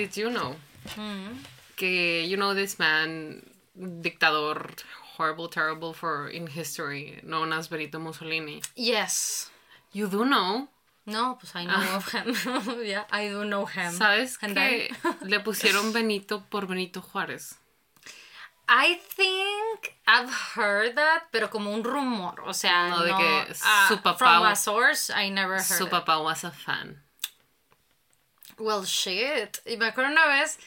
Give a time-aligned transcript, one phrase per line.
[0.00, 0.56] did you know?
[0.96, 1.36] Mm.
[1.76, 3.42] Que, you know, this man,
[3.78, 4.56] dictador,
[5.16, 8.62] horrible, terrible for in history, known as Benito Mussolini.
[8.76, 9.50] Yes.
[9.92, 10.68] You do know.
[11.06, 12.34] No, pues I know of him.
[12.84, 13.92] yeah, I do know him.
[13.92, 14.88] ¿Sabes And que
[15.22, 17.54] le pusieron Benito por Benito Juárez?
[18.68, 22.40] I think I've heard that, pero como un rumor.
[22.46, 25.64] O sea, No, no, de que ah, su papá- From a source, I never heard
[25.78, 25.90] Su it.
[25.90, 26.98] papá was a fan.
[28.60, 29.58] Well, shit.
[29.64, 30.58] Y me acuerdo una vez,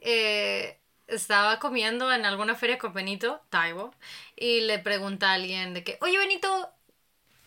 [0.00, 3.94] eh, estaba comiendo en alguna feria con Benito, Taibo,
[4.36, 6.70] y le pregunta a alguien de que, oye Benito,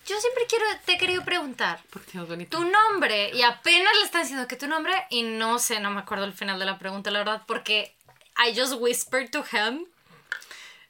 [0.06, 2.58] yo siempre quiero, te he querido preguntar, ¿Por qué no Benito?
[2.58, 6.02] tu nombre, y apenas le está diciendo que tu nombre, y no sé, no me
[6.02, 7.96] acuerdo el final de la pregunta, la verdad, porque
[8.38, 9.86] I just whispered to him.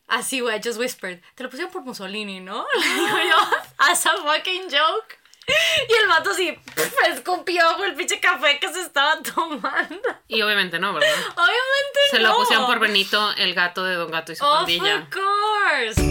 [0.07, 1.21] Así, güey, I just whispered.
[1.35, 2.67] Te lo pusieron por Mussolini, ¿no?
[2.75, 5.17] Le digo yo, as a fucking joke.
[5.89, 9.99] Y el vato así, pf, escupió el pinche café que se estaba tomando.
[10.27, 11.09] Y obviamente no, ¿verdad?
[11.35, 12.29] Obviamente Se no.
[12.29, 15.07] lo pusieron por Benito, el gato de Don Gato y su Of pandilla.
[15.11, 16.01] course.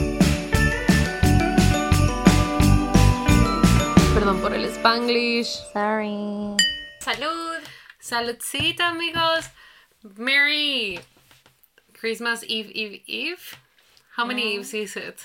[4.15, 5.49] Perdón por el Spanglish.
[5.73, 6.57] Sorry.
[7.01, 7.59] Salud.
[7.99, 9.47] Saludcita, amigos.
[10.17, 11.01] Merry
[11.99, 13.41] Christmas Eve, Eve, Eve.
[14.17, 15.19] How many Eves is it?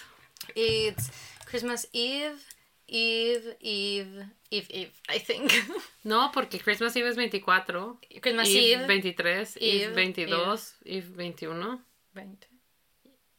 [0.55, 1.11] It's
[1.45, 2.39] Christmas Eve,
[2.91, 5.51] Eve, Eve, Eve, Eve, I think.
[6.03, 7.99] No, porque Christmas Eve es 24.
[8.21, 8.87] Christmas Eve, Eve.
[8.87, 9.57] 23.
[9.57, 10.75] Eve, Eve, 22.
[10.85, 11.85] Eve 21.
[12.13, 12.47] 20.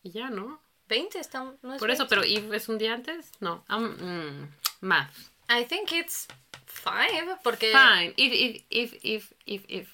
[0.03, 0.61] Y ya, ¿no?
[0.89, 2.09] 20 está, no es Por eso, 20.
[2.09, 3.33] pero Eve es un día antes.
[3.41, 3.65] No.
[3.69, 5.31] Um, mm, math.
[5.48, 6.27] I think it's
[6.67, 8.15] five, porque, Fine.
[8.17, 9.89] Eve, Eve, Eve, Eve, Eve, Eve.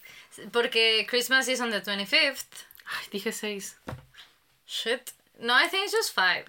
[0.53, 2.65] porque Christmas is on the 25th.
[2.87, 3.79] Ay, dije 6.
[4.67, 5.13] Shit.
[5.41, 6.45] No, I think it's just five.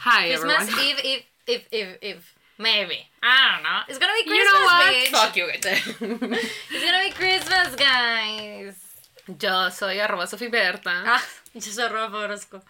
[0.00, 0.84] Hi, Christmas everyone.
[0.84, 2.24] Eve, Eve, Eve, Eve, Eve.
[2.60, 2.98] Maybe.
[3.22, 3.80] I don't know.
[3.88, 4.94] It's gonna be You Christmas, know what?
[4.94, 5.08] bitch.
[5.16, 5.46] Fuck you.
[6.72, 8.74] It's gonna be Christmas, guys.
[9.40, 11.02] Yo soy arroba Sofi Berta.
[11.06, 12.60] Ah, yo soy Rafa Orozco.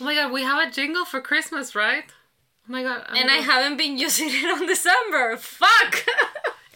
[0.00, 2.04] Oh my god, we have a jingle for Christmas, right?
[2.68, 3.04] Oh my god.
[3.08, 5.36] I'm And I gonna- haven't been using it on December.
[5.36, 6.04] Fuck!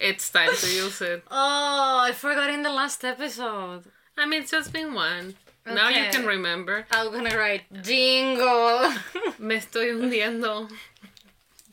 [0.02, 1.22] It's time to use it.
[1.30, 3.84] oh, I forgot in the last episode.
[4.18, 5.36] I mean, it's just been one.
[5.64, 5.76] Okay.
[5.76, 6.84] Now you can remember.
[6.90, 8.90] I'm gonna write jingle.
[9.38, 10.68] Me estoy hundiendo.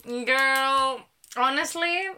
[0.06, 1.06] Girl,
[1.36, 2.10] honestly,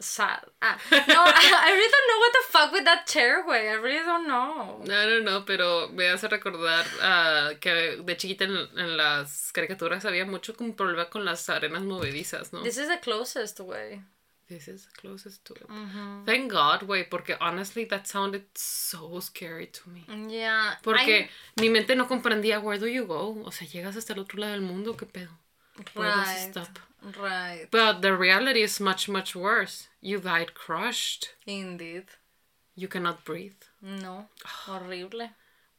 [0.00, 0.40] sad.
[0.60, 3.68] Ah, no, I, I really don't know what the fuck with that chair, way.
[3.68, 4.82] I really don't know.
[4.84, 10.04] No, no, no, pero me hace recordar ah, que de chiquita en, en las caricaturas
[10.04, 12.62] había mucho como problema con las arenas movedizas, ¿no?
[12.62, 14.02] This is the closest way.
[14.48, 15.66] This is the closest to it.
[16.26, 20.04] Thank God, güey, porque honestly that sounded so scary to me.
[20.28, 20.76] Yeah.
[20.82, 23.40] Porque mi mente no comprendía where do you go?
[23.44, 25.30] O sea, llegas hasta el otro lado del mundo, ¿qué pedo?
[25.94, 26.48] Does it right.
[26.50, 26.78] stop?
[27.18, 27.66] Right.
[27.70, 29.88] But the reality is much, much worse.
[30.00, 31.30] You died crushed.
[31.46, 32.04] Indeed.
[32.74, 33.62] You cannot breathe.
[33.82, 34.26] No.
[34.66, 35.30] Horrible.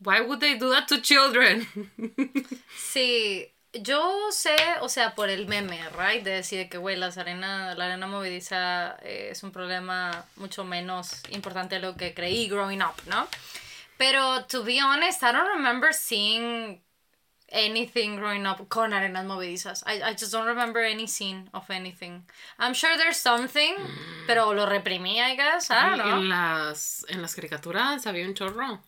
[0.04, 1.68] Why would they do that to children?
[2.76, 6.24] Sí, yo sé, o sea, por el meme, right?
[6.24, 11.22] De decir que, güey, las arena, la arena movediza eh, es un problema mucho menos
[11.30, 13.28] importante de lo que creí growing up, ¿no?
[13.98, 16.82] Pero, to be honest, I don't remember seeing
[17.52, 19.84] anything growing up con arenas movedizas.
[19.86, 22.24] I, I just don't remember any scene of anything.
[22.60, 23.76] I'm sure there's something,
[24.28, 25.70] pero lo reprimí, I guess.
[25.70, 26.18] I don't know.
[26.20, 28.82] En las, en las caricaturas había un chorro.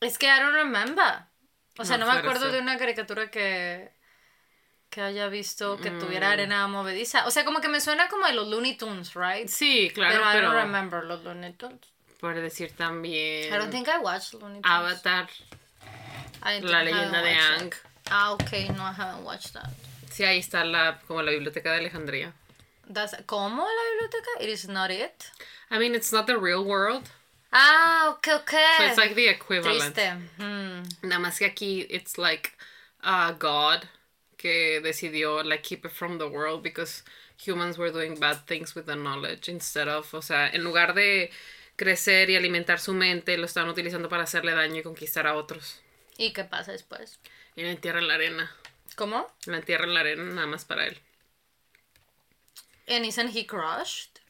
[0.00, 1.24] Es que I don't remember.
[1.78, 3.94] O sea, No no, me acuerdo de una caricatura que
[4.88, 5.98] que haya visto que Mm.
[5.98, 7.26] tuviera arena movediza.
[7.26, 9.46] O sea, como que me suena como de los Looney Tunes, right?
[9.48, 11.80] Sí, claro, pero, I pero, don't remember los Looney Tunes.
[12.20, 14.64] por decir también I don't think I watched Looney Tunes.
[14.64, 15.56] Avatar, I
[16.42, 17.74] la haven't leyenda de that.
[18.10, 19.70] Ah, ok, no, I haven't watched that.
[20.10, 22.32] Sí, ahí está la, como la biblioteca de Alejandría.
[22.92, 24.30] That's, ¿Cómo la biblioteca?
[24.40, 25.30] It is not it.
[25.70, 27.10] I mean, it's not the real world,
[27.52, 28.50] Ah, ok, ok.
[28.78, 29.94] so it's like the equivalent.
[29.94, 30.12] Triste.
[30.38, 30.82] Hmm.
[31.02, 32.52] Nada más que aquí it's like
[33.02, 33.84] a god
[34.36, 37.02] que decidió like keep it from the world because
[37.36, 41.30] humans were doing bad things with the knowledge instead of, o sea, en lugar de
[41.76, 45.80] crecer y alimentar su mente, lo están utilizando para hacerle daño y conquistar a otros.
[46.18, 47.18] ¿Y qué pasa después?
[47.56, 48.50] Y la entierran en la arena.
[48.94, 49.26] ¿Cómo?
[49.46, 50.98] La entierran en la arena nada más para él.
[52.88, 54.20] And isn't he crushed?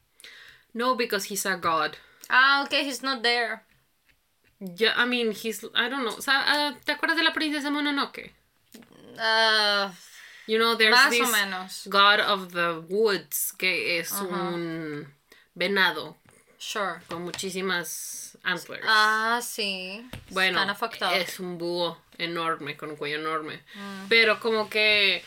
[0.72, 1.96] No, because he's a god.
[2.28, 3.62] Ah, ok, he's not there.
[4.58, 6.16] Yeah, I mean, he's, I don't know.
[6.26, 8.32] Ah, ¿te acuerdas de la princesa Mononoke?
[9.18, 9.92] Ah,
[10.46, 11.86] You know, there's más this o menos.
[11.88, 15.12] god of the woods que es un
[15.54, 16.16] venado
[16.58, 17.00] Sure.
[17.08, 18.84] con muchísimas antlers.
[18.86, 20.08] Ah, sí.
[20.30, 20.60] bueno,
[21.14, 23.56] es un búho enorme, con un cuello enorme.
[23.74, 24.08] Mm.
[24.08, 25.22] Pero como que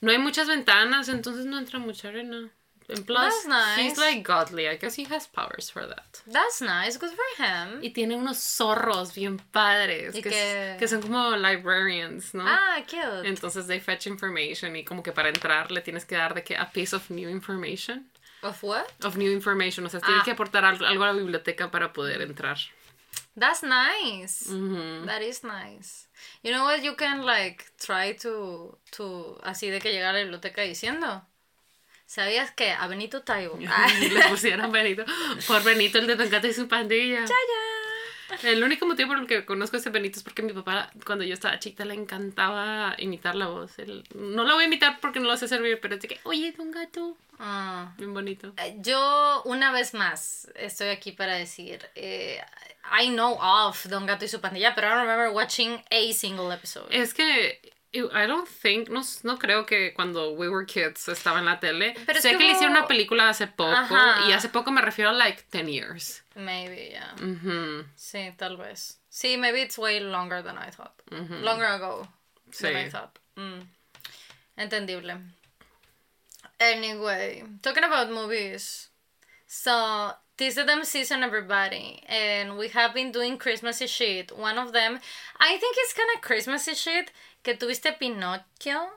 [0.00, 2.50] no hay muchas ventanas, entonces no entra mucha arena.
[2.88, 3.78] And plus, That's nice.
[3.80, 4.66] he's like godly.
[4.68, 6.20] I guess he has powers for that.
[6.26, 7.80] That's nice, good for him.
[7.82, 10.12] Y tiene unos zorros bien padres.
[10.12, 12.44] Que, que- que son como librarians, ¿no?
[12.46, 13.26] Ah, cute.
[13.28, 16.56] Entonces they fetch information y como que para entrar le tienes que dar de que
[16.56, 18.10] a piece of new information.
[18.42, 18.84] Of what?
[19.04, 19.86] Of new information.
[19.86, 20.24] O sea, tienes Ah.
[20.24, 22.58] que aportar algo, a la biblioteca para poder entrar.
[23.38, 24.44] That's nice.
[25.06, 26.08] That is nice.
[26.42, 30.20] You know what you can like try to to así de que llegar a la
[30.24, 31.24] biblioteca diciendo.
[32.04, 33.58] ¿Sabías que a Benito Taibo?
[33.68, 35.04] Ah, Le pusieron Benito.
[35.46, 37.24] Por Benito, el de Don Gato y su pandilla.
[38.42, 41.24] El único motivo por el que conozco a ese Benito es porque mi papá, cuando
[41.24, 43.78] yo estaba chiquita, le encantaba imitar la voz.
[43.78, 46.20] Él- no la voy a imitar porque no lo sé servir, pero es de que,
[46.24, 47.16] oye, Don Gato.
[47.38, 47.92] Ah.
[47.98, 48.52] Bien bonito.
[48.58, 52.40] Eh, Yo, una vez más, estoy aquí para decir, eh,
[53.00, 56.52] I know of Don Gato y su pandilla, pero I don't remember watching a single
[56.54, 56.86] episode.
[56.90, 57.60] Es que
[57.94, 61.94] I don't think, no, no creo que cuando We Were Kids estaba en la tele.
[62.06, 64.28] Pero es sé que le hicieron una película hace poco Ajá.
[64.28, 66.21] y hace poco me refiero a like 10 years.
[66.34, 67.14] Maybe, yeah.
[67.16, 67.84] Ujú.
[67.96, 68.96] Sí, tal vez.
[69.10, 70.94] Sí, maybe it's way longer than I thought.
[71.10, 72.06] Longer ago
[72.60, 72.90] than I Sí.
[72.90, 73.18] thought.
[73.36, 73.66] Mm.
[74.56, 75.18] Entendible.
[76.60, 78.88] Anyway, talking about movies.
[79.46, 82.02] So, this is them season, everybody.
[82.06, 84.32] And we have been doing Christmassy shit.
[84.36, 84.98] One of them,
[85.38, 87.10] I think it's kind of Christmassy shit.
[87.42, 88.88] Que tuviste Pinocchio.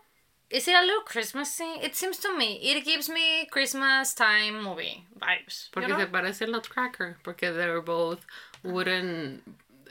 [0.50, 1.64] Is it a little Christmassy?
[1.82, 2.56] It seems to me.
[2.62, 5.68] It gives me Christmas time movie vibes.
[5.68, 5.98] you Porque know?
[6.00, 7.18] se parece el Nutcracker.
[7.24, 8.26] Porque they're both
[8.64, 9.42] wooden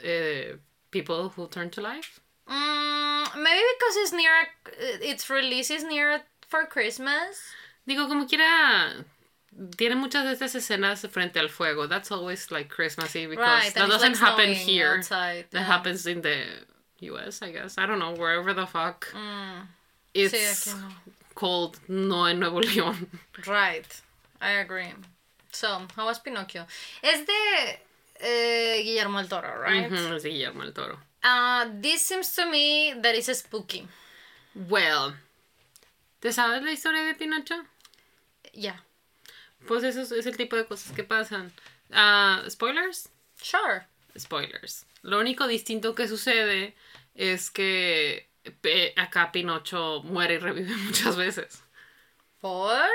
[0.03, 0.53] eh,
[0.91, 2.19] people who turn to life.
[2.49, 4.47] Mm, maybe because it's near,
[5.01, 7.37] its release is near for Christmas.
[7.87, 9.03] Digo, como quiera,
[9.77, 11.85] tiene muchas de estas escenas frente al fuego.
[11.87, 14.95] That's always like Christmassy because Right, that doesn't like, happen here.
[14.97, 16.45] outside, That happens in the
[17.01, 17.77] US, I guess.
[17.77, 19.07] I don't know, wherever the fuck.
[19.13, 19.67] Mm,
[20.15, 20.89] It's sí, aquí no.
[21.33, 23.09] cold, no en Nuevo León.
[23.45, 23.85] Right,
[24.41, 24.93] I agree.
[25.51, 26.65] So, how was Pinocchio?
[27.03, 27.79] Es de
[28.21, 29.91] eh, Guillermo del Toro, right?
[29.91, 30.97] Ujú, es de Guillermo el Toro.
[31.23, 33.87] Uh, this seems to me that is spooky.
[34.69, 35.15] Well,
[36.21, 37.55] ¿te sabes la historia de Pinocho?
[38.53, 38.79] Yeah,
[39.67, 41.51] Pues eso es, es el tipo de cosas que pasan.
[41.91, 43.09] Ah, ¿Spoilers?
[43.41, 43.85] sure.
[44.17, 44.85] Spoilers.
[45.01, 46.73] Lo único distinto que sucede
[47.15, 48.29] es que
[48.95, 51.63] acá Pinocho muere y revive muchas veces.
[52.39, 52.89] ¿Por?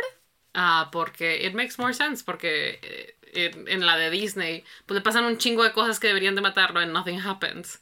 [0.55, 5.03] Ah, porque it makes more sense, porque eh, en, en la de Disney, pues le
[5.03, 7.81] pasan un chingo de cosas que deberían de matarlo and nothing happens.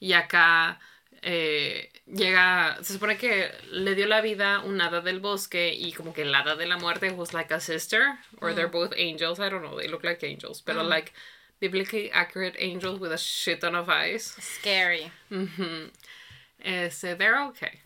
[0.00, 0.80] Y acá
[1.22, 6.12] eh, llega, se supone que le dio la vida un hada del bosque y como
[6.12, 9.48] que el hada de la muerte was like a sister, or they're both angels, I
[9.48, 11.12] don't know, they look like angels, pero like
[11.60, 14.36] biblically accurate angels with a shit ton of eyes.
[14.40, 15.10] Scary.
[15.30, 15.90] Ujú.
[16.58, 17.82] Este, they're okay.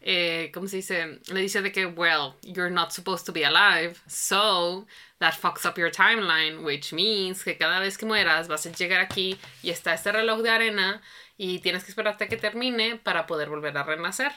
[0.00, 1.20] Eh, ¿Cómo se dice?
[1.26, 4.86] Le dice de que, well, you're not supposed to be alive, so
[5.18, 9.00] that fucks up your timeline, which means que cada vez que mueras vas a llegar
[9.00, 11.02] aquí y está este reloj de arena
[11.36, 14.32] y tienes que esperarte a que termine para poder volver a renacer.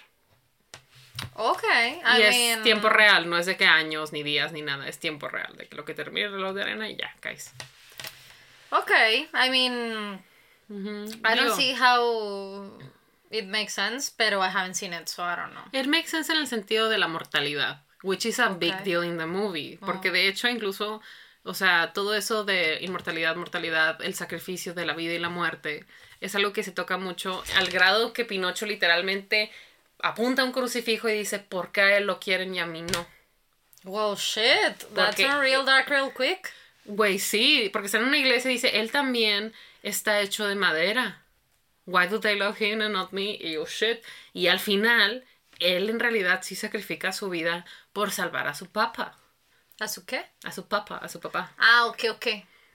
[1.36, 2.64] Okay, I y es mean...
[2.64, 5.68] tiempo real, no es de que años, ni días, ni nada, es tiempo real, de
[5.68, 7.54] que lo que termine el reloj de arena y ya, caes.
[8.72, 10.24] Okay, I mean...
[10.72, 11.06] Ujú.
[11.26, 12.72] I don't Digo, see how
[13.30, 15.64] it makes sense, pero I haven't seen it, so I don't know.
[15.74, 18.84] It makes sense en el sentido de la mortalidad, which is a big Okay.
[18.86, 21.02] deal in the movie, porque de hecho incluso,
[21.44, 25.86] o sea, todo eso de inmortalidad, mortalidad, el sacrificio de la vida y la muerte,
[26.22, 29.52] es algo que se toca mucho al grado que Pinocho literalmente
[30.04, 32.82] apunta a un crucifijo y dice, ¿por qué a él lo quieren y a mí
[32.82, 33.06] no?
[33.84, 36.54] Well, shit, that's Porque- a real dark real quick.
[36.86, 41.24] Güey, sí, porque está en una iglesia y dice, él también está hecho de madera.
[41.86, 43.38] Why do they love him and not me?
[43.40, 44.00] Y yo, shit.
[44.34, 45.26] Y al final,
[45.60, 49.18] él en realidad sí sacrifica su vida por salvar a su papá.
[49.80, 50.26] ¿A su qué?
[50.44, 51.54] A su papá, a su papá.
[51.58, 52.26] Ah, ok, ok.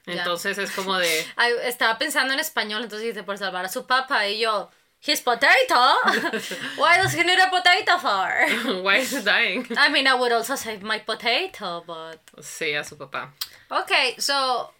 [0.07, 0.13] Ya.
[0.15, 1.27] Entonces es como de.
[1.37, 4.71] Ay, estaba pensando en español, entonces dice por salvar a su papá y yo,
[5.01, 5.75] his potato.
[6.77, 8.83] Why does he need a potato for?
[8.83, 9.67] Why is he dying?
[9.77, 13.29] I mean, I would also save my potato, but Sí, a su papá.
[13.71, 14.15] okay.
[14.19, 14.71] So,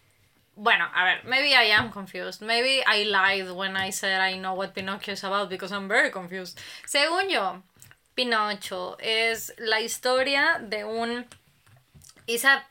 [0.55, 2.41] bueno, a ver, maybe I am confused.
[2.41, 6.09] Maybe I lied when I said I know what Pinocchio is about because I'm very
[6.11, 6.59] confused.
[6.85, 7.61] Según yo,
[8.15, 11.25] Pinocho es la historia de un
[12.27, 12.63] Isa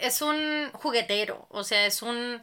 [0.00, 2.40] es un juguetero, o sea, es un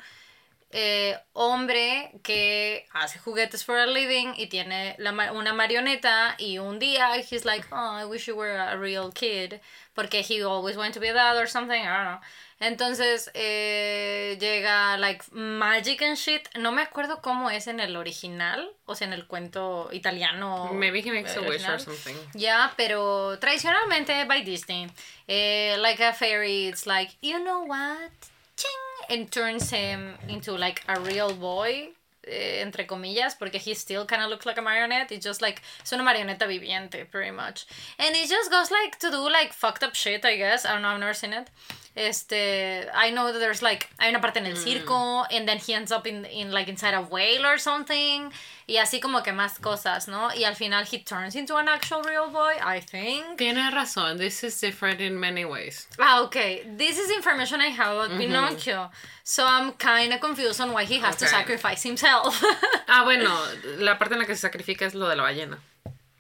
[0.72, 6.78] eh, hombre que hace juguetes for a living y tiene la una marioneta y un
[6.78, 9.62] día he's like, oh, I wish you were a real kid
[9.94, 12.20] porque he always wanted to be a dad or something, I don't know.
[12.60, 16.50] Entonces eh, llega like magic and shit.
[16.58, 20.74] No me acuerdo cómo es en el original, o sea, en el cuento italiano.
[20.74, 22.16] Maybe he makes a wish or something.
[22.34, 24.88] Ya, pero tradicionalmente by Disney,
[25.28, 28.12] eh, like a fairy, it's like, you know what?
[28.56, 28.87] Ching!
[29.10, 31.90] And turns him into like a real boy,
[32.28, 35.12] eh, entre comillas, porque he still kind of looks like a marionette.
[35.12, 37.66] It's just like, es una marioneta viviente, pretty much.
[37.98, 40.66] And it just goes like to do like fucked up shit, I guess.
[40.66, 41.50] I don't know, I've never seen it.
[41.98, 45.74] Este, I know that there's like, hay una parte en el circo, and then he
[45.74, 48.32] ends up in, in like inside a whale or something,
[48.68, 50.30] y así como que más cosas, ¿no?
[50.36, 53.40] Y al final he turns into an actual real boy, I think.
[53.40, 54.20] Tienes razón.
[54.20, 55.88] This is different in many ways.
[56.00, 56.64] Ah, okay.
[56.78, 58.92] This is information I have about Pinocchio.
[59.24, 62.44] So I'm kind of confused on why he has to sacrifice himself.
[62.90, 63.38] Ah, bueno,
[63.80, 65.58] la parte en la que se sacrifica es lo de la ballena.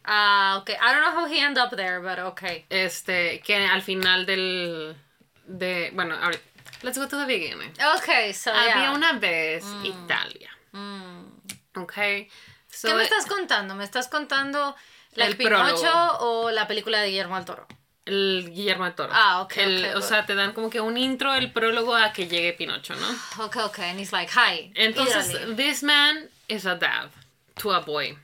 [0.05, 0.75] Ah, okay.
[0.81, 2.65] I don't know how he ended up there, but okay.
[2.69, 4.95] Este, que al final del.
[5.47, 6.43] De, bueno, ahorita.
[6.83, 7.71] Let's go to the beginning.
[7.97, 8.91] Okay, so Había yeah.
[8.91, 10.49] una vez Italia.
[10.73, 11.25] Mm.
[11.77, 11.93] Ok.
[12.69, 13.73] So, ¿Qué me estás contando?
[13.73, 14.75] ¿Me estás contando
[15.15, 16.17] like El Pinocho prólogo.
[16.19, 17.67] o la película de Guillermo del Toro?
[18.05, 19.09] El Guillermo de Toro.
[19.13, 22.13] Ah, ok, El- ok, o sea, te dan como que un intro, el prólogo a
[22.13, 23.07] que llegue Pinocho, ¿no?
[23.45, 23.89] Okay, okay.
[23.89, 24.71] And he's like, hi.
[24.75, 25.55] Entonces, Italy.
[25.55, 27.09] this man is a dad
[27.55, 28.15] to a boy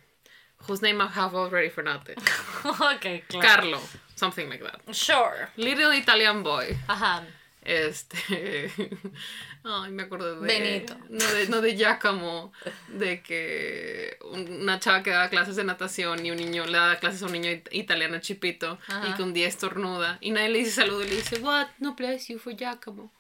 [0.67, 2.15] whose name I have already forgotten.
[2.95, 3.47] okay, claro.
[3.47, 3.81] Carlo,
[4.15, 4.81] something like that.
[4.93, 5.49] Sure.
[5.57, 6.75] Little Italian boy.
[6.87, 7.23] Ajá.
[7.65, 8.69] Este.
[9.63, 10.45] Ay, me acuerdo de.
[10.47, 10.97] Benito.
[11.09, 12.51] No de, no de Giacomo.
[12.89, 17.23] De que una chava que daba clases de natación y un niño le daba clases
[17.23, 18.77] a un niño it- italiano chipito.
[18.87, 19.07] Ajá.
[19.07, 20.17] Y que un día estornuda.
[20.19, 21.67] Y nadie le dice saludo y le dice, What?
[21.79, 23.13] No bless you for Giacomo.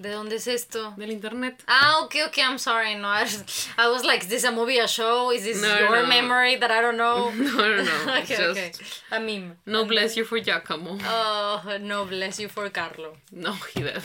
[0.00, 0.94] ¿De dónde es esto?
[0.96, 1.62] Del internet.
[1.68, 2.94] Ah, okay, okay, I'm sorry.
[2.94, 3.26] No, I,
[3.76, 5.30] I was like, is this a movie, a show?
[5.30, 6.06] Is this No, your no.
[6.06, 7.30] memory that I don't know?
[7.36, 8.14] No, no, no.
[8.22, 8.72] okay, just, okay.
[9.12, 9.56] A meme.
[9.66, 10.96] No bless you for Giacomo.
[11.04, 13.16] Oh, no, bless you for Carlo.
[13.30, 14.02] No, he did.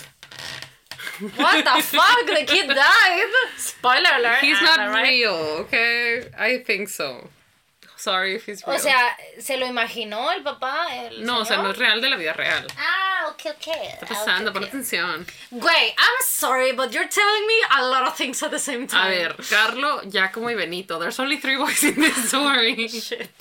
[1.37, 2.25] What the fuck?
[2.27, 3.31] The kid died?
[3.57, 4.39] Spoiler alert.
[4.41, 5.03] He's not right?
[5.07, 5.33] real,
[5.63, 6.27] okay?
[6.37, 7.29] I think so.
[8.05, 8.75] Sorry if he's real.
[8.75, 10.87] O sea, ¿se lo imaginó el papá?
[10.93, 11.89] El no, o sea, no es señor?
[11.89, 12.67] real de la vida real.
[12.77, 13.57] Ah, ok, ok.
[13.63, 14.53] ¿Qué está pasando?
[14.53, 14.73] Pon Ok, ok.
[14.75, 15.25] atención.
[15.49, 19.07] Güey, I'm sorry, but you're telling me a lot of things at the same time.
[19.07, 20.99] A ver, Carlo, Giacomo y Benito.
[20.99, 22.87] There's only three boys in this story.
[22.87, 23.31] Shit.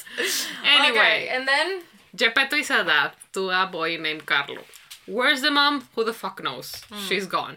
[0.64, 0.99] Anyway.
[0.99, 1.83] Okay, and then...
[2.16, 4.62] Geppetto is a dad to a boy named Carlo.
[5.06, 5.87] Where's the mom?
[5.94, 6.83] Who the fuck knows?
[7.06, 7.56] She's gone.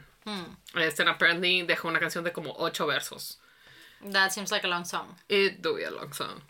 [0.76, 3.38] Este, and apparently dejó una canción de como ocho versos.
[4.04, 5.16] That seems like a long song.
[5.30, 6.42] It do be a long song.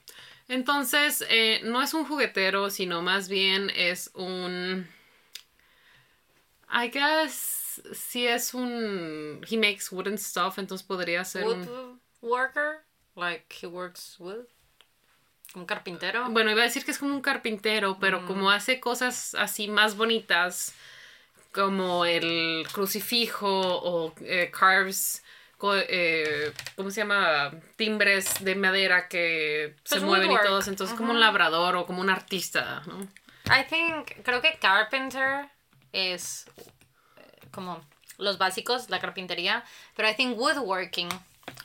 [0.48, 4.88] Entonces, eh, no es un juguetero, sino más bien es un.
[6.72, 7.82] I guess.
[7.94, 9.42] Si es un.
[9.50, 12.00] He makes wooden stuff, entonces podría ser un.
[12.22, 12.84] Woodworker?
[13.16, 14.46] Like he works wood?
[15.56, 16.30] Un carpintero?
[16.30, 19.96] Bueno, iba a decir que es como un carpintero, pero como hace cosas así más
[19.96, 20.74] bonitas,
[21.52, 25.24] como el crucifijo o eh, carves,
[25.62, 27.52] eh, ¿cómo se llama?
[27.76, 32.02] Timbres de madera que se Pues mueven y todos, entonces como un labrador o como
[32.02, 33.00] un artista, ¿no?
[33.46, 35.50] I think, creo que carpenter
[35.94, 36.46] es
[37.18, 37.82] eh, como
[38.18, 39.64] los básicos, la carpintería,
[39.96, 41.10] pero I think woodworking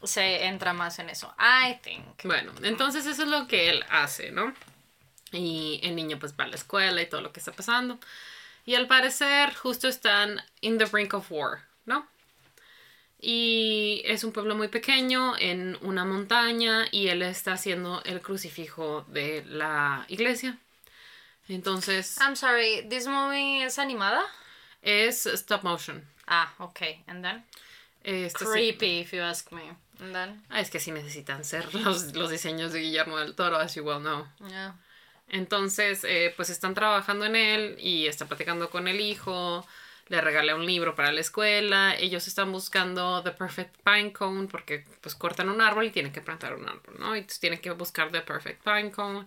[0.04, 1.34] se entra más en eso.
[1.38, 2.24] I think.
[2.24, 4.52] Bueno, entonces eso es lo que él hace, ¿no?
[5.32, 7.98] Y el niño pues va a la escuela y todo lo que está pasando.
[8.64, 12.06] Y al parecer justo están in the brink of war, ¿no?
[13.24, 19.06] Y es un pueblo muy pequeño en una montaña y él está haciendo el crucifijo
[19.08, 20.58] de la iglesia.
[21.48, 24.22] Entonces I'm sorry, this movie es animada?
[24.82, 26.02] es stop motion.
[26.26, 27.02] Ah, okay.
[27.06, 27.44] And then?
[28.04, 29.62] Este Creepy, if you ask me.
[30.00, 30.42] And then?
[30.50, 33.84] Ah, es que sí necesitan ser los, los diseños de Guillermo del Toro, as you
[33.84, 34.26] well know.
[34.48, 34.74] Yeah.
[35.28, 39.66] Entonces, eh, pues están trabajando en él y está platicando con el hijo,
[40.12, 44.84] le regala un libro para la escuela, ellos están buscando The Perfect Pine Cone porque
[45.00, 47.16] pues cortan un árbol y tienen que plantar un árbol, ¿no?
[47.16, 49.26] Y tienen que buscar The Perfect Pine Cone.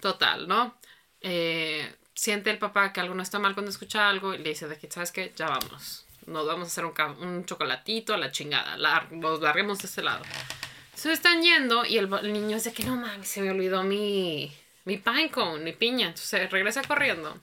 [0.00, 0.76] Total, ¿no?
[1.20, 4.66] Eh, siente el papá que algo no está mal cuando escucha algo y le dice
[4.66, 5.30] de que, ¿sabes qué?
[5.36, 6.06] Ya vamos.
[6.26, 6.94] Nos vamos a hacer un,
[7.28, 8.78] un chocolatito a la chingada.
[8.78, 10.24] lar- nos larguemos de ese lado.
[10.94, 14.56] Se están yendo y el, el niño dice que no mames, se me olvidó mi,
[14.86, 16.06] mi pine cone, mi piña.
[16.06, 17.38] Entonces regresa corriendo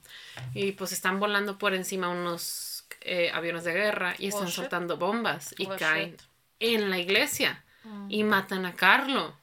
[0.56, 2.70] y pues están volando por encima unos
[3.02, 6.22] eh, aviones de guerra y están Oh, soltando bombas y Oh, caen shit.
[6.60, 7.64] en la iglesia
[8.10, 9.36] y matan a Carlo.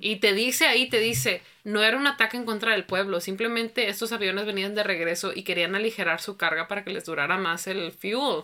[0.00, 3.88] Y te dice ahí, te dice, no era un ataque en contra del pueblo, simplemente
[3.88, 7.66] estos aviones venían de regreso y querían aligerar su carga para que les durara más
[7.66, 8.42] el fuel.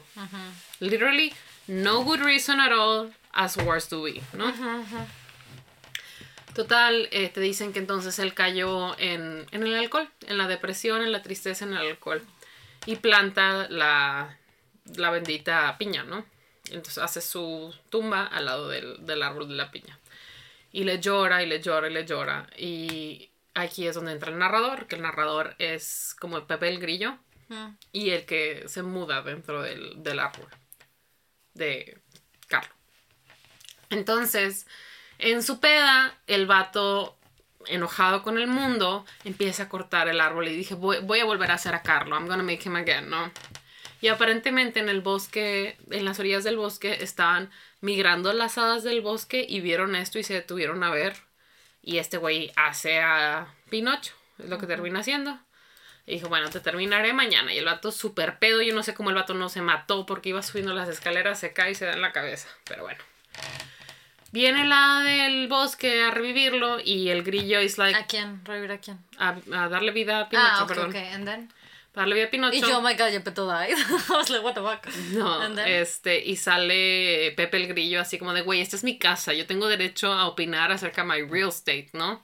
[0.81, 1.33] Literally,
[1.69, 4.53] No good reason at all, as worse to be, ¿no?
[6.55, 11.03] Total, eh, te dicen que entonces él cayó en, en, el alcohol, en la depresión,
[11.03, 12.23] en la tristeza, en el alcohol.
[12.85, 14.39] Y planta la,
[14.97, 16.25] la bendita piña, ¿no?
[16.71, 19.99] Entonces hace su tumba al lado del, del, árbol de la piña.
[20.73, 22.49] Y le llora y le llora y le llora.
[22.57, 26.81] Y aquí es donde entra el narrador, que el narrador es como el Pepe el
[26.81, 27.19] Grillo.
[27.49, 27.69] Mm.
[27.93, 30.49] Y el que se muda dentro del, del árbol
[31.55, 31.99] de
[32.49, 32.77] Carlos.
[33.91, 34.67] Entonces,
[35.19, 37.17] en su peda, el vato,
[37.69, 41.51] enojado con el mundo, empieza a cortar el árbol y dije, voy, voy a volver
[41.51, 43.31] a hacer a Carlo, I'm gonna make him again, ¿no?
[44.01, 49.01] Y aparentemente en el bosque, en las orillas del bosque, estaban migrando las hadas del
[49.01, 51.17] bosque y vieron esto y se detuvieron a ver.
[51.83, 55.39] Y este güey hace a Pinocho, es lo que termina haciendo.
[56.07, 57.53] Y dijo, bueno, te terminaré mañana.
[57.53, 60.29] Y el vato súper pedo, yo no sé cómo el vato no se mató porque
[60.29, 62.49] iba subiendo las escaleras, se cae y se da en la cabeza.
[62.65, 63.03] Pero bueno.
[64.37, 67.99] Viene la del bosque a revivirlo y el grillo es like...
[67.99, 68.45] ¿A quién?
[68.45, 68.99] ¿Revivir a quién?
[69.17, 69.33] A,
[69.71, 70.91] darle vida a Pinocho, ah, okay, perdón.
[70.91, 71.09] Okay.
[71.09, 71.53] And then?
[71.95, 72.55] darle vida a Pinocho.
[72.55, 73.75] Y yo, oh my god, Gepetto died.
[74.11, 74.87] I was like, what the fuck?
[75.15, 79.33] No, este, y sale Pepe el Grillo así como de, güey, esta es mi casa,
[79.33, 82.23] yo tengo derecho a opinar acerca de my real estate, ¿no?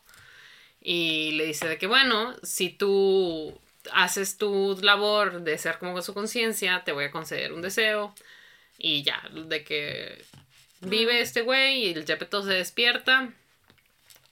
[0.83, 3.59] Y le dice de que, bueno, si tú
[3.95, 8.14] haces tu labor de ser como su conciencia, te voy a conceder un deseo.
[8.76, 10.23] Y ya, de que
[10.83, 13.33] Vive este güey y el Gepetto se despierta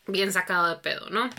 [0.06, 1.30] bien sacado de pedo, ¿no?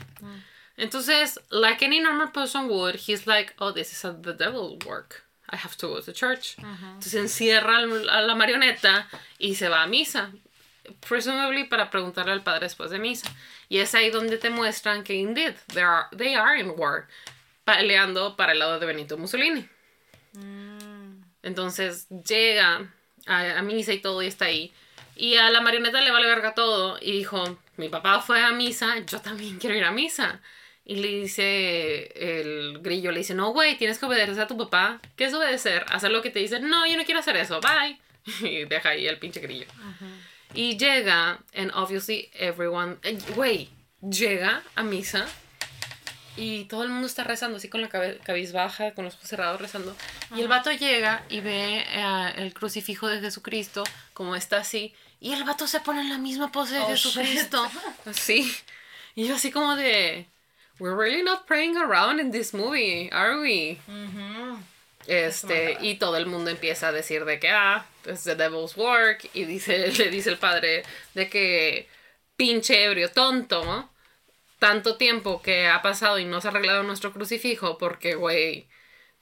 [0.78, 5.24] Entonces, like any normal person would, he's like, oh, this is a, the devil work.
[5.52, 6.56] I have to go to church.
[6.58, 10.32] Entonces encierra a la marioneta y se va a misa.
[11.08, 13.30] Presumably para preguntarle al padre después de misa.
[13.68, 17.08] Y es ahí donde te muestran que indeed they are, they are in war.
[17.66, 19.68] Peleando para el lado de Benito Mussolini.
[20.34, 21.22] Mm.
[21.44, 22.90] Entonces llega
[23.28, 24.74] a, a, misa y todo y está ahí.
[25.16, 26.98] Y a la marioneta le vale verga todo.
[27.02, 30.42] Y dijo, mi papá fue a misa, yo también quiero ir a misa.
[30.84, 35.00] Y le dice, el grillo le dice, no, güey, tienes que obedecer a tu papá.
[35.16, 35.86] ¿Qué es obedecer?
[35.90, 38.00] Hacer lo que te dice, no, yo no quiero hacer eso, bye.
[38.50, 39.66] Y deja ahí el pinche grillo.
[40.54, 43.70] Y llega, and obviously everyone, eh, güey,
[44.02, 45.28] llega a misa
[46.38, 49.96] y todo el mundo está rezando así con la cabizbaja, con los ojos cerrados rezando.
[50.36, 53.84] Y el vato llega y ve eh, el crucifijo de Jesucristo
[54.14, 54.94] como está así.
[55.20, 57.70] Y el vato se pone en la misma pose de oh, Jesucristo.
[58.06, 58.52] Así.
[59.14, 60.26] Y yo así como de...
[60.80, 63.78] We're really not praying around in this movie, are we?
[65.06, 69.30] Este, y todo el mundo empieza a decir de que, ah, es the devil's work.
[69.36, 71.88] Y dice, le dice el padre de que
[72.36, 73.91] pinche ebrio tonto,
[74.62, 78.70] tanto tiempo que ha pasado y no se ha arreglado nuestro crucifijo porque, güey,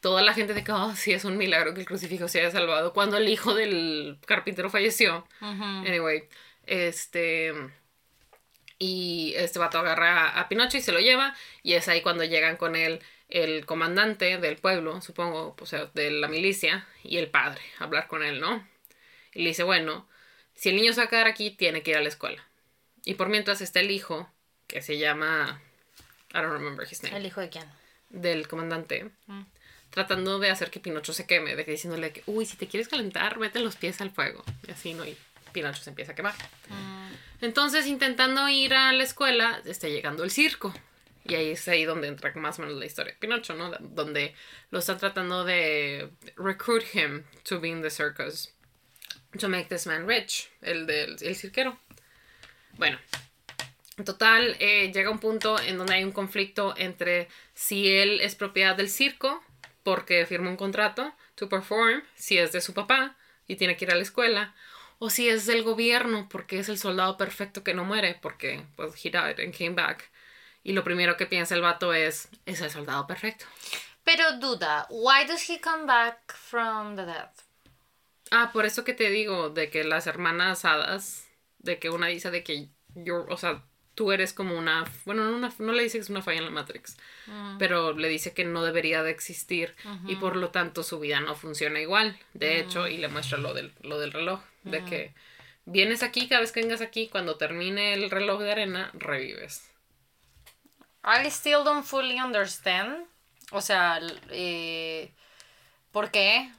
[0.02, 2.52] toda la gente de que, oh, sí, es un milagro que el crucifijo se haya
[2.52, 5.26] salvado cuando el hijo del carpintero falleció.
[5.40, 6.28] Anyway,
[6.66, 7.54] este...
[8.80, 12.58] Y este vato agarra a, Pinocho y se lo lleva y es ahí cuando llegan
[12.58, 17.62] con él el comandante del pueblo, supongo, o sea, de la milicia y el padre
[17.78, 18.68] a hablar con él, ¿no?
[19.34, 20.08] Y le dice, bueno,
[20.54, 22.46] si el niño se va a quedar aquí, tiene que ir a la escuela.
[23.06, 24.30] Y por mientras está el hijo
[24.70, 25.62] que se llama.
[26.32, 27.18] I don't remember his name.
[27.18, 27.66] ¿El hijo de quién?
[28.10, 29.10] Del comandante.
[29.28, 29.42] Mm.
[29.90, 32.88] Tratando de hacer que Pinocho se queme, de que diciéndole que, uy, si te quieres
[32.88, 34.46] calentar, mete los pies al fuego.
[34.68, 35.04] Y así, ¿no?
[35.04, 35.18] Y
[35.52, 36.36] Pinocho se empieza a quemar.
[36.70, 37.14] Mm.
[37.42, 40.74] Entonces, intentando ir a la escuela, está llegando el circo.
[41.26, 43.72] Y ahí es ahí donde entra más o menos la historia de Pinocho, ¿no?
[43.80, 44.36] Donde
[44.70, 48.54] lo están tratando de recruit him to be in the circus.
[49.40, 50.50] To make this man rich.
[50.62, 51.78] El del el cirquero.
[52.78, 52.98] Bueno,
[54.06, 58.76] total, eh, llega un punto en donde hay un conflicto entre si él es propiedad
[58.76, 59.44] del circo,
[59.84, 63.16] porque firma un contrato to perform, si es de su papá
[63.48, 64.54] y tiene que ir a la escuela,
[65.00, 68.94] o si es del gobierno, porque es el soldado perfecto que no muere, porque pues
[69.04, 70.10] he died and came back.
[70.64, 73.46] Y lo primero que piensa el vato es, es el soldado perfecto.
[74.04, 77.40] Pero duda, why does he come back from the death?
[78.32, 81.28] Ah, por eso que te digo, de que las hermanas hadas,
[81.60, 83.64] de que una dice de que yo, o sea,
[84.00, 86.52] tú eres como una, bueno, no, no le dice que es una falla en la
[86.52, 86.96] Matrix,
[87.58, 89.76] pero le dice que no debería de existir
[90.08, 93.54] y por lo tanto su vida no funciona igual, de hecho, y le muestra lo
[93.54, 95.14] del, lo del reloj, de que
[95.66, 99.70] vienes aquí, cada vez que vengas aquí, cuando termine el reloj de arena, revives.
[101.04, 103.06] I still don't fully understand,
[103.52, 105.12] o sea, eh,
[105.92, 106.50] ¿por qué?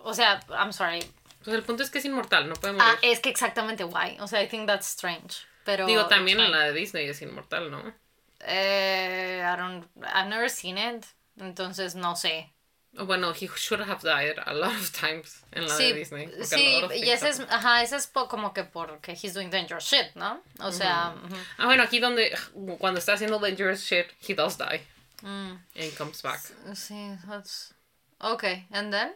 [0.00, 1.02] o sea, I'm sorry.
[1.42, 2.98] Pues el punto es que es inmortal, no puede ah, morir.
[2.98, 4.18] Ah, es que exactamente why.
[4.20, 5.46] O sea, I think that's strange.
[5.86, 7.94] Digo, también en la de Disney es inmortal, ¿no?
[8.40, 11.04] Eh, I don't, I've never seen it,
[11.38, 12.52] entonces no sé.
[12.94, 16.28] Bueno, he should have died a lot of times en la de Disney.
[16.42, 20.42] Sí, y ese es, ajá, ese es como que porque he's doing dangerous shit, ¿no?
[20.60, 21.36] O sea, ujú.
[21.56, 22.36] Ah, bueno, aquí donde
[22.78, 24.82] cuando está haciendo dangerous shit, he does die.
[25.22, 26.40] Mm, And comes back.
[26.74, 27.72] sí, that's...
[28.20, 29.14] Okay, and then?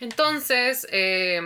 [0.00, 1.40] Entonces, eh,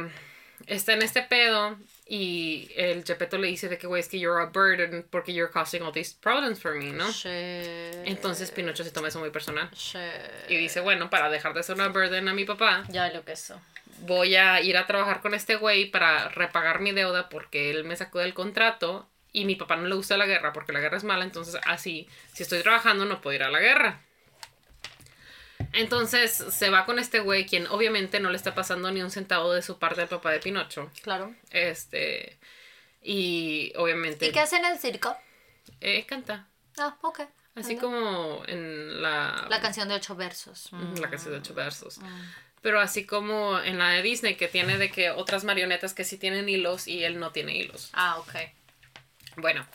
[0.66, 4.42] está en este pedo y el Gepetto le dice de que, güey, es que you're
[4.42, 7.10] a burden porque you're causing all these problems for me, ¿no?
[7.10, 8.06] Shit.
[8.06, 9.70] Entonces Pinocho se toma eso muy personal.
[9.72, 10.00] Shit.
[10.48, 13.32] Y dice, bueno, para dejar de ser una burden a mi papá, Ya lo que
[13.32, 13.60] eso.
[14.00, 17.96] voy a ir a trabajar con este güey para repagar mi deuda porque él me
[17.96, 21.04] sacó del contrato y mi papá no le gusta la guerra porque la guerra es
[21.04, 24.00] mala, entonces así, si estoy trabajando no puedo ir a la guerra.
[25.72, 29.52] Entonces se va con este güey, quien obviamente no le está pasando ni un centavo
[29.52, 30.90] de su parte al papá de Pinocho.
[31.02, 31.34] Claro.
[31.50, 32.38] Este.
[33.02, 34.26] Y obviamente.
[34.26, 35.16] ¿Y qué hace en el circo?
[35.80, 36.46] eh, canta.
[36.78, 37.20] Ah, ok.
[37.54, 37.80] Así Anda.
[37.82, 39.46] como en la.
[39.50, 40.68] La canción de ocho versos.
[40.72, 40.98] Mm.
[41.00, 41.98] La canción de ocho versos.
[42.62, 46.16] Pero así como en la de Disney, que tiene de que otras marionetas que sí
[46.16, 47.90] tienen hilos y él no tiene hilos.
[47.92, 48.34] Ah, ok.
[49.36, 49.66] Bueno.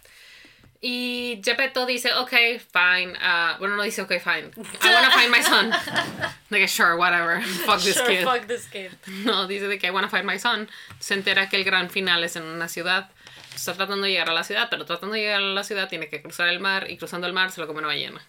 [0.90, 2.32] Y Gepetto dice, ok,
[2.72, 3.12] fine.
[3.18, 4.52] uh, bueno, no dice, ok, fine.
[4.82, 5.74] I wanna find my son.
[6.50, 7.42] Que, sure, whatever.
[7.66, 8.24] Fuck this Sure, kid.
[8.24, 8.92] fuck this kid.
[9.26, 10.70] No, dice de que I wanna find my son.
[11.00, 13.10] Se entera que el gran final es en una ciudad.
[13.54, 16.08] Está tratando de llegar a la ciudad, pero tratando de llegar a la ciudad tiene
[16.08, 18.22] que cruzar el mar y cruzando el mar se lo come una ballena.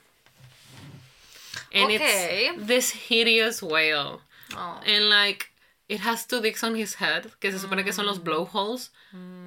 [1.73, 2.49] And Okay.
[2.49, 4.21] it's this hideous whale.
[4.57, 4.81] Oh.
[4.85, 5.47] And like,
[5.89, 8.91] it has two dicks on his head, que se supone que son los blowholes,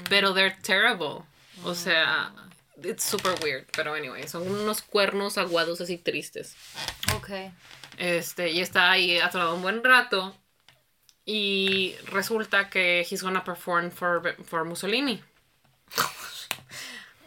[0.09, 1.25] pero they're terrible.
[1.65, 2.29] O sea,
[2.83, 3.65] it's super weird.
[3.75, 6.55] Pero anyway, son unos cuernos aguados así tristes.
[7.15, 7.29] Ok.
[7.97, 10.35] Este, y está ahí atorado un buen rato.
[11.25, 15.21] Y resulta que he's gonna perform for, for Mussolini.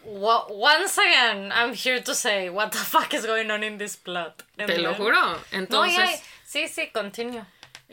[0.03, 4.43] Once again, I'm here to say what the fuck is going on in this plot.
[4.57, 5.13] And Te lo juro.
[5.19, 7.41] No, Entonces, ya, sí, sí, continue.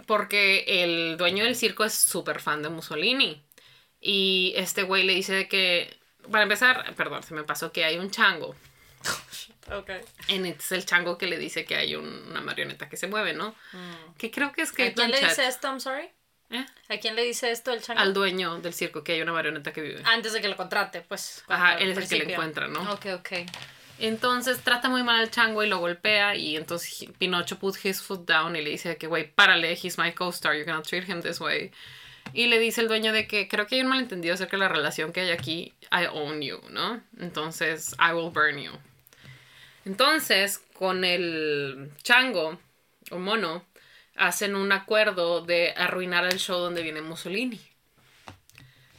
[0.07, 3.43] porque el dueño del circo es súper fan de Mussolini.
[4.01, 5.97] Y este güey le dice que,
[6.31, 8.55] para empezar, perdón, se me pasó que hay un chango.
[9.73, 9.91] Ok.
[10.29, 13.33] En es el chango que le dice que hay un- una marioneta que se mueve,
[13.33, 13.55] ¿no?
[14.19, 14.91] Que creo que es que Mm.
[14.91, 15.69] ¿A quién le dice esto?
[15.69, 16.11] I'm sorry.
[16.51, 16.67] ¿Eh?
[16.89, 18.01] ¿A quién le dice esto el chango?
[18.01, 20.03] Al dueño del circo que hay una marioneta que vive.
[20.05, 21.45] Antes de que lo contrate, pues.
[21.49, 22.81] Ajá, él es el que le encuentra, ¿no?
[22.93, 23.29] Ok, ok.
[23.99, 28.27] Entonces trata muy mal al chango y lo golpea y entonces Pinocho put his foot
[28.27, 31.41] down y le dice que, güey, párale, he's my co-star, you cannot treat him this
[31.41, 31.71] way.
[32.33, 34.69] Y le dice el dueño de que creo que hay un malentendido acerca de la
[34.69, 37.03] relación que hay aquí, I own you, ¿no?
[37.19, 38.73] Entonces, I will burn you.
[39.85, 42.59] Entonces, con el chango
[43.11, 43.65] o mono,
[44.17, 47.61] hacen un acuerdo de arruinar el show donde viene Mussolini.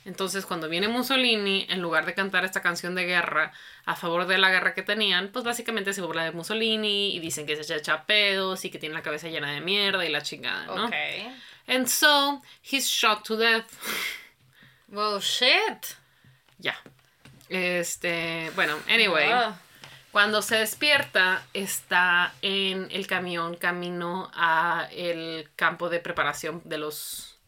[0.06, 3.54] Entonces, cuando viene Mussolini, en lugar de cantar esta canción de guerra
[3.86, 7.46] a favor de la guerra que tenían, pues básicamente se burla de Mussolini y dicen
[7.46, 10.66] que se echa pedos y que tiene la cabeza llena de mierda y la chingada,
[10.66, 10.86] ¿no?
[10.86, 10.94] Ok.
[11.68, 13.78] And so, he's shot to death.
[14.94, 15.96] Well, shit.
[16.60, 16.76] Ya.
[17.50, 19.28] Este, bueno, anyway.
[19.32, 19.58] Ah.
[20.12, 27.40] Cuando se despierta, está en el camión camino a el campo de preparación de los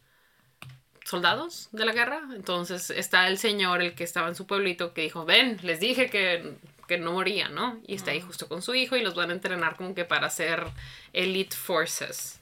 [1.03, 2.21] soldados de la guerra.
[2.33, 6.09] Entonces está el señor, el que estaba en su pueblito, que dijo, ven, les dije
[6.09, 6.55] que,
[6.87, 7.79] que no morían, ¿no?
[7.85, 10.31] Y está ahí justo con su hijo y los van a entrenar como que para
[10.31, 10.65] ser
[11.13, 12.41] elite forces.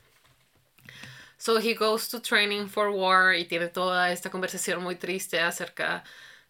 [1.43, 6.06] So he goes to training for war y tiene toda esta conversación muy triste acerca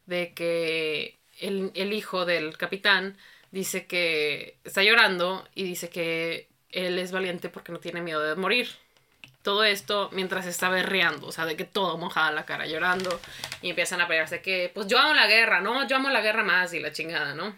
[0.06, 3.17] de que el, el hijo del capitán
[3.49, 8.36] dice que está llorando y dice que él es valiente porque no tiene miedo de
[8.36, 8.69] morir.
[9.41, 13.19] Todo esto mientras está berreando, o sea, de que todo mojada la cara, llorando
[13.63, 15.88] y empiezan a pelearse que, pues yo amo la guerra, ¿no?
[15.88, 17.56] Yo amo la guerra más y la chingada, ¿no?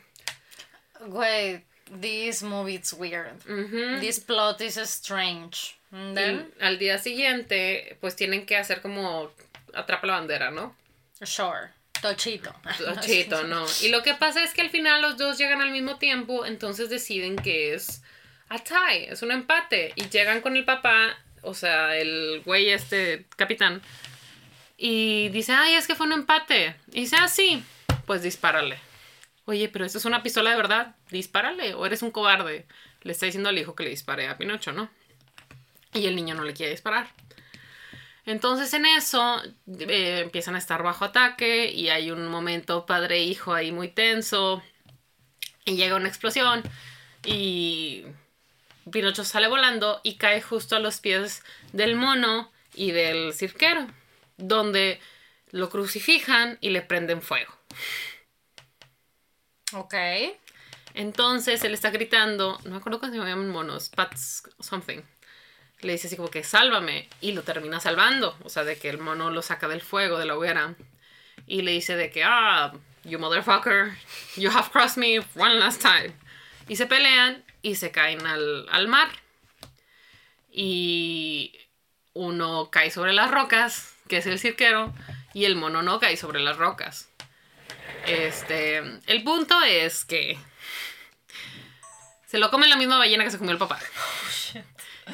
[1.02, 1.66] Güey,
[2.00, 3.36] this movie is weird.
[3.46, 4.00] Ujú.
[4.00, 5.76] This plot is strange.
[6.14, 9.32] Then, Y al día siguiente, pues tienen que hacer como
[9.74, 10.76] atrapa la bandera, ¿no?
[11.22, 11.74] sure.
[12.02, 12.54] Tochito.
[13.02, 13.66] Chito, no.
[13.82, 16.90] Y lo que pasa es que al final los dos llegan al mismo tiempo, entonces
[16.90, 18.04] deciden que es
[18.50, 19.94] a tie, es un empate.
[19.96, 23.82] Y llegan con el papá, o sea, el güey este capitán,
[24.78, 26.76] y dice, ay, es que fue un empate.
[26.92, 27.64] Y dice, ah, sí,
[28.06, 28.78] pues dispárale.
[29.46, 32.66] Oye, pero esto es una pistola de verdad, dispárale, o eres un cobarde.
[33.02, 34.90] Le está diciendo al hijo que le dispare a Pinocho, ¿no?
[35.96, 37.10] Y el niño no le quiere disparar.
[38.26, 43.72] Entonces en eso eh, empiezan a estar bajo ataque y hay un momento padre-hijo ahí
[43.72, 44.64] muy tenso
[45.64, 46.64] y llega una explosión
[47.24, 48.06] y
[48.92, 53.88] Pinocho sale volando y cae justo a los pies del mono y del cirquero,
[54.38, 55.00] donde
[55.52, 57.54] lo crucifijan y le prenden fuego.
[59.74, 59.96] Ok.
[60.94, 65.02] Entonces él está gritando, no me acuerdo cómo se llaman monos, pats something.
[65.86, 67.08] Le dice así como que sálvame.
[67.22, 68.38] Y lo termina salvando.
[68.44, 70.76] O sea, de que el mono lo saca del fuego, de la hoguera.
[71.48, 73.96] Y le dice de que, ah, you motherfucker,
[74.36, 76.14] you have crossed me one last time.
[76.68, 79.10] Y se pelean y se caen al, al mar.
[80.52, 81.54] Y
[82.14, 84.94] uno cae sobre las rocas, que es el cirquero,
[85.34, 87.10] y el mono no cae sobre las rocas.
[88.08, 90.38] Este, el punto es que
[92.26, 93.80] se lo come la misma ballena que se comió el papá.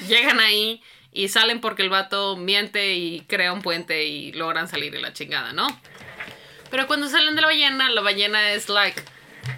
[0.08, 4.91] Llegan ahí y salen porque el vato miente y crea un puente y logran salir
[4.91, 5.67] de la chingada, ¿no?
[6.69, 9.01] Pero cuando salen de la ballena, la ballena es like,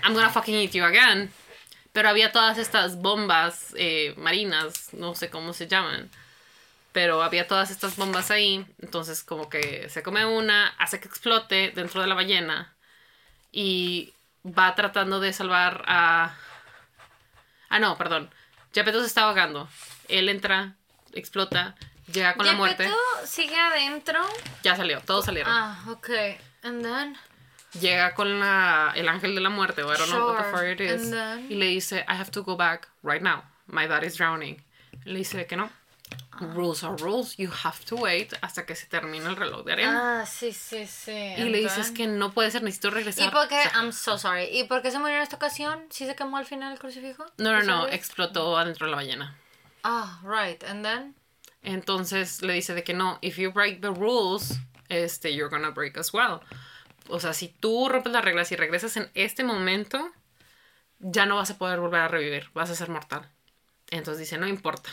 [0.04, 1.32] I'm gonna fucking eat you again.
[1.91, 6.10] Pero había todas estas bombas eh, marinas, no sé cómo se llaman.
[6.91, 8.65] Pero había todas estas bombas ahí.
[8.82, 12.74] Entonces como que se come una, hace que explote dentro de la ballena.
[13.52, 14.13] Y
[14.46, 16.36] va tratando de salvar a...
[17.69, 18.32] Ah, no, perdón.
[18.74, 19.69] Gepetto se está ahogando.
[20.08, 20.76] Él entra,
[21.13, 21.76] explota,
[22.12, 22.84] llega con la muerte.
[22.84, 24.20] ¿Gepetto sigue adentro?
[24.63, 25.52] Ya salió, todos salieron.
[25.54, 26.10] Ah, ok.
[26.63, 27.18] And then...
[27.80, 30.58] Llega con la, el ángel de la muerte, o I don't know what the Sure.
[30.76, 31.10] fuck it is.
[31.10, 33.44] Then- Y le dice, I have to go back right now.
[33.66, 34.63] My dad is drowning.
[35.06, 35.72] Le dice que no.
[36.39, 37.36] Rules are rules.
[37.38, 40.22] You have to wait hasta que se termine el reloj de arena.
[40.22, 41.12] Ah, sí, sí, sí.
[41.12, 43.28] y le dices que no puede ser, necesito regresar.
[43.28, 43.58] ¿Y por qué?
[43.60, 44.44] O sea, I'm so sorry.
[44.52, 45.84] ¿Y por qué se murió en esta ocasión?
[45.89, 47.26] ¿Sí se quemó al final el crucifijo?
[47.38, 47.96] no, no, ¿Sí no, sabes?
[47.96, 49.36] explotó adentro de la ballena.
[49.84, 50.63] Ah, right.
[50.63, 51.15] And then?
[51.62, 55.98] Entonces le dice de que no, if you break the rules, este, you're gonna break
[55.98, 56.41] as well.
[57.10, 60.12] O sea, si tú rompes las reglas y regresas en este momento,
[61.00, 63.30] ya no vas a poder volver a revivir, vas a ser mortal.
[63.91, 64.89] Entonces dice, no importa.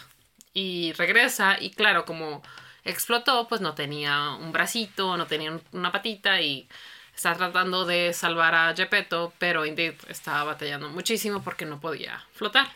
[0.54, 2.42] Y regresa y claro, como
[2.84, 6.68] explotó, pues no tenía un bracito, no tenía un- una patita y
[7.14, 12.68] está tratando de salvar a Gepetto, pero Indeed estaba batallando muchísimo porque no podía flotar.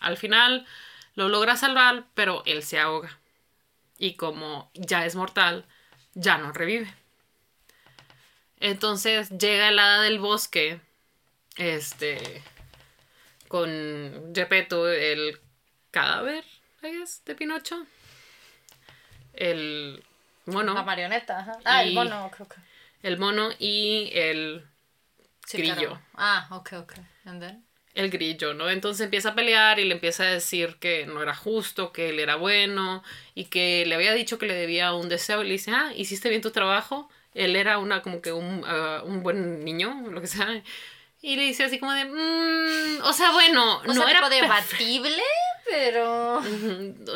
[0.00, 0.66] Al final
[1.20, 3.18] lo logra salvar, pero él se ahoga.
[3.98, 5.66] Y como ya es mortal,
[6.14, 6.90] ya no revive.
[8.58, 10.80] Entonces llega el hada del bosque,
[11.56, 12.42] este,
[13.48, 15.38] con Gepetto, el
[15.90, 16.42] cadáver,
[16.82, 17.86] I guess, de Pinocho.
[19.34, 20.02] El
[20.46, 21.58] mono, La marioneta, ajá.
[21.64, 22.56] Ah, el mono, creo que.
[23.02, 24.66] el mono y el
[25.46, 25.74] Sí, Grillo.
[25.74, 26.02] claro.
[26.14, 26.94] Ah, ok, ok.
[27.24, 27.66] And then?
[27.94, 28.70] El grillo, ¿no?
[28.70, 32.20] Entonces empieza a pelear y le empieza a decir que no era justo, que él
[32.20, 33.02] era bueno
[33.34, 36.28] y que le había dicho que le debía un deseo y le dice, ah, hiciste
[36.28, 37.10] bien tu trabajo.
[37.34, 40.62] Él era una como que un, ah, un buen niño, lo que sea.
[41.22, 45.22] Y le dice así como de, "Mm, o sea, bueno, O no sea, era debatible,
[45.68, 46.40] pero...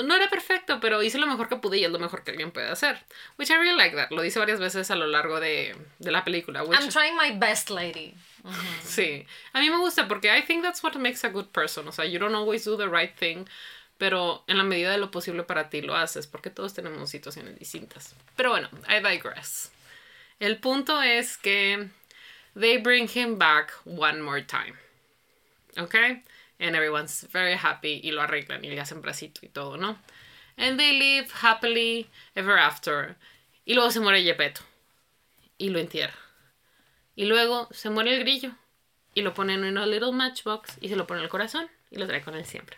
[0.04, 2.50] No era perfecto, pero hice lo mejor que pude y es lo mejor que alguien
[2.50, 2.98] puede hacer.
[3.38, 4.10] Which I really like that.
[4.10, 6.62] Lo dice varias veces a lo largo de, de la película.
[6.64, 8.14] Which I'm trying my best, lady.
[8.82, 11.88] Sí, a mí me gusta porque I think that's what makes a good person.
[11.88, 13.46] O sea, you don't always do the right thing,
[13.98, 17.58] pero en la medida de lo posible para ti lo haces, porque todos tenemos situaciones
[17.58, 18.14] distintas.
[18.36, 19.72] Pero bueno, I digress.
[20.40, 21.88] El punto es que
[22.54, 24.74] they bring him back one more time.
[25.78, 25.94] ¿Ok?
[26.60, 29.98] And everyone's very happy y lo arreglan y le hacen bracito y todo, ¿no?
[30.56, 33.16] And they live happily ever after.
[33.64, 34.60] Y luego se muere Gepetto.
[35.58, 36.23] Y lo entierra.
[37.16, 38.52] Y luego se muere el grillo.
[39.14, 42.06] Y lo pone en una little matchbox y se lo pone el corazón y lo
[42.06, 42.76] trae con él siempre.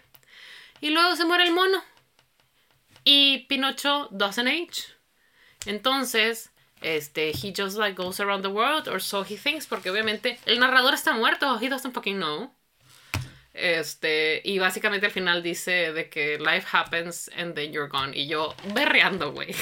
[0.80, 1.82] Y luego se muere el mono.
[3.04, 4.92] Y Pinocho doesn't age.
[5.64, 6.50] Entonces,
[6.82, 10.58] este, he just like goes around the world, or so he thinks, porque obviamente el
[10.58, 12.52] narrador está muerto, he doesn't fucking know.
[13.54, 18.12] Este, y básicamente al final dice de que life happens and then you're gone.
[18.14, 19.54] Y yo berreando, güey.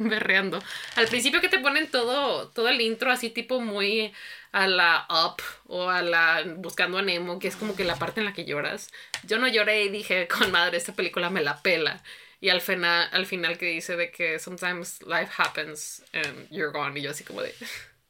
[0.08, 0.62] berreando.
[0.96, 4.12] Al principio que te ponen todo, todo el intro así tipo muy
[4.50, 8.20] a la Up o a la Buscando a Nemo, que es como que la parte
[8.20, 8.90] en la que lloras.
[9.24, 12.02] Yo no lloré y dije, con madre, esta película me la pela.
[12.40, 16.98] Y al final, al final que dice de que sometimes life happens and you're gone.
[16.98, 17.54] Y yo así como de,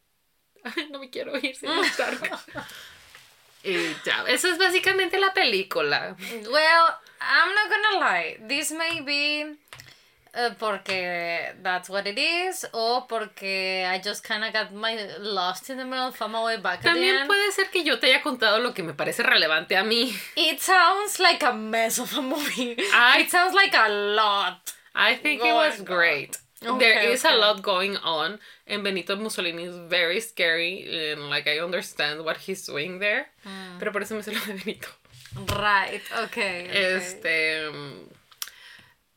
[0.64, 1.68] "Ay, no me quiero ir, sin.
[3.62, 3.74] Y
[4.04, 6.16] ya, eso es básicamente la película.
[6.20, 6.86] Well,
[7.20, 8.38] I'm not gonna lie.
[8.48, 9.56] This may be
[10.34, 15.70] uh, porque that's what it is, o porque I just kind of got my lost
[15.70, 17.26] in the middle, found my way back También end.
[17.28, 20.12] puede ser que yo te haya contado lo que me parece relevante a mí.
[20.36, 22.76] It sounds like a mess of a movie.
[22.92, 24.72] I- it sounds like a lot.
[24.94, 26.38] I think it was great.
[26.62, 27.38] Okay, there is a okay.
[27.38, 32.66] lot going on, and Benito Mussolini is very scary, and like I understand what he's
[32.66, 33.28] doing there.
[33.46, 33.78] Mm.
[33.78, 34.88] Pero por eso me sé lo de Benito.
[35.56, 36.66] Right, okay.
[36.68, 36.96] okay.
[36.96, 37.70] Este.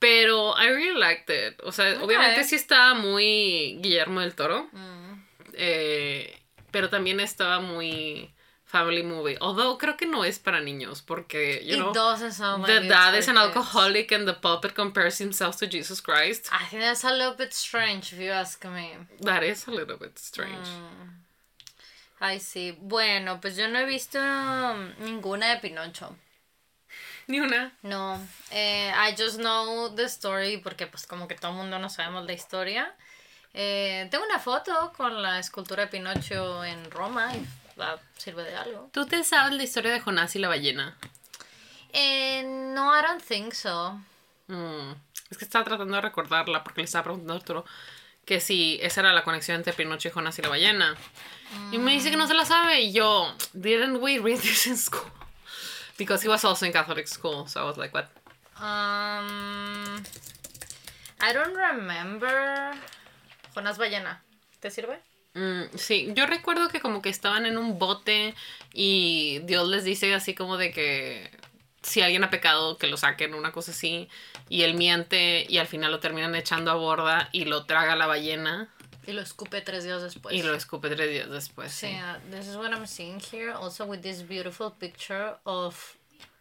[0.04, 1.62] Pero I really liked it.
[1.64, 2.04] O sea, Okay.
[2.04, 4.68] obviamente sí estaba muy Guillermo del Toro.
[4.74, 5.24] Mm.
[5.56, 6.40] eh,
[6.72, 8.34] pero también estaba muy
[8.66, 9.38] family movie.
[9.40, 12.88] Although creo que no es para niños porque, you It know, doesn't sound like the
[12.90, 16.50] dad is an alcoholic and the puppet compares himself to Jesus Christ.
[16.52, 18.98] I think that's a little bit strange if you ask me.
[19.22, 20.68] That is a little bit strange.
[20.68, 21.22] Mm.
[22.20, 22.76] Ay, sí.
[22.82, 26.16] Bueno, pues yo no he visto um, ninguna de Pinocho.
[27.28, 27.72] Ni una.
[27.82, 28.20] No,
[28.52, 32.26] eh, I just know the story porque pues como que todo el mundo no sabemos
[32.26, 32.94] la historia.
[33.54, 37.46] Eh, tengo una foto con la escultura de Pinocho en Roma y
[37.80, 38.90] va, sirve de algo.
[38.92, 40.98] ¿Tú te sabes la historia de Jonás y la ballena?
[41.94, 44.00] Eh, no, I don't think so.
[44.48, 44.94] Mm,
[45.30, 47.66] Es que estaba tratando de recordarla porque le estaba preguntando a Arturo
[48.26, 50.96] que si esa era la conexión entre Pinocho y Jonás y la ballena.
[51.72, 52.82] Y me dice que no se la sabe.
[52.82, 55.04] Y yo, didn't we read this in school?
[55.98, 57.48] Because he was also in Catholic school.
[57.48, 58.10] So I was like, what?
[58.58, 60.04] Um,
[61.22, 62.74] I don't remember.
[63.56, 64.22] Jonás Ballena.
[64.60, 65.00] ¿Te sirve?
[65.36, 68.36] Mm, sí, yo recuerdo que como que estaban en un bote
[68.72, 71.32] y Dios les dice así como de que
[71.82, 74.10] si alguien ha pecado que lo saquen, una cosa así.
[74.50, 78.08] Y él miente y al final lo terminan echando a borda y lo traga la
[78.08, 78.73] ballena
[79.06, 80.34] Y lo escupe tres días después.
[80.36, 81.72] y lo escupe tres días después.
[81.74, 81.96] Sí, Sí.
[82.00, 83.52] uh, this is what I'm seeing here.
[83.54, 85.98] Also with this beautiful picture of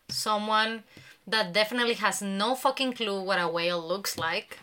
[0.08, 0.84] someone
[1.26, 4.58] that definitely has no fucking clue what a whale looks like.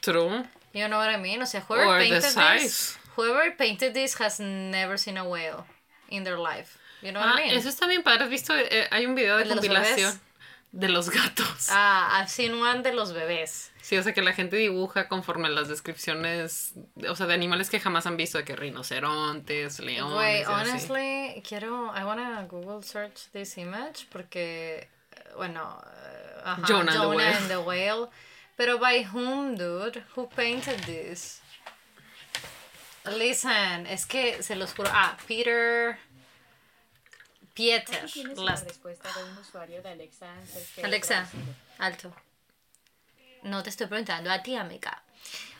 [0.00, 0.44] True.
[0.72, 1.40] You know what I mean?
[1.42, 2.62] O sea, whoever Or painted size.
[2.62, 5.64] this, whoever painted this has never seen a whale
[6.10, 6.78] in their life.
[7.02, 7.56] You know what Ah, I mean?
[7.58, 8.24] eso está bien padre.
[8.24, 8.54] ¿Has visto?
[8.56, 10.20] Eh, hay un video de ¿El de los compilación
[10.72, 11.68] de los gatos.
[11.70, 13.70] Ah, I've seen one de los bebés.
[13.86, 16.72] Sí, o sea que la gente dibuja conforme las descripciones,
[17.08, 20.18] o sea, de animales que jamás han visto, de que rinocerontes, leones.
[20.18, 20.70] Wait, y así.
[20.70, 27.00] honestly, quiero, I wanna Google search this image porque, eh, bueno, eh, ajá, Jonah and
[27.00, 27.34] the whale.
[27.36, 28.08] and the whale.
[28.56, 30.02] Pero by whom, dude?
[30.16, 31.40] Who painted this?
[33.16, 34.90] Listen, es que se los juro.
[34.92, 35.96] Ah, Peter.
[37.54, 38.02] Pieter.
[38.34, 40.26] Las- la respuesta de un usuario de Alexa
[40.82, 41.28] Alexa,
[41.78, 42.12] alto.
[43.46, 45.02] No te estoy preguntando a ti, amiga.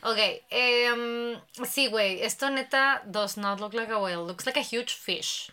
[0.02, 0.18] Ok,
[0.50, 4.26] em, sí, güey, esto neta does not look like a whale.
[4.26, 5.52] Looks like a huge fish.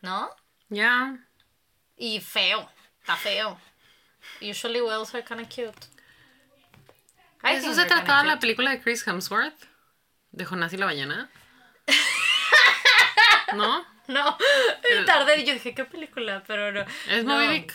[0.00, 0.30] ¿No?
[0.68, 1.18] Ya.
[1.96, 2.68] Y feo.
[3.00, 3.58] Está feo.
[4.40, 5.86] Usually whales are kind of cute.
[7.42, 9.66] I ¿Eso se trataba la película de Chris Hemsworth?
[10.32, 11.30] ¿De Jonás y la ballena?
[13.54, 13.84] ¿No?
[14.08, 14.36] No,
[15.06, 16.42] tarde y yo dije, ¿qué película?
[16.46, 16.84] Pero no.
[17.08, 17.34] ¿Es No.
[17.34, 17.72] Moby Dick?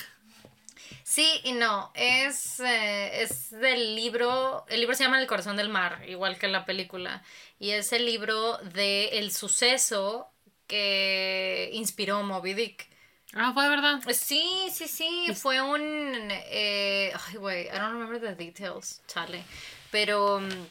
[1.10, 1.90] Sí y no.
[1.94, 4.66] Es, eh, es del libro.
[4.68, 7.24] El libro se llama El corazón del mar, igual que la película.
[7.60, 10.30] Y es el libro de el suceso
[10.68, 12.90] que inspiró Moby Dick.
[13.34, 14.02] Ah, fue de verdad.
[14.14, 15.30] Sí, sí, sí.
[15.34, 15.80] Fue un.
[15.82, 19.46] Eh, ay, güey, I don't remember the details, chale.
[19.92, 20.42] Pero.
[20.42, 20.68] mm,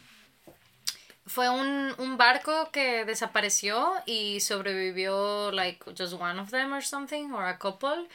[1.27, 7.33] Fue un, un barco que desapareció y sobrevivió, like, just one of them or something,
[7.33, 8.07] or a couple.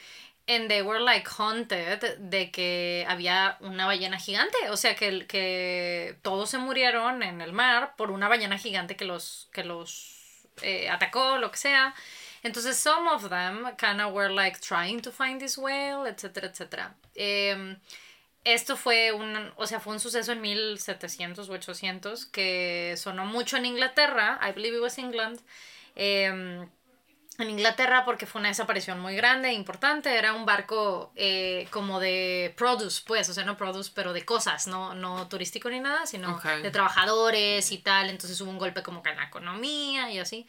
[0.51, 4.57] And they were, like, haunted de que había una ballena gigante.
[4.69, 9.05] O sea, que, que todos se murieron en el mar por una ballena gigante que
[9.05, 11.93] los, que los eh, atacó, lo que sea.
[12.43, 16.95] Entonces, some of them kind of were like trying to find this whale, etcétera, etcétera.
[17.15, 17.77] Em,
[18.43, 23.57] esto fue un, o sea, fue un suceso en 1700 o 800 que sonó mucho
[23.57, 25.39] en Inglaterra, I believe it was England,
[25.95, 26.67] em,
[27.37, 31.99] en Inglaterra porque fue una desaparición muy grande e importante, era un barco eh, como
[31.99, 36.05] de produce, pues, o sea, no produce, pero de cosas, no, no turístico ni nada,
[36.05, 36.45] sino Ok.
[36.61, 40.45] de trabajadores y tal, entonces hubo un golpe como que en la economía y así.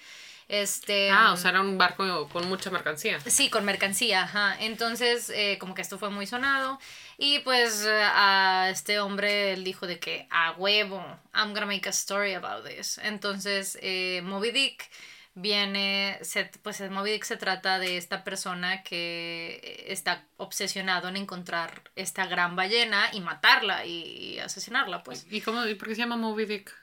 [0.48, 3.18] Este, Ah, o sea, era un barco con mucha mercancía.
[3.20, 4.54] Sí, con mercancía, ajá.
[4.60, 6.78] Entonces, eh, como que esto fue muy sonado.
[7.16, 10.98] Y pues a este hombre él dijo de que a huevo,
[11.32, 12.98] I'm gonna make a story about this.
[13.02, 14.90] Entonces, eh, Moby Dick
[15.34, 21.90] viene, se, pues Moby Dick se trata de esta persona que está obsesionado en encontrar
[21.96, 25.26] esta gran ballena y matarla y, asesinarla, pues.
[25.30, 26.74] ¿Y cómo, y por qué se llama Moby Dick?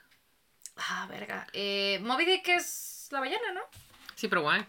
[0.76, 1.46] Ah, verga.
[1.52, 3.60] Eh, Moby Dick es la ballena, ¿no?
[4.14, 4.64] Sí, pero guay.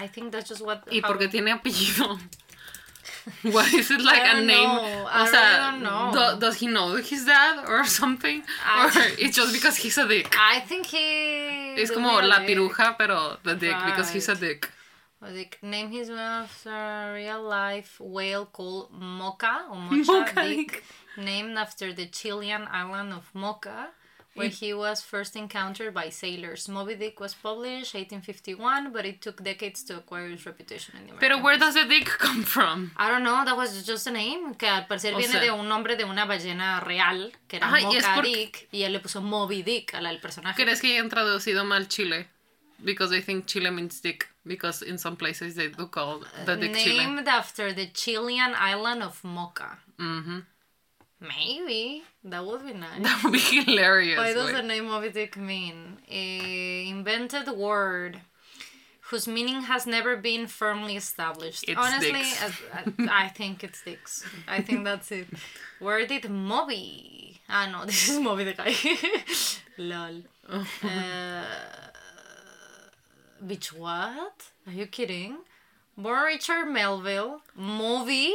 [0.00, 0.80] I think that's just what...
[0.90, 2.18] ¿Y how- por qué tiene apellido?
[3.44, 4.64] Why is it like a name?
[4.64, 5.06] know.
[5.06, 6.12] O sea, really don't know.
[6.12, 8.42] do- does he know his dad or something?
[8.64, 10.34] I- Or it's just because he's a dick?
[10.38, 11.63] I think he.
[11.76, 12.46] Es como la dick.
[12.48, 14.40] piruja, pero the dick because he's a Right.
[14.40, 14.70] dick.
[15.20, 15.58] Or Dick.
[15.62, 20.84] Name his one after real life whale called Mocha or Mocha Mocha Dick, Dick.
[21.16, 23.88] named after the Chilean island of Mocha,
[24.34, 26.68] where he was first encountered by sailors.
[26.68, 31.12] Moby Dick was published 1851, but it took decades to acquire its reputation in the
[31.20, 32.90] Pero where does the dick come from?
[32.96, 35.50] I don't know, that was just a name, que al parecer O viene sea- de
[35.50, 38.92] un nombre de una ballena real, que era Ajá, y Mocha porque- Dick, y él
[38.92, 40.62] le puso Moby Dick al al personaje.
[40.62, 42.28] ¿Crees que hayan traducido mal Chile?
[42.82, 44.28] because they think Chile means dick.
[44.44, 46.98] Because in some places they do call the dick Chile.
[47.06, 49.78] Named after the Chilean island of Mocha.
[49.98, 50.40] Mm-hmm.
[51.26, 52.02] Maybe.
[52.24, 53.02] That would be nice.
[53.02, 54.18] That would be hilarious.
[54.18, 54.56] What does güey.
[54.56, 55.98] the name Moby Dick mean?
[56.10, 58.20] A invented word
[59.08, 61.64] whose meaning has never been firmly established.
[61.68, 64.24] It's Honestly, I, I think it's dicks.
[64.48, 65.28] I think that's it.
[65.78, 67.40] Where did Moby?
[67.48, 68.74] Ah, no, this is Moby the guy.
[69.78, 70.22] Lol.
[70.48, 71.44] Uh,
[73.44, 74.50] bitch, what?
[74.66, 75.36] Are you kidding?
[75.96, 78.34] Born Richard Melville, Moby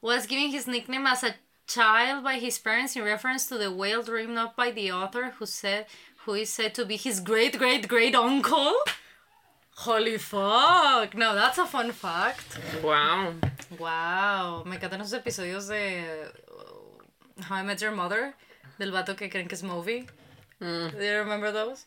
[0.00, 1.34] was given his nickname as a
[1.68, 5.46] child by his parents in reference to the whale dreamed up by the author who
[5.46, 5.86] said
[6.24, 8.74] who is said to be his great great great uncle.
[9.76, 11.14] Holy fuck!
[11.14, 12.58] No, that's a fun fact.
[12.82, 13.34] Wow.
[13.78, 18.34] Wow, me encantan esos episodios de uh, How I Met Your Mother,
[18.78, 20.06] del vato que creen que es Moby.
[20.60, 20.98] Mm.
[20.98, 21.84] Do you remember those?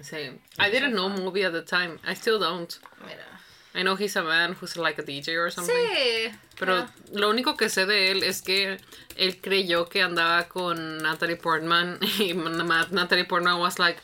[0.00, 0.38] Same.
[0.58, 1.98] I didn't know movie at the time.
[2.06, 2.78] I still don't.
[3.04, 3.33] Mira.
[3.74, 5.74] I know he's a man who's like a DJ or something.
[5.74, 6.32] Sí.
[6.56, 6.88] Pero yeah.
[7.12, 8.78] lo único que sé de él es que
[9.16, 13.98] él creyó que andaba con Natalie Portman y Natalie Portman was like,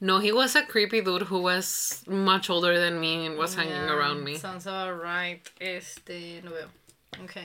[0.00, 3.88] no, he was a creepy dude who was much older than me and was hanging
[3.88, 4.36] around me.
[4.36, 5.50] Sounds alright.
[5.58, 6.68] Este, no veo.
[7.22, 7.36] Ok.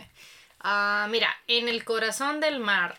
[0.61, 2.97] Ah, mira, en el corazón del mar.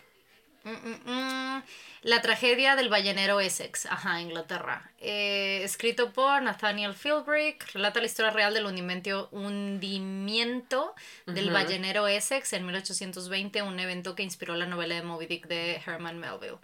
[0.65, 1.63] Mm, mm, mm,
[2.03, 4.91] La tragedia del ballenero Essex, ajá, Inglaterra.
[5.01, 10.95] Eh, escrito por Nathaniel Philbrick, relata la historia real del hundimiento, hundimiento
[11.27, 15.81] del ballenero Essex en 1820, un evento que inspiró la novela de Moby Dick de
[15.85, 16.59] Herman Melville.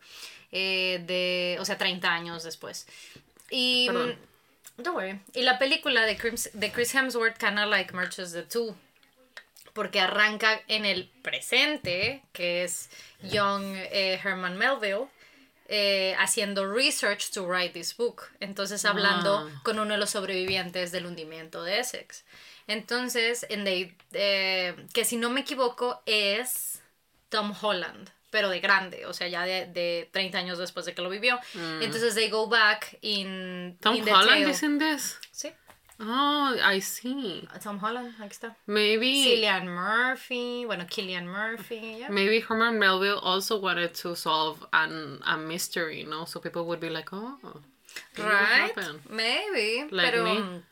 [0.52, 2.86] Eh, de, o sea, 30 años después.
[3.50, 3.86] Y.
[3.86, 4.16] Perdón.
[4.78, 5.20] Don't worry.
[5.34, 8.76] Y la película de Chris, de Chris Hemsworth kinda like merges the two.
[9.76, 12.90] Porque arranca en el presente, que es
[13.22, 15.06] young eh, Herman Melville,
[15.68, 18.22] eh, haciendo research to write this book.
[18.40, 19.60] Entonces hablando Ah.
[19.62, 22.24] con uno de los sobrevivientes del hundimiento de Essex.
[22.66, 26.80] Entonces, en they- eh, que si no me equivoco es
[27.28, 31.02] Tom Holland, pero de grande, o sea, ya de, de 30 años después de que
[31.02, 31.38] lo vivió.
[31.80, 33.76] Entonces, they go back in, Mm.
[33.78, 35.18] Tom in Holland in this?
[35.30, 35.52] Sí,
[35.98, 37.48] Oh, I see.
[37.62, 38.54] Tom Holland, aquí.
[38.66, 42.08] Maybe Cillian Murphy, bueno, Killian Murphy, yeah.
[42.10, 46.26] maybe Herman Melville also wanted to solve an a mystery, no?
[46.26, 47.38] So people would be like, oh,
[48.18, 48.72] Right?
[49.08, 50.62] Maybe, Like pero me.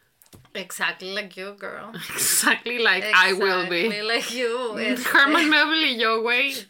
[0.54, 1.94] exactly like you, girl.
[2.14, 3.86] Exactly like I will be.
[3.86, 4.78] Exactly like you.
[4.78, 5.06] este.
[5.06, 6.66] Herman Melville y yo, güey,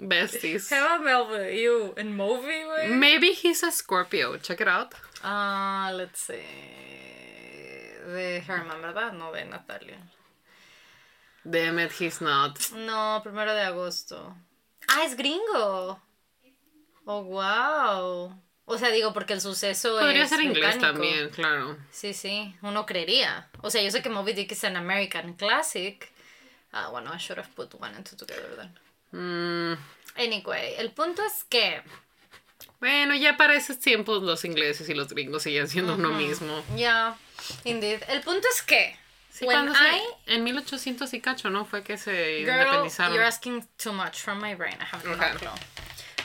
[0.00, 0.68] besties.
[0.68, 2.90] Herman Melville, you, in movie, güey.
[2.90, 4.36] Maybe he's a Scorpio.
[4.36, 4.92] Check it out.
[5.24, 6.44] Ah, let's see.
[8.06, 9.12] De Herman, ¿verdad?
[9.12, 9.98] No de Natalia.
[11.44, 12.58] Damn it, he's not.
[12.72, 14.34] No, primero de agosto.
[14.88, 16.00] Ah, es gringo.
[17.04, 18.42] Oh, wow.
[18.64, 21.76] O sea, digo, porque el suceso Podría es ser inglés también, claro.
[21.92, 23.48] Sí, sí, uno creería.
[23.62, 26.10] O sea, yo sé que Moby Dick es an American classic.
[26.72, 28.74] Ah, bueno, I should have put one and two together then.
[29.12, 29.78] Mm,
[30.16, 31.80] Anyway, el punto es que,
[32.80, 36.64] bueno, ya para esos tiempos los ingleses y los gringos siguen siendo uno mismo.
[36.74, 37.16] ya,
[37.64, 38.02] indeed.
[38.08, 38.96] El punto es que,
[39.30, 41.64] Sí, when cuando se- I, en 1800 y cacho, ¿no?
[41.64, 43.12] Fue que se girl, independizaron.
[43.14, 44.76] you're asking too much from my brain.
[44.80, 45.30] I have no Okay.
[45.36, 45.50] clue.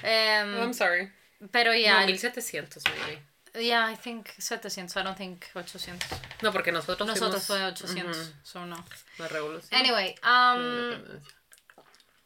[0.03, 1.11] Oh, I'm sorry.
[1.51, 3.21] pero ya, No, 1700 maybe.
[3.65, 4.95] yeah, I think 700.
[4.97, 5.99] I don't think 800.
[6.41, 8.83] No, porque nosotros Nosotros fuimos- fue 800, Ujú, so no.
[9.17, 9.79] la revolución.
[9.79, 11.19] Anyway, um.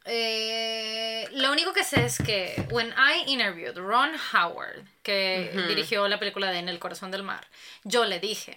[0.08, 6.18] Eh, lo único que sé es que when I interviewed Ron Howard, que dirigió la
[6.20, 7.44] película de En el corazón del mar,
[7.82, 8.56] yo le dije,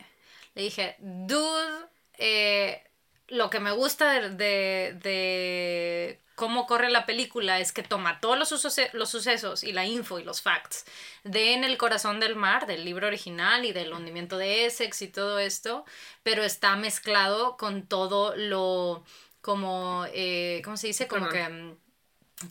[0.59, 1.87] le dije, dude,
[2.17, 2.83] eh,
[3.29, 8.37] lo que me gusta de, de- de cómo corre la película es que toma todos
[8.37, 10.85] los, suce- los sucesos y la info y los facts
[11.23, 15.07] de En el corazón del mar, del libro original y del hundimiento de Essex y
[15.09, 15.85] todo esto,
[16.23, 19.03] pero está mezclado con todo lo
[19.41, 21.07] como, eh, ¿cómo se dice?
[21.07, 21.77] Como que mm,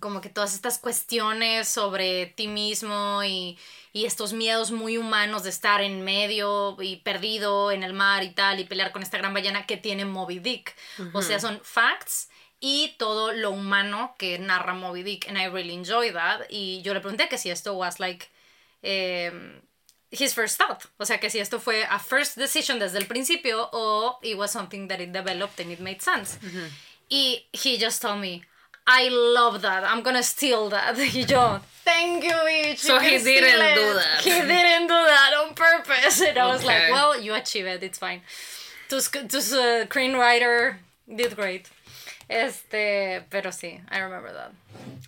[0.01, 3.59] como que todas estas cuestiones sobre ti mismo y,
[3.93, 8.31] y estos miedos muy humanos de estar en medio y perdido en el mar y
[8.31, 10.75] tal y pelear con esta gran ballena que tiene Moby Dick.
[11.15, 12.29] O sea, son facts
[12.61, 16.93] y todo lo humano que narra Moby Dick and I really enjoy that y yo
[16.93, 18.27] le pregunté que si esto was like
[18.83, 19.33] eh,
[20.11, 23.69] his first thought, o sea, que si esto fue a first decision desde el principio
[23.73, 26.39] o it was something that it developed and it made sense.
[27.09, 28.43] Y he just told me,
[28.91, 29.85] I love that.
[29.85, 30.97] I'm gonna steal that.
[31.15, 31.63] You don't.
[31.85, 32.79] thank you, bitch.
[32.79, 34.21] So you he didn't it." do that.
[34.23, 36.21] He didn't do that on purpose.
[36.29, 37.83] And I was like, well, you achieve it.
[37.83, 38.21] It's fine.
[38.89, 40.77] Tu, sc- tu uh, screenwriter
[41.07, 41.69] did great.
[42.31, 44.53] Este, pero sí, I remember that.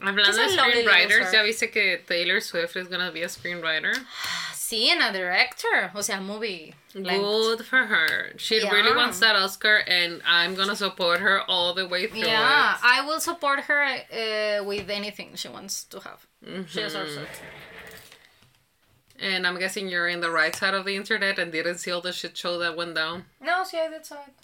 [0.01, 1.33] Hablando She's de a lovely little screenwriters, star.
[1.35, 3.95] ¿ya viste que Taylor Swift is gonna be a screenwriter?
[4.70, 5.90] Sí, and a director.
[5.94, 6.74] O sea, movie.
[6.94, 7.22] length.
[7.22, 8.32] Good for her.
[8.36, 8.70] She Yeah.
[8.72, 12.80] really wants that Oscar, and I'm gonna support her all the way through Yeah, it.
[12.82, 16.26] I will support her uh, with anything she wants to have.
[16.68, 17.24] She deserves Mm-hmm.
[17.24, 17.40] it.
[19.22, 22.00] And I'm guessing you're in the right side of the internet and didn't see all
[22.00, 23.26] the shit show that went down.
[23.40, 24.34] No, sí, I did saw it.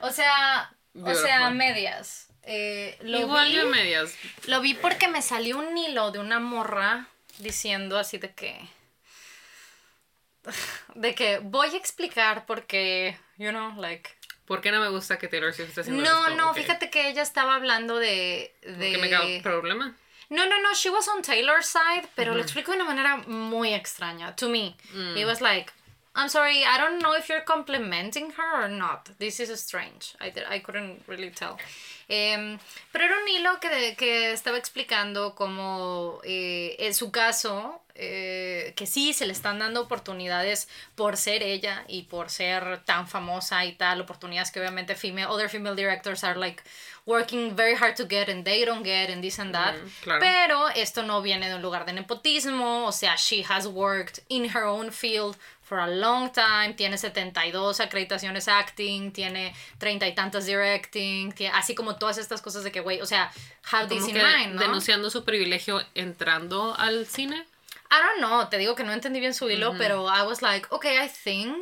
[0.00, 0.68] O sea,
[1.04, 2.26] o sea, medias.
[2.44, 4.14] Eh, lo Igual vi, yo medias.
[4.46, 7.06] lo vi porque me salió un hilo de una morra
[7.38, 8.68] diciendo así de que
[10.94, 14.10] de que voy a explicar porque, you know, like
[14.46, 16.36] ¿Por qué no me gusta que Taylor Swift esté haciendo No, esto?
[16.36, 16.56] no, Ok.
[16.58, 19.94] fíjate que ella estaba hablando de de ¿Que me causa problema?
[20.28, 23.72] No, no, no, she was on Taylor's side, pero lo explico de una manera muy
[23.74, 24.34] extraña.
[24.36, 24.76] To me,
[25.14, 25.72] it was like,
[26.16, 29.08] I'm sorry, I don't know if you're complimenting her or not.
[29.18, 30.16] This is strange.
[30.20, 31.56] I, did- I couldn't really tell.
[32.08, 32.58] Em,
[32.90, 38.86] pero era un hilo que, que estaba explicando como eh, en su caso, eh, que
[38.86, 43.72] sí se le están dando oportunidades por ser ella y por ser tan famosa y
[43.72, 46.62] tal, oportunidades que obviamente female, other female directors are like
[47.06, 49.76] working very hard to get and they don't get and this and that.
[50.02, 50.20] claro.
[50.20, 54.50] Pero esto no viene de un lugar de nepotismo, o sea, she has worked in
[54.50, 55.36] her own field
[55.66, 61.96] for a long time, tiene 72 acreditaciones acting, tiene treinta y tantas directing, así como
[61.96, 63.32] todas estas cosas de que, güey, o sea,
[63.72, 64.60] have this in mind, ¿no?
[64.60, 67.46] denunciando su privilegio entrando al cine.
[67.98, 70.66] I don't know, te digo que no entendí bien su hilo, pero I was like,
[70.70, 71.56] okay, I think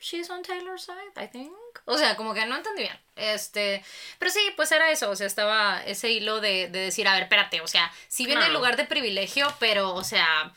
[0.00, 1.52] she's on Taylor's side, I think.
[1.84, 2.98] O sea, como que no entendí bien.
[3.16, 3.84] Este,
[4.18, 7.24] pero sí, pues era eso, o sea, estaba ese hilo de, de decir, a ver,
[7.24, 8.58] espérate, o sea, sí viene del Claro.
[8.60, 10.52] lugar de privilegio, pero, o sea,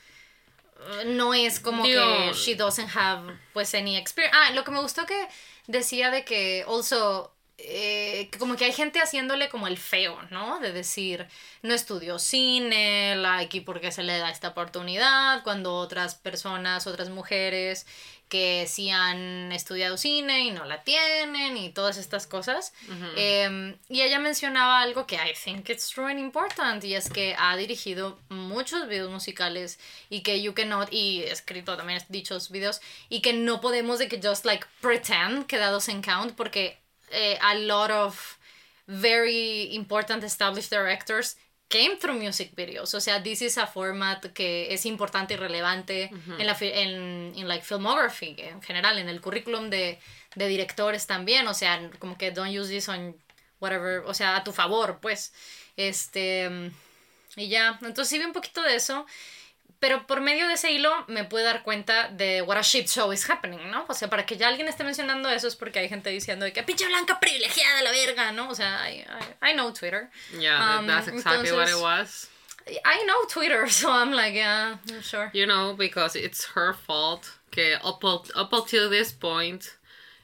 [1.05, 4.35] no es como Digo- que she doesn't have, pues, any experience.
[4.37, 5.27] Ah, lo que me gustó que
[5.67, 10.59] decía de que, also, eh, como que hay gente haciéndole como el feo, ¿no?
[10.59, 11.25] De decir,
[11.61, 15.41] no estudió cine, like, ¿y por qué se le da esta oportunidad?
[15.43, 17.85] Cuando otras personas, otras mujeres
[18.29, 22.73] que sí han estudiado cine y no la tienen y todas estas cosas.
[23.15, 27.55] Em, y ella mencionaba algo que I think it's really important y es que ha
[27.55, 29.79] dirigido muchos videos musicales
[30.09, 34.19] y que you cannot, y escrito también dichos videos, y que no podemos de que
[34.21, 38.37] just like pretend que dados en count porque eh, a lot of
[38.87, 41.37] very important established directors
[41.67, 42.93] came through music videos.
[42.93, 47.65] O sea, this is a format que es importante y relevante en la en like
[47.65, 49.99] filmography en general, en el currículum de,
[50.35, 51.47] de directores también.
[51.47, 53.15] O sea, como que don't use this on
[53.59, 55.33] whatever, o sea, a tu favor, pues.
[55.75, 56.71] Este,
[57.35, 59.05] y ya, entonces sí vi un poquito de eso.
[59.79, 63.11] Pero por medio de ese hilo me pude dar cuenta de what a shit show
[63.11, 63.85] is happening, ¿no?
[63.87, 66.53] O sea, para que ya alguien esté mencionando eso es porque hay gente diciendo de
[66.53, 68.49] que pinche blanca privilegiada la verga, ¿no?
[68.49, 69.05] O sea, I,
[69.41, 70.09] I, I know Twitter.
[70.39, 72.29] Yeah, Um, that's exactly what it was.
[72.67, 75.29] I know Twitter, so I'm like, yeah, sure.
[75.33, 79.75] You know, because it's her fault que up, up until this point,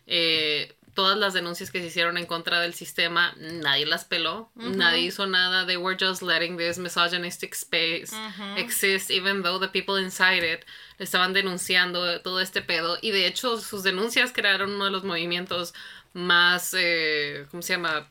[0.07, 5.01] eh, todas las denuncias que se hicieron en contra del sistema, nadie las peló, nadie
[5.01, 5.65] hizo nada.
[5.65, 8.11] They were just letting this misogynistic space
[8.57, 10.65] exist, even though the people inside it
[10.99, 12.97] estaban denunciando todo este pedo.
[13.01, 15.73] Y de hecho, sus denuncias crearon uno de los movimientos
[16.13, 18.07] más, eh, ¿cómo se llama?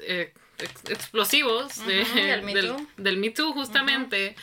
[0.00, 2.52] Eh, ex- explosivos de- del Me
[2.96, 4.36] del Me Too, justamente.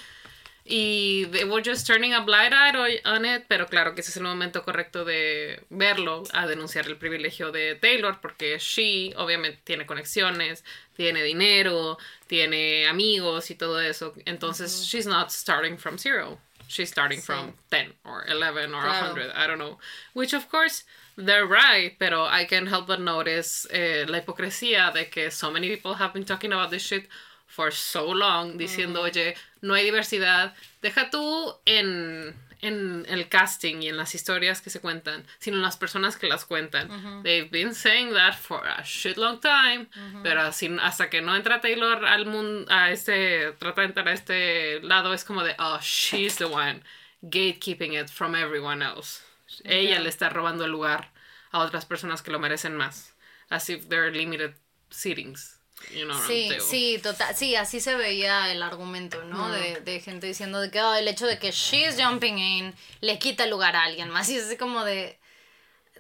[0.68, 4.18] Y they were just turning a blind eye on it, pero claro que ese es
[4.18, 9.86] el momento correcto de verlo, a denunciar el privilegio de Taylor, porque she obviamente tiene
[9.86, 10.64] conexiones,
[10.96, 14.14] tiene dinero, tiene amigos y todo eso.
[14.26, 16.40] Entonces, she's not starting from zero.
[16.68, 19.14] She's starting from 10 or 11 or Claro.
[19.14, 19.78] 100, I don't know.
[20.14, 20.84] Which, of course,
[21.16, 25.70] they're right, pero I can help but notice eh, la hipocresía de que so many
[25.70, 27.08] people have been talking about this shit
[27.48, 30.54] for so long, diciendo, oye, no hay diversidad.
[30.82, 35.64] Deja tú en, en el casting y en las historias que se cuentan, sino en
[35.64, 37.24] las personas que las cuentan.
[37.24, 39.88] They've been saying that for a shit long time,
[40.24, 44.14] pero así, hasta que no entra Taylor al mundo, a este, trata de entrar a
[44.14, 46.82] este lado, es como de, oh, she's the one
[47.22, 49.22] gatekeeping it from everyone else.
[49.64, 51.12] Ella le está robando el lugar
[51.52, 53.14] a otras personas que lo merecen más.
[53.50, 54.54] As if they're limited
[54.90, 55.55] seatings.
[55.94, 59.50] You know, Sí, sí, total, sí, así se veía el argumento, ¿no?
[59.52, 63.20] De, de gente diciendo de que "Oh, el hecho de que she's jumping in le
[63.20, 64.30] quita el lugar a alguien más.
[64.30, 65.18] Y es así como de.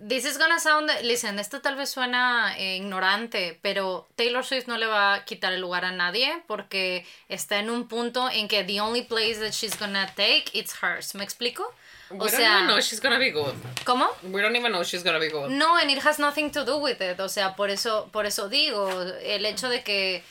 [0.05, 0.91] This is gonna sound.
[1.03, 5.53] Listen, esto tal vez suena eh, ignorante, pero Taylor Swift no le va a quitar
[5.53, 9.51] el lugar a nadie porque está en un punto en que the only place that
[9.51, 11.15] she's gonna take it's hers.
[11.15, 11.73] ¿Me explico?
[12.11, 13.55] We O don't sea, even know she's gonna be good.
[13.83, 14.07] ¿cómo?
[14.31, 15.49] We don't even know she's gonna be good.
[15.51, 17.19] No, and it has nothing to do with it.
[17.19, 18.89] O sea, por eso, por eso digo,
[19.23, 20.23] el hecho de que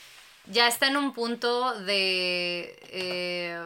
[0.47, 3.59] ya está en un punto de, eh,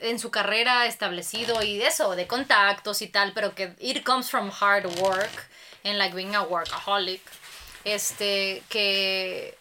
[0.00, 4.50] en su carrera establecido y eso, de contactos y tal, pero que it comes from
[4.50, 5.46] hard work
[5.84, 7.20] and like being a workaholic.
[7.84, 9.54] Este, que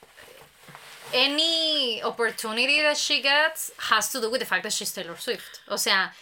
[1.13, 5.59] any opportunity that she gets has to do with the fact that she's Taylor Swift.
[5.67, 6.13] O sea,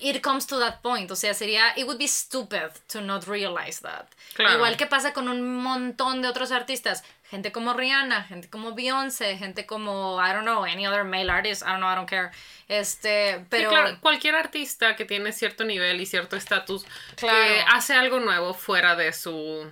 [0.00, 1.10] it comes to that point.
[1.10, 4.08] O sea, sería, it would be stupid to not realize that.
[4.38, 7.02] Igual que pasa con un montón de otros artistas.
[7.30, 11.62] Gente como Rihanna, gente como Beyoncé, gente como, I don't know, any other male artist,
[11.62, 12.30] I don't know, I don't care.
[12.68, 13.70] Este, pero...
[13.70, 16.84] claro, cualquier artista que tiene cierto nivel y cierto estatus
[17.16, 19.68] que hace algo nuevo fuera de su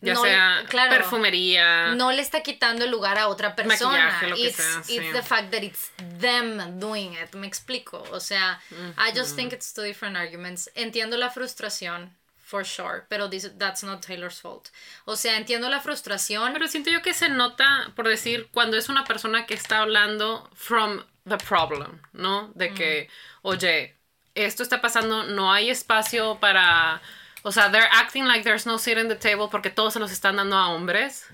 [0.00, 1.94] ya sea perfumería.
[1.94, 3.90] No le está quitando el lugar a otra persona.
[3.90, 5.90] Maquillaje, lo que sea, it's the fact that it's
[6.20, 7.34] them doing it.
[7.34, 8.04] Me explico.
[8.10, 8.60] O sea,
[8.96, 10.70] I just think it's two different arguments.
[10.74, 12.10] Entiendo la frustración.
[12.44, 14.68] For sure, pero this, that's not Taylor's fault.
[15.06, 16.52] O sea, entiendo la frustración.
[16.52, 20.50] Pero siento yo que se nota, por decir, cuando es una persona que está hablando
[20.54, 22.52] from the problem, ¿no?
[22.54, 23.08] De que,
[23.40, 23.96] oye,
[24.34, 27.00] esto está pasando, no hay espacio para
[27.44, 30.12] o sea, they're acting like there's no seat in the table porque todos se los
[30.12, 31.24] están dando a hombres.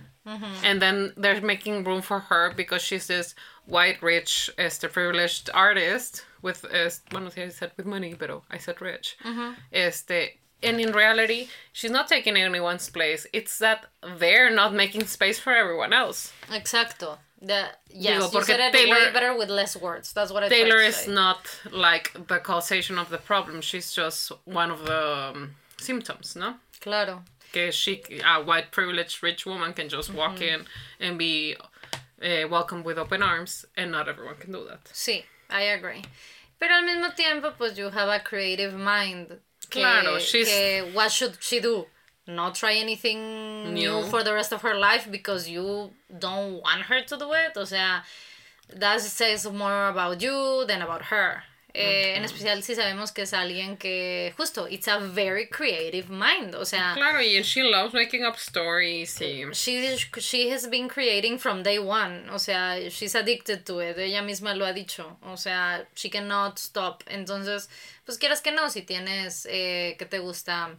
[0.63, 3.35] And then they're making room for her because she's this
[3.65, 8.83] white, rich, este, privileged artist with, este, bueno, I said with money, pero I said
[8.83, 9.17] rich.
[9.73, 13.27] Este, and in reality, she's not taking anyone's place.
[13.33, 13.87] It's that
[14.19, 16.33] they're not making space for everyone else.
[16.51, 17.17] Exacto.
[17.41, 20.13] The, yes, Digo, you said it Taylor, way better with less words.
[20.13, 21.39] That's what I Taylor is not
[21.71, 23.61] like the causation of the problem.
[23.61, 26.57] She's just one of the um, symptoms, ¿no?
[26.81, 27.24] Claro.
[27.53, 30.66] Que she, a white privileged rich woman can just walk in
[31.01, 31.57] and be
[32.22, 34.85] uh, welcomed with open arms, and not everyone can do that.
[34.93, 36.03] Sí, I agree.
[36.61, 39.39] Pero al mismo tiempo, pues you have a creative mind.
[39.70, 40.49] Que, claro, she's...
[40.49, 41.87] Que what should she do?
[42.26, 44.01] Not try anything new.
[44.01, 47.57] new for the rest of her life because you don't want her to do it.
[47.57, 48.03] O sea,
[48.76, 51.45] that says more about you than about her.
[51.81, 56.57] Eh, en especial si sabemos que es alguien que, justo, it's a very creative mind,
[56.57, 56.93] o sea...
[56.95, 59.45] Claro, y she loves making up stories y...
[59.53, 64.22] She, she has been creating from day one, o sea, she's addicted to it, ella
[64.22, 67.68] misma lo ha dicho, o sea, she cannot stop, entonces,
[68.05, 70.76] pues quieras que no, si tienes, eh, que te gusta,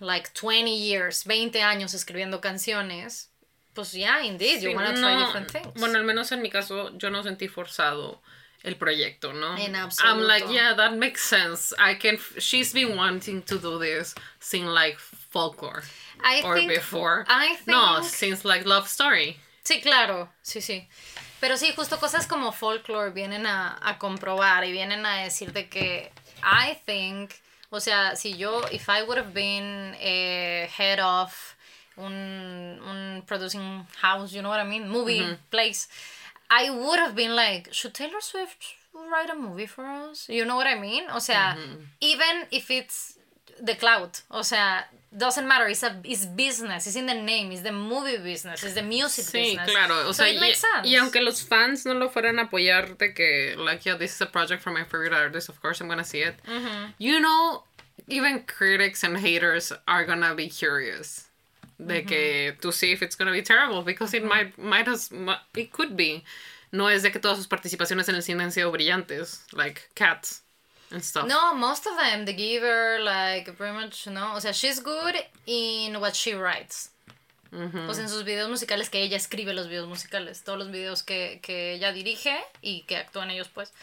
[0.00, 3.28] like 20 years, 20 años escribiendo canciones,
[3.74, 5.78] pues ya, yeah, indeed, you wanna try different things.
[5.78, 8.22] Bueno, al menos en mi caso, yo no sentí forzado
[8.64, 9.56] el proyecto, ¿no?
[9.56, 10.14] En absoluto.
[10.14, 11.74] I'm like, yeah, that makes sense.
[11.78, 12.18] I can.
[12.38, 15.82] She's been wanting to do this since like folklore.
[16.24, 17.24] I or think, before.
[17.28, 17.68] I think.
[17.68, 19.36] No, since like love story.
[19.64, 20.88] Sí, claro, sí, sí.
[21.40, 25.68] Pero sí, justo cosas como folklore vienen a, a comprobar y vienen a decir de
[25.68, 27.32] que I think,
[27.70, 31.56] o sea, si yo, if I would have been a head of
[31.96, 35.88] un, un producing house, you know what I mean, movie place.
[36.52, 38.62] I would have been like, should Taylor Swift
[38.94, 40.28] write a movie for us?
[40.28, 41.04] You know what I mean?
[41.14, 41.84] O sea, mm-hmm.
[42.02, 43.18] even if it's
[43.58, 44.84] the cloud, o sea,
[45.16, 45.66] doesn't matter.
[45.68, 46.86] It's a it's business.
[46.86, 47.52] It's in the name.
[47.52, 48.62] It's the movie business.
[48.62, 49.70] It's the music sí, business.
[49.70, 50.08] claro.
[50.08, 50.88] O so sea, it makes y, sense.
[50.88, 54.20] y aunque los fans no lo fueran a apoyar de que, like, yeah, this is
[54.20, 56.36] a project from my favorite artist, of course I'm gonna see it.
[56.46, 56.92] Mm-hmm.
[56.98, 57.64] You know,
[58.08, 61.28] even critics and haters are gonna be curious.
[61.86, 65.10] De que to see if it's gonna be terrible because it might might as
[65.56, 66.24] it could be.
[66.70, 70.42] No es de que todas sus participaciones en el cine han sido brillantes, like Cats
[70.90, 71.26] and stuff.
[71.26, 74.34] No, most of them, The Giver, like pretty much, no.
[74.36, 75.14] O sea, she's good
[75.46, 76.90] in what she writes.
[77.50, 81.38] Pues en sus videos musicales que ella escribe los videos musicales, todos los videos que,
[81.42, 83.74] que ella dirige y que actúa en ellos, pues,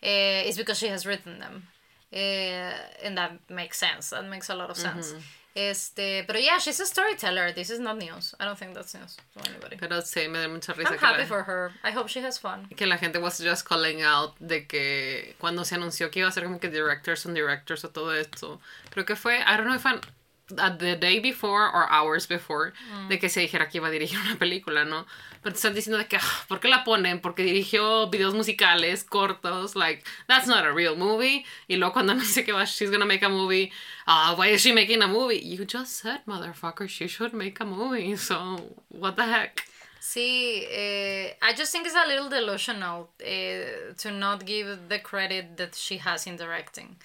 [0.00, 1.66] eh, is because she has written them.
[2.12, 4.10] Eh, and that makes sense.
[4.10, 5.16] That makes a lot of sense.
[5.56, 7.50] Este, pero yeah, she's a storyteller.
[7.50, 8.34] This is not news.
[8.38, 9.76] I don't think that's news to anybody.
[9.78, 10.90] Pero sí, me da mucha risa.
[10.90, 11.72] I'm happy for her.
[11.82, 12.66] I hope she has fun.
[12.76, 16.32] Que la gente was just calling out de que cuando se anunció que iba a
[16.32, 18.60] ser como que directors and directors o todo esto.
[18.90, 20.02] Creo que fue, I don't know if I'm,
[20.48, 22.72] the day before or hours before,
[23.08, 25.06] de que se dijera que iba a dirigir una película, ¿no?
[25.42, 27.20] Pero te están diciendo de que, ah, ¿por qué la ponen?
[27.20, 31.44] Porque dirigió videos musicales cortos, like, that's not a real movie.
[31.68, 33.72] Y luego cuando anuncia que va, she's gonna make a movie,
[34.06, 35.38] ah, why is she making a movie?
[35.38, 39.64] You just said, motherfucker, she should make a movie, so what the heck?
[40.00, 45.56] Sí, eh, I just think it's a little delusional eh, to not give the credit
[45.56, 46.96] that she has in directing.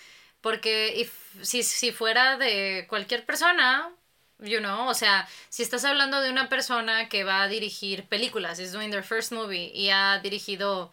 [0.42, 3.92] Porque if, si, si fuera de cualquier persona,
[4.39, 8.60] you know, o sea, si estás hablando de una persona que va a dirigir películas,
[8.60, 10.92] is doing their first movie y ha dirigido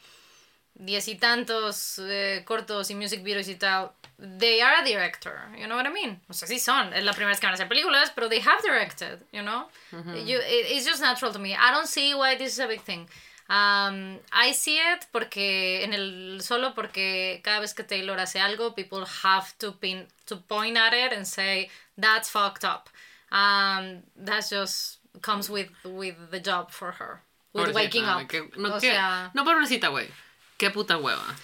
[0.74, 3.90] diez y tantos eh, cortos y music videos y tal,
[4.38, 6.20] they are a director, you know what I mean?
[6.28, 8.40] O sea, sí son, es la primera vez que van a hacer películas, pero they
[8.40, 9.68] have directed, you know?
[9.92, 11.54] you, it, it's just natural to me.
[11.54, 13.08] I don't see why this is a big thing.
[13.50, 18.74] Um, I see it porque en el solo porque cada vez que Taylor hace algo,
[18.76, 22.90] people have to pin to point at it and say that's fucked up.
[23.32, 27.22] Um, that just comes with with the job for her,
[27.54, 28.28] with Pobrecita, waking up.
[28.28, 30.08] que- no, o que- sea, no, pobrecita, güey.
[30.58, 31.34] Qué puta hueva.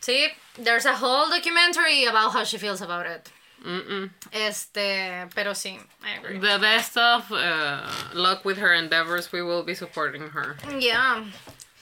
[0.00, 3.30] sí, there's a whole documentary about how she feels about it.
[3.64, 4.10] Mm-mm.
[4.32, 6.38] Este, pero sí, I agree.
[6.38, 9.32] The best of uh, luck with her endeavors.
[9.32, 10.56] We will be supporting her.
[10.78, 11.24] Yeah.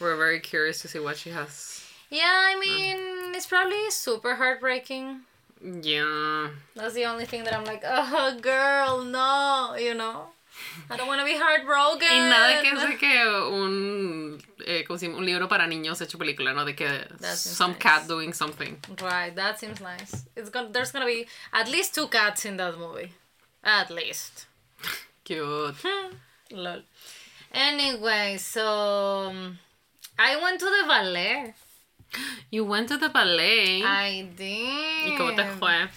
[0.00, 1.84] We're very curious to see what she has.
[2.10, 5.20] Yeah, I mean, it's probably super heartbreaking.
[5.60, 6.48] Yeah.
[6.74, 10.28] That's the only thing that I'm like, oh, girl, no, you know.
[10.90, 12.08] I don't want to be heartbroken.
[12.08, 16.64] Y nada que es que un, eh, un libro para niños hecho película, ¿no?
[16.64, 16.88] De que
[17.36, 17.78] some nice.
[17.78, 18.78] cat doing something.
[19.00, 20.24] Right, that seems nice.
[20.36, 23.12] It's gonna, there's gonna be at least two cats in that movie.
[23.62, 24.46] At least.
[25.24, 25.74] Cute.
[26.52, 26.82] Lol.
[27.52, 29.58] Anyway, so um,
[30.18, 31.54] I went to the ballet.
[32.50, 33.82] You went to the ballet.
[33.82, 35.12] I did.
[35.12, 35.88] ¿Y cómo te fue?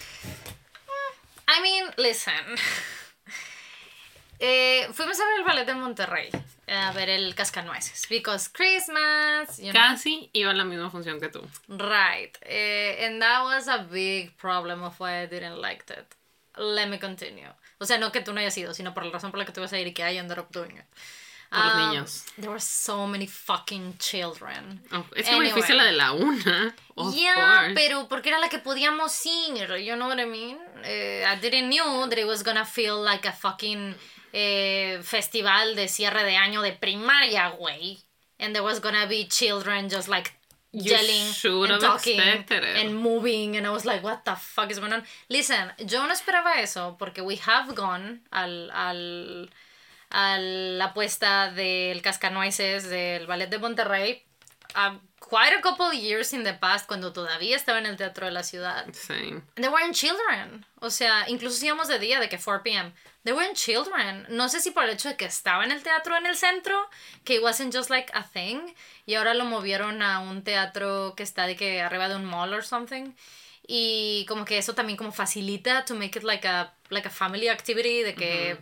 [1.47, 2.34] I mean, listen.
[4.44, 6.30] Eh, fuimos a ver el ballet de Monterrey.
[6.68, 8.08] A ver el Cascanueces.
[8.10, 9.74] Because Christmas, you know.
[9.74, 11.42] Casi iba en la misma función que tú.
[11.68, 12.36] Right.
[12.42, 16.16] Eh, and that was a big problem of why I didn't like it.
[16.58, 17.48] Let me continue.
[17.80, 19.52] O sea, no que tú no hayas ido, sino por la razón por la que
[19.52, 20.86] tú ibas a ir y que I ended up doing it.
[21.50, 22.26] Por los Um, niños.
[22.38, 24.82] There were so many fucking children.
[24.94, 25.78] Oh, es que fuiste Anyway.
[25.78, 26.76] la de la una.
[26.96, 27.36] Of yeah,
[27.66, 27.74] course.
[27.76, 30.58] pero porque era la que podíamos ir, you know what I mean?
[30.84, 33.96] Eh, I didn't knew that it was gonna feel like a fucking
[34.34, 37.99] eh, festival de cierre de año de primaria, güey.
[38.39, 40.34] And there was gonna be children just like
[40.73, 44.93] You yelling and talking and moving and I was like, what the fuck is going
[44.93, 45.03] on?
[45.27, 49.49] Listen, yo no esperaba eso porque we have gone al, al,
[50.11, 54.23] a la apuesta del Cascanueces del Ballet de Monterrey
[54.73, 58.32] a quite a couple years in the past cuando todavía estaba en el Teatro de
[58.32, 58.86] la Ciudad.
[58.93, 59.41] Same.
[59.55, 60.65] There weren't children.
[60.79, 62.93] O sea, incluso íbamos de día, de que 4 p.m.
[63.24, 64.26] There weren't children.
[64.30, 66.89] No sé si por el hecho de que estaba en el teatro en el centro,
[67.24, 68.59] que it wasn't just like a thing,
[69.05, 72.53] y ahora lo movieron a un teatro que está de que arriba de un mall
[72.53, 73.13] or something.
[73.67, 77.47] Y como que eso también como facilita to make it like a, like a family
[77.47, 78.57] activity, de que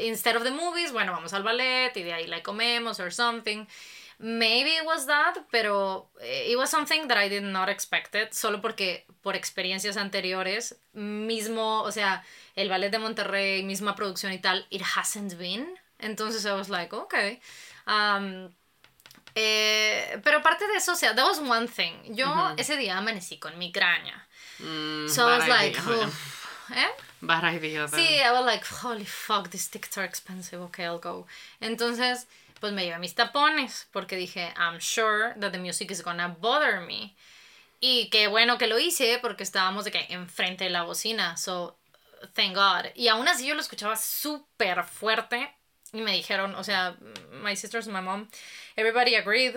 [0.00, 3.66] instead of the movies, bueno, vamos al ballet y de ahí la comemos or something.
[4.18, 8.32] Maybe it was that, pero eh, it was something that I did not expect it,
[8.32, 14.38] solo porque por experiencias anteriores, mismo, o sea, el ballet de Monterrey, misma producción y
[14.38, 15.78] tal, it hasn't been.
[15.98, 17.40] Entonces I was like, okay.
[17.86, 18.50] Um,
[19.34, 21.92] eh, pero aparte de eso, o sea, that was one thing.
[22.14, 24.26] Yo ese día amanecí con migraña.
[24.60, 25.78] Mm, So I was like,
[26.74, 26.88] ¿eh?
[27.20, 28.00] Bad idea, then.
[28.00, 31.26] Sí, I was like, holy fuck, these tickets are expensive, okay, I'll go.
[31.60, 32.26] Entonces,
[32.60, 36.80] pues me llevé mis tapones, porque dije, I'm sure that the music is gonna bother
[36.80, 37.14] me.
[37.80, 41.76] Y qué bueno que lo hice, porque estábamos de que enfrente de la bocina, so,
[42.34, 42.90] thank God.
[42.94, 45.52] Y aún así yo lo escuchaba súper fuerte,
[45.92, 46.96] y me dijeron, o sea,
[47.42, 48.28] my sisters, my mom,
[48.76, 49.56] everybody agreed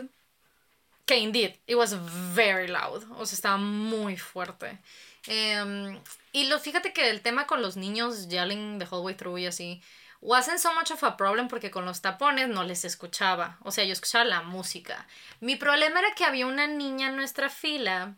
[1.09, 1.93] que indeed, it was
[2.35, 3.03] very loud.
[3.17, 4.77] O sea, estaba muy fuerte.
[5.25, 5.99] Em,
[6.31, 9.47] y lo, fíjate que el tema con los niños yelling the whole way through y
[9.47, 9.81] así,
[10.21, 13.57] wasn't so much of a problem porque con los tapones no les escuchaba.
[13.63, 15.05] O sea, yo escuchaba la música.
[15.39, 18.15] Mi problema era que había una niña en nuestra fila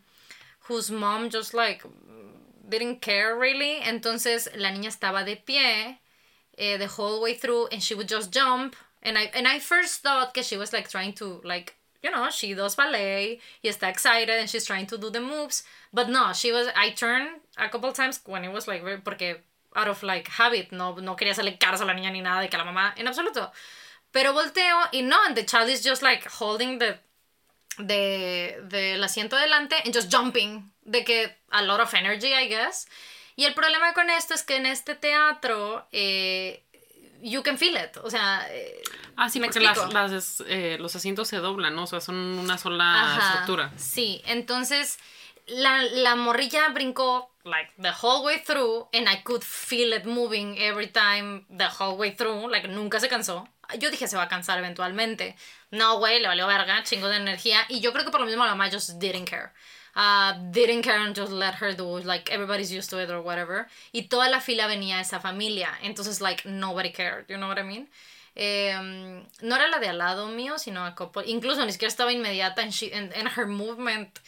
[0.68, 1.84] whose mom just like
[2.68, 3.80] didn't care really.
[3.82, 6.00] Entonces la niña estaba de pie
[6.58, 8.74] eh, the whole way through and she would just jump.
[9.02, 12.28] And I, and I first thought que she was like trying to like you know,
[12.30, 15.62] she does ballet y está excited and she's trying to do the moves.
[15.92, 19.38] But no, she was, I turned a couple times when it was like, porque
[19.74, 22.48] out of like habit, no, no quería hacerle caras a la niña ni nada de
[22.48, 23.52] que la mamá, en absoluto.
[24.10, 27.00] Pero volteo y no, and the child is just like holding the,
[27.78, 30.70] de, del asiento delante and just jumping.
[30.84, 32.86] De que a lot of energy, I guess.
[33.36, 36.64] Y el problema con esto es que en este teatro, eh,
[37.22, 37.96] you can feel it.
[38.02, 38.82] O sea, eh,
[39.16, 41.84] Ah, sí, ¿Me porque las, las, eh, los asientos se doblan, ¿no?
[41.84, 43.72] O sea, son una sola Ajá, estructura.
[43.76, 44.98] Sí, entonces
[45.52, 50.58] la, la morrilla brincó like the whole way through and I could feel it moving
[50.58, 53.46] every time the whole way through, like nunca se cansó.
[53.78, 55.34] Yo dije se va a cansar eventualmente.
[55.70, 58.44] No, güey, le valió verga, chingo de energía y yo creo que por lo mismo
[58.44, 59.52] la mamá just didn't care.
[59.94, 63.66] Uh, didn't care and just let her do like everybody's used to it or whatever.
[63.92, 67.62] Y toda la fila venía esa familia, entonces like nobody cared, you know what I
[67.62, 67.88] mean?
[68.34, 71.24] Em, no era la de al lado mío, sino a couple.
[71.26, 74.18] Incluso ni siquiera estaba inmediata en, she, en, en her movement.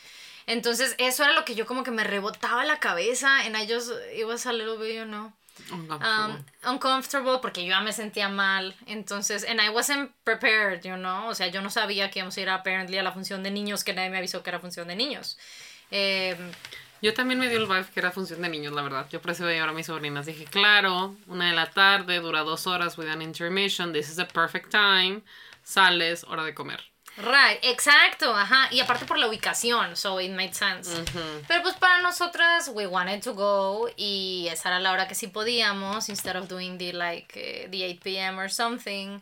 [0.47, 3.41] Entonces, eso era lo que yo como que me rebotaba la cabeza.
[3.41, 5.33] And I just, it was a little bit, you know.
[5.71, 8.75] Um, uncomfortable porque yo ya me sentía mal.
[8.87, 11.29] Entonces, and I wasn't prepared, you know.
[11.29, 13.85] O sea, yo no sabía que íbamos a ir apparently a la función de niños,
[13.85, 15.39] que nadie me avisó que era función de niños.
[15.91, 16.37] Eh,
[17.01, 19.07] yo también me dio el vibe que era función de niños, la verdad.
[19.11, 20.27] Yo por eso a a mis sobrinas.
[20.27, 23.93] Dije, claro, una de la tarde, dura dos horas with an intermission.
[23.93, 25.23] This is the perfect time.
[25.63, 26.94] Sales, hora de comer.
[27.17, 28.69] Right, exacto, ajá.
[28.73, 30.91] Y aparte por la ubicación, so it made sense.
[31.47, 35.29] Pero pues para nosotras, we wanted to go y esa era la hora que sí
[35.29, 38.39] podíamos, instead of doing the like uh, the 8 p.m.
[38.39, 39.21] or something.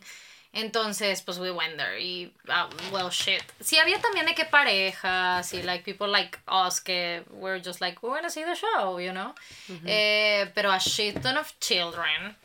[0.55, 3.41] Entonces, pues we went there y, uh, well, shit.
[3.59, 8.01] Sí, había también de qué parejas y like people like us que were just like,
[8.03, 9.33] we want to see the show, you know.
[9.85, 12.35] eh, pero a shit ton of children.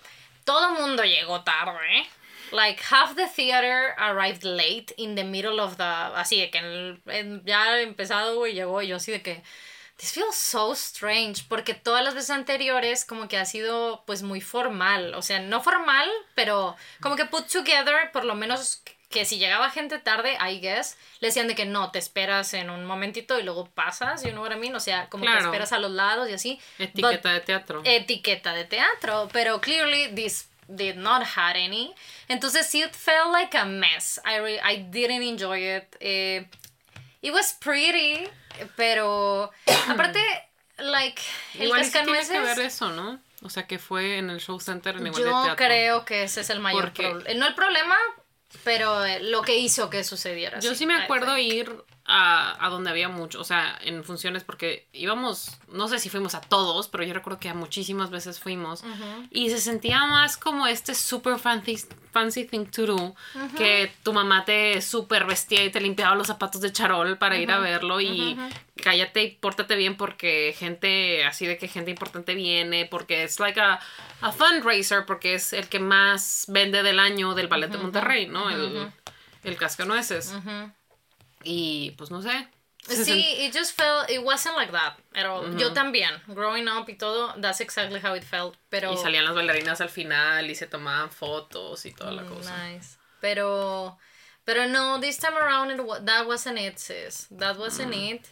[0.44, 2.06] Todo mundo llegó tarde
[2.52, 7.02] like half the theater arrived late in the middle of the así de que en,
[7.06, 9.42] en, ya empezado güey llegó y yo así de que
[9.96, 14.40] this feels so strange porque todas las veces anteriores como que ha sido pues muy
[14.40, 19.38] formal o sea no formal pero como que put together por lo menos que si
[19.38, 23.38] llegaba gente tarde, I guess, le decían de que no, te esperas en un momentito
[23.38, 24.74] y luego pasas, you know what I mean?
[24.74, 26.60] O sea, como que esperas a los lados y así.
[26.78, 27.80] Etiqueta de teatro.
[27.84, 31.94] Etiqueta de teatro, pero clearly this did not have any.
[32.28, 34.20] Entonces sí, it felt like a mess.
[34.24, 35.96] I, re I didn't enjoy it.
[36.00, 36.44] Eh,
[37.22, 38.28] it was pretty,
[38.76, 39.50] pero
[39.88, 40.20] aparte,
[40.78, 41.20] like,
[41.54, 42.28] el Igual cascanueces...
[42.28, 43.20] tiene que ver eso, ¿no?
[43.42, 46.40] O sea, que fue en el show center en igual Yo de creo que ese
[46.40, 47.38] es el mayor problema.
[47.38, 47.96] No el problema,
[48.64, 50.58] pero lo que hizo que sucediera.
[50.58, 51.72] Yo sí me acuerdo ir
[52.10, 56.34] a, a, donde había mucho, o sea, en funciones, porque íbamos, no sé si fuimos
[56.34, 58.82] a todos, pero yo recuerdo que a muchísimas veces fuimos
[59.30, 61.78] y se sentía más como este super fancy,
[62.10, 63.14] fancy thing to do,
[63.58, 67.50] que tu mamá te super vestía y te limpiaba los zapatos de charol para ir
[67.50, 68.38] a verlo y
[68.82, 73.60] cállate y pórtate bien porque gente, así de que gente importante viene, porque es like
[73.60, 73.80] a,
[74.22, 78.48] a fundraiser, porque es el que más vende del año del Ballet de Monterrey, ¿no?
[78.48, 78.90] El,
[79.44, 80.34] el cascanueces.
[81.44, 82.48] Y pues no sé.
[82.88, 85.44] Sí, it just felt, it wasn't like that at all.
[85.58, 88.56] Yo también, growing up y todo, that's exactly how it felt.
[88.70, 88.92] Pero...
[88.92, 92.68] Y salían las bailarinas al final y se tomaban fotos y toda la mm, cosa.
[92.68, 92.96] Nice.
[93.20, 93.98] Pero,
[94.44, 97.26] pero no, this time around it, that wasn't it, sis.
[97.30, 98.14] That wasn't mm.
[98.14, 98.30] it.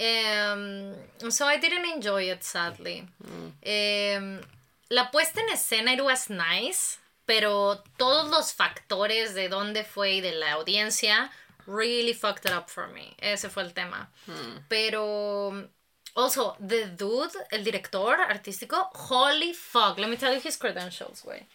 [0.00, 3.06] Um, so I didn't enjoy it, sadly.
[3.22, 4.16] Mm.
[4.16, 4.40] Um,
[4.88, 10.20] la puesta en escena, it was nice, pero todos los factores de dónde fue y
[10.20, 11.30] de la audiencia
[11.70, 13.14] really fucked it up for me.
[13.18, 14.08] Ese fue el tema.
[14.26, 14.58] Hmm.
[14.68, 15.68] Pero
[16.14, 21.46] also the dude, el director artístico, holy fuck, let me tell you his credentials, güey.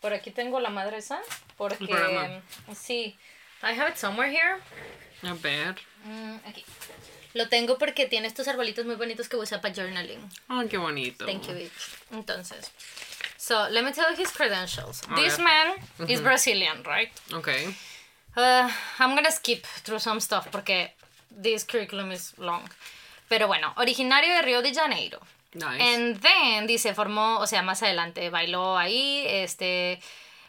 [0.00, 1.20] Por aquí tengo la madre esa
[1.58, 1.86] porque
[2.74, 3.16] sí,
[3.62, 4.60] I have it somewhere here.
[5.22, 5.76] A ver.
[6.04, 6.64] Mm, aquí.
[7.34, 10.18] Lo tengo porque tiene estos arbolitos muy bonitos que usa para journaling.
[10.48, 11.26] Ay, qué bonito.
[11.26, 11.88] Thank you, bitch.
[12.10, 12.70] Entonces,
[13.36, 15.02] so let me tell you his credentials.
[15.14, 15.74] This man
[16.08, 17.12] is Brazilian, right?
[17.32, 17.76] Okay.
[18.36, 20.94] Uh, I'm gonna skip through some stuff porque
[21.30, 22.62] this curriculum is long.
[23.28, 25.20] Pero bueno, originario de Río de Janeiro.
[25.52, 25.82] Nice.
[25.82, 30.00] And then, dice, formó, o sea, más adelante bailó ahí, este,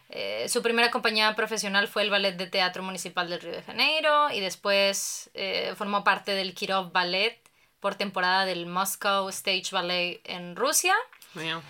[0.10, 4.30] eh, su primera compañía profesional fue el Ballet de Teatro Municipal del Río de Janeiro
[4.30, 7.40] y después eh, formó parte del Kirov Ballet
[7.80, 10.94] por temporada del Moscow Stage Ballet en Rusia.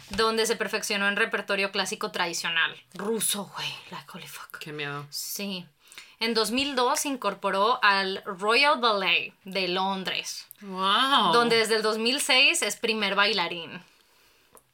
[0.09, 2.75] Donde se perfeccionó en repertorio clásico tradicional.
[2.95, 3.69] Ruso, güey.
[3.91, 4.57] Like, holy fuck.
[4.57, 5.05] Qué miedo.
[5.11, 5.67] Sí.
[6.21, 10.45] En 2002 se incorporó al Royal Ballet de Londres.
[10.61, 11.33] Wow.
[11.33, 13.83] Donde desde el 2006 es primer bailarín.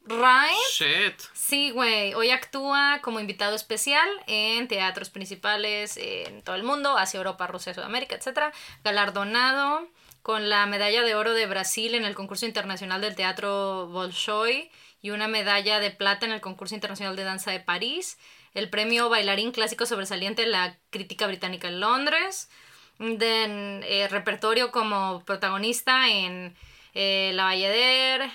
[0.04, 0.58] Right?
[0.74, 1.22] Shit.
[1.32, 2.14] Sí, güey.
[2.16, 7.74] Hoy actúa como invitado especial en teatros principales en todo el mundo, Asia, Europa, Rusia,
[7.74, 8.54] Sudamérica, etc.
[8.84, 9.88] Galardonado
[10.24, 14.70] con la medalla de oro de Brasil en el concurso internacional del teatro Bolshoi
[15.02, 18.18] y una medalla de plata en el concurso internacional de danza de París
[18.58, 22.50] el premio Bailarín Clásico Sobresaliente de la Crítica Británica en Londres,
[22.98, 26.56] de eh, repertorio como protagonista en
[26.96, 28.32] eh, La Bayader,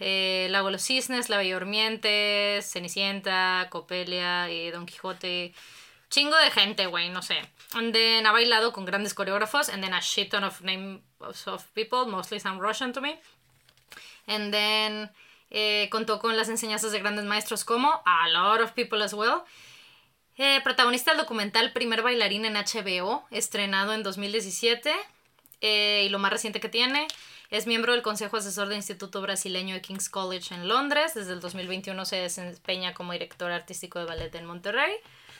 [0.00, 5.52] eh, Lago de los Cisnes, La Bella Durmiente, Cenicienta, Copelia, Don Quijote,
[6.08, 7.36] chingo de gente, güey, no sé.
[7.74, 11.66] And then ha bailado con grandes coreógrafos, and then a shit ton of names of
[11.74, 13.20] people, mostly some Russian to me.
[14.26, 15.10] And then
[15.50, 19.44] eh, contó con las enseñanzas de grandes maestros como A Lot of People as Well.
[20.38, 24.92] Eh, protagonista del documental Primer Bailarín en HBO, estrenado en 2017.
[25.62, 27.08] Eh, y lo más reciente que tiene,
[27.50, 31.14] es miembro del Consejo Asesor del Instituto Brasileño de King's College en Londres.
[31.14, 34.92] Desde el 2021 se desempeña como director artístico de ballet en Monterrey,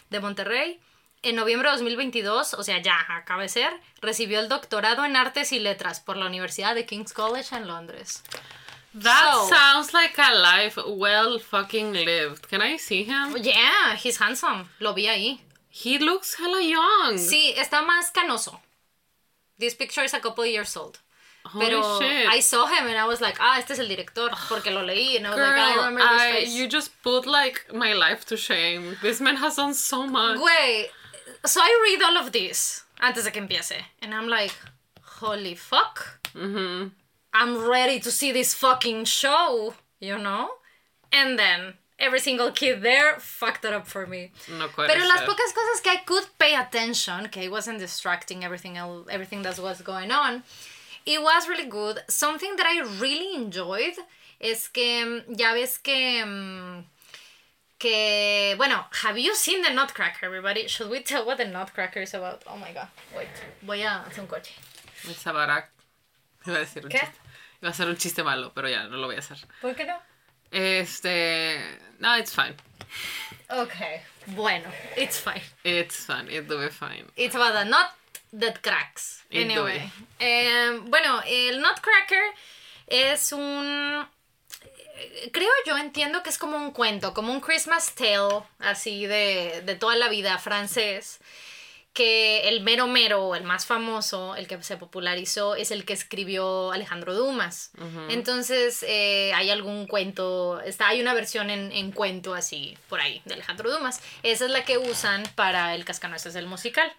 [0.08, 0.80] de Monterrey.
[1.22, 5.52] En noviembre de 2022, o sea, ya acaba de ser, recibió el doctorado en Artes
[5.52, 8.22] y Letras por la Universidad de King's College en Londres.
[8.98, 12.48] That So- sounds like a life well fucking lived.
[12.48, 13.36] Can I see him?
[13.36, 14.68] Yeah, he's handsome.
[14.80, 15.40] Lo vi ahí.
[15.68, 17.18] He looks hella young.
[17.18, 18.58] Sí, está más canoso.
[19.58, 20.98] This picture is a couple years old.
[21.44, 22.26] Holy Pero shit.
[22.28, 25.16] I saw him and I was like, ah, este es el director, porque lo leí
[25.16, 26.54] and I was Girl, like, I remember this I- face.
[26.54, 28.96] you just put like my life to shame.
[29.02, 30.38] This man has done so much.
[30.38, 30.86] Güey,
[31.44, 33.74] so I read all of this antes de que empiece.
[34.02, 34.54] And I'm like,
[35.20, 36.18] holy fuck.
[36.34, 36.90] Mhm.
[37.38, 40.48] I'm ready to see this fucking show, you know?
[41.12, 44.32] And then every single kid there fucked it up for me.
[44.58, 45.26] No puede Pero las ser.
[45.26, 49.58] pocas cosas que I could pay attention, que I wasn't distracting everything else, everything that
[49.58, 50.42] was going on,
[51.04, 52.00] it was really good.
[52.08, 53.96] Something that I really enjoyed
[54.40, 56.84] es que mm, ya ves que mm,
[57.78, 60.66] que bueno, have you seen the Nutcracker, everybody?
[60.68, 62.42] Should we tell what the Nutcracker is about?
[62.46, 63.28] Oh my god, wait,
[63.62, 64.50] voy a hacer un corte.
[65.08, 65.64] Esa Barack.
[66.46, 66.98] Iba a decir un ¿Qué?
[67.00, 67.14] chiste.
[67.60, 69.38] Iba a hacer un chiste malo, pero ya no lo voy a hacer.
[69.60, 69.98] ¿Por qué no?
[70.50, 71.60] Este.
[71.98, 72.54] No, it's fine.
[73.48, 75.42] Okay, bueno, it's fine.
[75.64, 76.28] It's fine.
[76.30, 77.06] It'll be fine.
[77.16, 77.90] It's about a nut
[78.32, 79.24] that cracks.
[79.30, 79.90] It Anyway.
[80.18, 82.24] Em, bueno, el Nutcracker
[82.86, 84.06] es un.
[85.32, 89.74] Creo yo, entiendo que es como un cuento, como un Christmas tale, así de, de
[89.74, 91.20] toda la vida francés.
[91.96, 96.70] Que el mero mero, el más famoso, el que se popularizó, es el que escribió
[96.70, 97.70] Alejandro Dumas.
[98.10, 103.22] Entonces, eh, hay algún cuento, está, hay una versión en, en cuento así por ahí
[103.24, 104.02] de Alejandro Dumas.
[104.22, 106.92] Esa es la que usan para el Cascanueces del musical.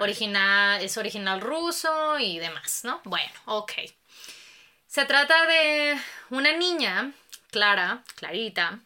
[0.00, 3.00] Original, es original ruso y demás, ¿no?
[3.04, 3.72] Bueno, ok.
[4.88, 5.96] Se trata de
[6.30, 7.12] una niña,
[7.52, 8.80] Clara, Clarita,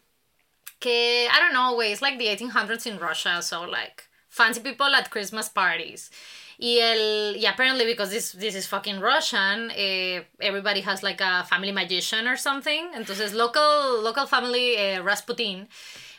[0.78, 4.04] que, I don't know, güey, it's like the 1800s in Russia, so like,
[4.35, 6.11] fancy people at Christmas parties.
[6.59, 11.45] Y el, y apparently because this, this is fucking Russian, eh, everybody has like a
[11.45, 12.91] family magician or something.
[12.95, 15.68] Entonces, local, local family eh, Rasputin,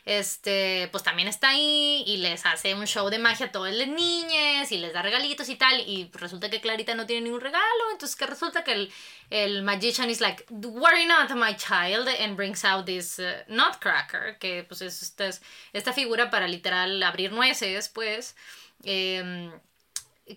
[0.06, 3.88] este, pues también está ahí y les hace un show de magia a todas las
[3.88, 5.82] niñas y les da regalitos y tal.
[5.82, 7.92] Y resulta que Clarita no tiene ningún regalo.
[7.92, 8.94] Entonces, que resulta que el,
[9.32, 14.64] el magician is like, worry not, my child, and brings out this uh, nutcracker, que
[14.64, 15.30] pues es esta,
[15.74, 18.36] esta figura para literal abrir nueces, pues.
[18.84, 19.52] em,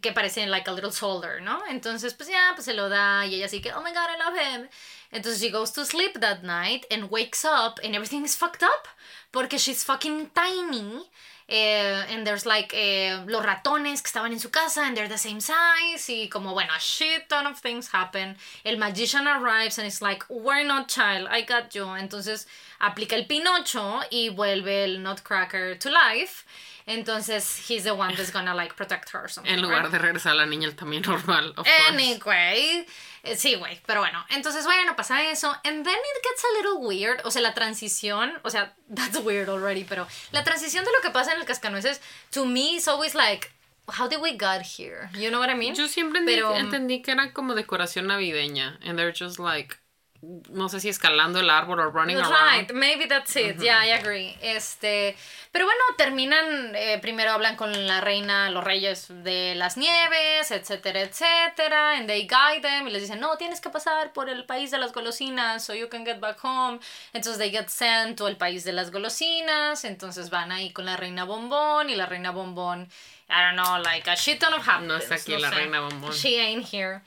[0.03, 1.63] que parece like a little soldier, ¿no?
[1.67, 4.19] Entonces, pues ya, pues se lo da y ella así que, oh my god, I
[4.19, 4.69] love him.
[5.11, 8.89] Entonces she goes to sleep that night and wakes up and everything is fucked up
[9.33, 11.03] porque she's fucking tiny.
[11.49, 15.17] eh, and there's like eh, los ratones que estaban en su casa and they're the
[15.17, 19.87] same size y como bueno a shit ton of things happen el magician arrives and
[19.87, 22.47] it's like we're not child I got you entonces
[22.81, 26.45] aplica el pinocho y vuelve el nutcracker to life
[26.89, 29.93] entonces he's the one that's gonna like protect her or something, En lugar right?
[29.93, 31.51] de regresar a la niña al tamaño normal.
[31.57, 31.71] Of course.
[31.89, 32.87] Anyway,
[33.23, 36.87] eh, sí, güey, pero bueno, entonces bueno, pasa eso, and then it gets a little
[36.87, 41.01] weird, o sea, la transición, o sea, that's weird already, pero la transición de lo
[41.03, 43.51] que pasa en el cascanueces, to me is always like,
[43.99, 45.09] how did we get here?
[45.15, 45.75] You know what I mean?
[45.75, 48.79] Yo siempre entendí, Pero- entendí que era como decoración navideña.
[48.83, 49.77] And they're just like.
[50.21, 52.73] No sé si escalando el árbol o running Right, around.
[52.73, 53.57] maybe that's it.
[53.61, 54.37] Yeah, I agree.
[54.43, 55.17] Este,
[55.53, 61.03] pero bueno, terminan, eh, primero hablan con la reina, los reyes de las nieves, etcétera,
[61.03, 64.73] etcétera, and they guide them y les dicen, no, tienes que pasar por el país
[64.73, 66.81] de las golosinas so you can get back home.
[67.13, 70.97] Entonces they get sent to el país de las golosinas, entonces van ahí con la
[70.97, 72.89] reina bombón y la reina bombón,
[73.31, 74.89] I don't know, like a shit ton of happens.
[74.89, 75.55] No está aquí la sé.
[75.55, 76.13] reina bombón.
[76.13, 77.03] She ain't here.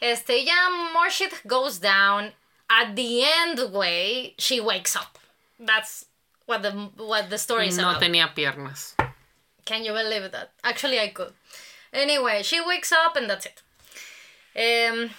[0.00, 2.32] Este, ya more shit goes down.
[2.70, 5.18] At the end, way, she wakes up.
[5.60, 6.06] That's
[6.46, 8.02] what the what the story is No about.
[8.02, 8.94] tenía piernas.
[9.64, 10.50] Can you believe that?
[10.62, 11.32] Actually, I could.
[11.92, 13.62] Anyway, she wakes up and that's it.
[14.56, 15.10] Um,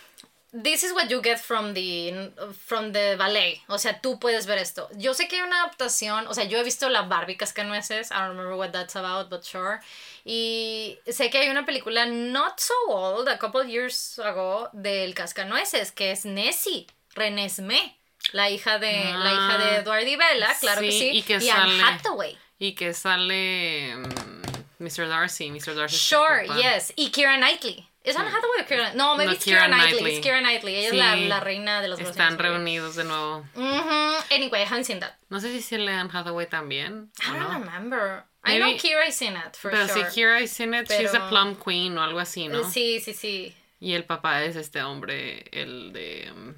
[0.54, 3.62] this is what you get from the from the ballet.
[3.70, 4.90] O sea, tú puedes ver esto.
[4.98, 8.12] Yo sé que hay una adaptación, o sea, yo he visto la Barbie Cascanueces.
[8.12, 9.82] I don't remember what that's about, but sure.
[10.26, 15.92] Y sé que hay una película not so old, a couple years ago, del Cascanueces,
[15.92, 17.96] que es Nessie, Renesmee,
[18.34, 21.22] la hija de la hija de Ah, Edward y Bella, claro que sí, sí, y
[21.24, 22.38] que Anne sale- Hathaway.
[22.60, 23.96] Y que sale.
[23.98, 25.08] mm, Mr.
[25.08, 25.50] Darcy.
[25.52, 25.74] Mr.
[25.76, 25.96] Darcy.
[25.98, 26.94] Sure, yes.
[26.96, 27.88] Y Kira Knightley.
[28.04, 29.92] ¿Es Anne Hathaway o Kira No, maybe No, it's Kira Knightley.
[29.94, 30.16] Knightley.
[30.18, 30.76] It's Kira Knightley.
[30.76, 31.28] Ella es la, Sí.
[31.28, 33.46] la reina de los Están reunidos de nuevo.
[33.56, 34.16] Mhm.
[34.32, 35.14] Anyway, I haven't seen that.
[35.30, 37.10] No sé si se le Anne Hathaway también.
[37.24, 37.60] I don't no.
[37.60, 38.26] remember.
[38.44, 40.10] I know Maybe- Kira is in it, for Pero sure.
[40.12, 42.70] si Kira is in it, she's the Pero- plum queen o algo así, ¿no?
[42.70, 43.56] Sí, sí, sí.
[43.80, 46.30] Y el papá es este hombre, el de.
[46.32, 46.54] um,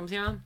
[0.00, 0.38] ¿Cómo se llama?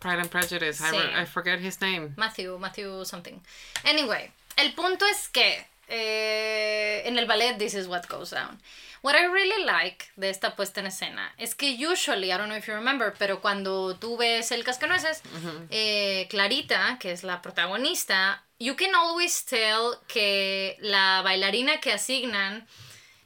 [0.00, 0.80] Pride and Prejudice.
[0.82, 0.96] I, Sí.
[1.22, 2.12] I forget his name.
[2.16, 3.40] Matthew, Matthew something.
[3.84, 8.58] Anyway, el punto es que eh, en el ballet This is what goes down.
[9.02, 12.56] What I really like de esta puesta en escena es que usually, I don't know
[12.56, 15.22] if you remember, pero cuando tú ves el cascanueces,
[15.70, 22.66] eh, Clarita, que es la protagonista, you can always tell que la bailarina que asignan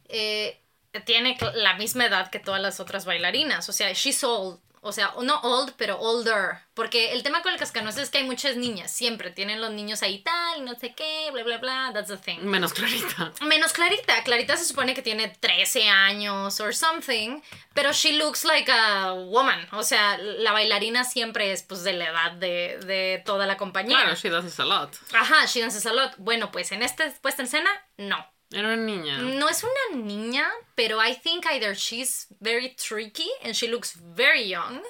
[0.09, 0.61] eh,
[1.07, 3.69] tiene la misma edad que todas las otras bailarinas.
[3.69, 4.59] O sea, she's old.
[4.89, 6.61] O sea, no old, pero older.
[6.73, 8.91] Porque el tema con el cascanueces es que hay muchas niñas.
[8.91, 11.91] Siempre tienen los niños ahí tal, y no sé qué, bla, bla, bla.
[11.93, 12.41] That's the thing.
[12.41, 13.33] Menos clarita.
[13.43, 14.23] Menos Clarita.
[14.25, 17.41] Clarita se supone que tiene 13 años or something,
[17.75, 19.69] pero she looks like a woman.
[19.73, 23.97] O sea, la bailarina siempre es pues de la edad de, de toda la compañía.
[24.01, 24.97] Claro, she this a lot.
[25.13, 26.13] Ajá, she dances a lot.
[26.17, 28.27] Bueno, pues en esta puesta en escena, no.
[28.51, 29.19] Era una niña.
[29.19, 34.49] No es una niña, pero I think either she's very tricky and she looks very
[34.49, 34.83] young.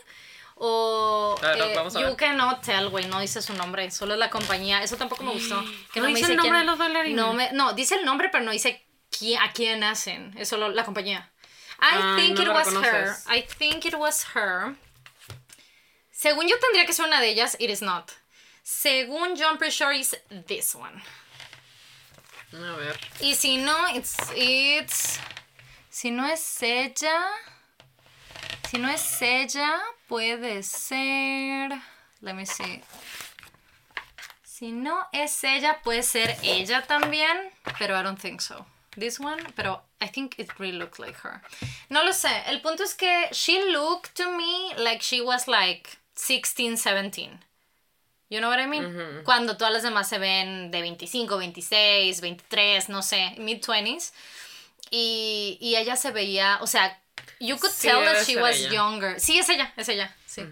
[0.61, 2.17] O ver, eh, vamos a you ver.
[2.17, 4.83] cannot tell, güey, no dice su nombre, solo la compañía.
[4.83, 5.61] Eso tampoco me gustó.
[5.93, 7.17] Que ¿No me dice el nombre quién- de los bailarines?
[7.17, 8.85] No, me- no, dice el nombre, pero no dice
[9.17, 10.35] quién, a quién hacen.
[10.37, 11.31] Es solo la compañía.
[11.81, 13.15] I Ah, think no it was her.
[13.29, 14.75] I think it was her.
[16.11, 18.11] Según yo tendría que ser una de ellas, it is not.
[18.65, 21.01] Según pretty sure it's this one.
[22.53, 22.99] A ver.
[23.21, 25.19] Y si no, it's, it's,
[25.91, 27.27] si no es ella,
[28.71, 31.71] si no es ella, puede ser,
[32.23, 32.83] let me see.
[34.43, 38.67] Si no es ella, puede ser ella también, pero I don't think so.
[38.97, 41.43] This one, pero I think it really looks like her.
[41.91, 42.43] No lo sé.
[42.47, 47.39] El punto es que she looked to me like she was like 16, 17.
[48.31, 49.23] You know what I mean?
[49.25, 54.13] Cuando todas las demás se ven de 25, 26, 23, no sé, mid-20s.
[54.91, 56.99] Y, y ella se veía, o sea,
[57.41, 58.71] you could Sí, tell that she was ella.
[58.71, 59.21] younger.
[59.21, 60.43] Sí, es ella, es ella, sí.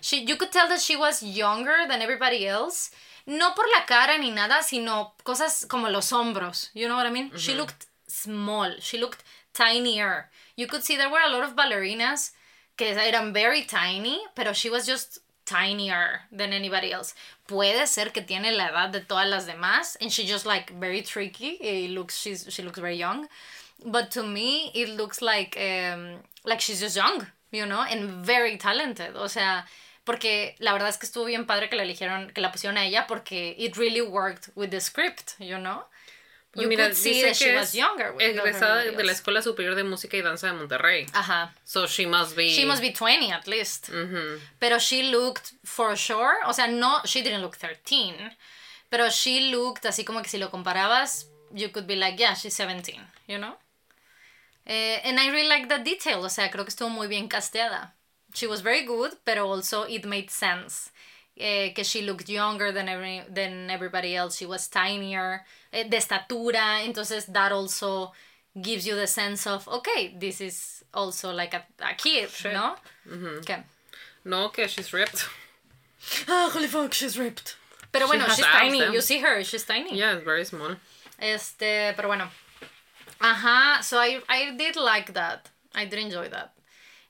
[0.00, 2.90] she, you could tell that she was younger than everybody else.
[3.26, 6.70] No por la cara ni nada, sino cosas como los hombros.
[6.74, 7.30] You know what I mean?
[7.36, 8.74] She looked small.
[8.80, 9.22] She looked
[9.54, 10.28] tinier.
[10.56, 12.32] You could see there were a lot of ballerinas
[12.76, 15.20] que eran very tiny, pero she was just
[15.52, 17.14] tinier than anybody else.
[17.46, 21.02] Puede ser que tiene la edad de todas las demás, and she just like very
[21.02, 21.58] tricky.
[21.60, 23.28] It looks she's she looks very young,
[23.84, 28.56] but to me it looks like um, like she's just young, you know, and very
[28.56, 29.16] talented.
[29.16, 29.64] O sea,
[30.04, 32.86] porque la verdad es que estuvo bien padre que la eligieron, que la pusieron a
[32.86, 35.84] ella porque it really worked with the script, you know.
[36.52, 38.14] Pues you mira, could see that she was younger.
[38.18, 39.12] egresada de la.
[39.12, 41.06] Escuela Superior de Música y Danza de Monterrey.
[41.14, 41.50] Ajá.
[41.64, 42.50] So she must be.
[42.50, 43.88] She must be 20 at least.
[43.88, 44.38] Ujú.
[44.58, 48.36] Pero she looked for sure, o sea, no, she didn't look 13,
[48.90, 52.54] pero she looked así como que si lo comparabas, you could be like, yeah, she's
[52.54, 53.56] 17, you know?
[54.66, 57.94] Eh, and I really like that detail, o sea, creo que estuvo muy bien casteada.
[58.34, 60.90] She was very good, pero also it made sense.
[61.38, 65.40] Eh, que she looked younger than, every, than everybody else, she was tinier,
[65.72, 68.12] eh, de estatura, entonces that also
[68.60, 72.76] gives you the sense of, okay, this is also like a, a kid, ¿no?
[73.38, 73.62] Okay.
[74.26, 75.24] No, que she's ripped.
[76.28, 77.56] Ah, holy fuck, she's ripped.
[77.92, 78.82] Pero bueno, has she's tiny.
[78.82, 78.90] eh.
[78.92, 79.96] You see her, she's tiny.
[79.96, 80.76] Yeah, it's very small.
[81.18, 82.28] Este, pero bueno.
[83.20, 85.48] Ajá, so I, I did like that.
[85.74, 86.52] I did enjoy that.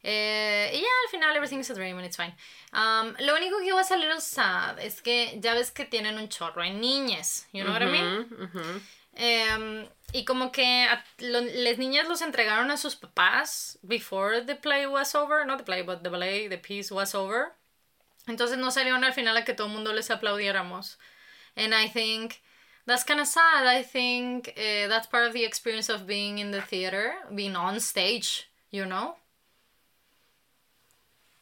[0.05, 2.34] Eh, y ya al final everything is a dream and it's fine.
[2.72, 6.28] Um, lo único que was a little sad es que ya ves que tienen un
[6.28, 7.46] chorro en niñas.
[7.53, 8.28] You know what I mean?
[8.30, 8.80] Ujú, ujú.
[9.14, 10.88] Em, y como que
[11.18, 15.82] las niñas los entregaron a sus papás before the play was over, not the play,
[15.82, 17.53] but the ballet, the piece was over.
[18.26, 20.96] Entonces no salieron al final a que todo el mundo les aplaudiéramos.
[21.57, 22.40] And I think
[22.86, 23.66] that's kind of sad.
[23.66, 27.78] I think eh, that's part of the experience of being in the theater, being on
[27.80, 29.16] stage, you know?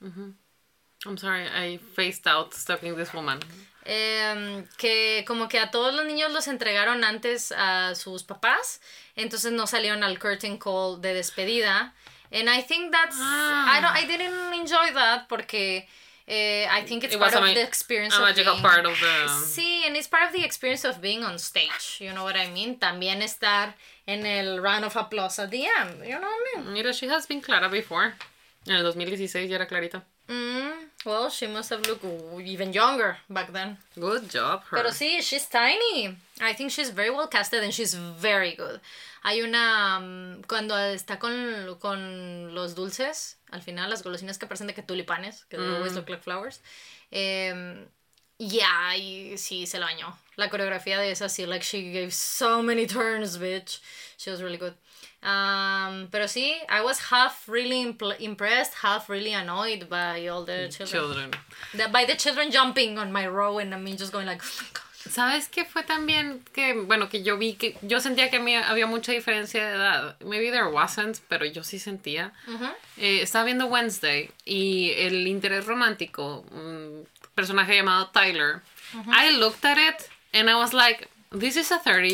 [0.02, 3.40] I'm sorry, I faced out stalking this woman.
[3.86, 8.80] Em, que como que a todos los niños los entregaron antes a sus papás,
[9.16, 11.92] entonces no salieron al curtain call de despedida.
[12.30, 13.76] And I think that's Ah.
[13.76, 15.88] I don't I didn't enjoy that porque
[16.28, 18.92] eh, I think it's It part of the experience a of magical being- part of
[19.00, 19.28] the.
[19.46, 22.48] Sí, and it's part of the experience of being on stage, you know what I
[22.50, 22.78] mean?
[22.78, 23.74] También estar
[24.06, 26.72] en el round of applause at the end, you know what I mean?
[26.74, 28.14] Mira, she has been Clara before.
[28.66, 30.04] En el 2016 ya era Clarita.
[30.28, 32.04] Mm, well, she must have looked
[32.46, 33.78] even younger back then.
[33.96, 34.76] Good job, her.
[34.76, 36.16] Pero sí, she's tiny.
[36.40, 38.80] I think she's very well casted and she's very good.
[39.24, 39.98] Hay una.
[40.00, 44.82] mm, cuando está con, con los dulces, al final, las golosinas que parecen de que
[44.82, 46.60] tulipanes, que always look like flowers.
[47.10, 47.86] Eh,
[48.38, 50.16] yeah, y sí, se lo bañó.
[50.36, 53.80] La coreografía de esa, sí, like she gave so many turns, bitch.
[54.16, 54.74] She was really good.
[55.22, 57.82] Um, pero sí, I was half really
[58.20, 60.88] impressed, half really annoyed by all the children.
[60.88, 61.30] Children.
[61.74, 64.68] The- by the children jumping on my row and me just going like, oh my
[64.72, 64.84] gosh.
[65.08, 69.12] ¿Sabes qué fue también que, bueno, que yo vi que yo sentía que había mucha
[69.12, 70.16] diferencia de edad?
[70.20, 72.32] Maybe there wasn't, pero yo sí sentía.
[72.98, 78.60] Eh, estaba viendo Wednesday y el interés romántico, un personaje llamado Tyler,
[79.10, 82.08] I looked at it and I was like, this is a 30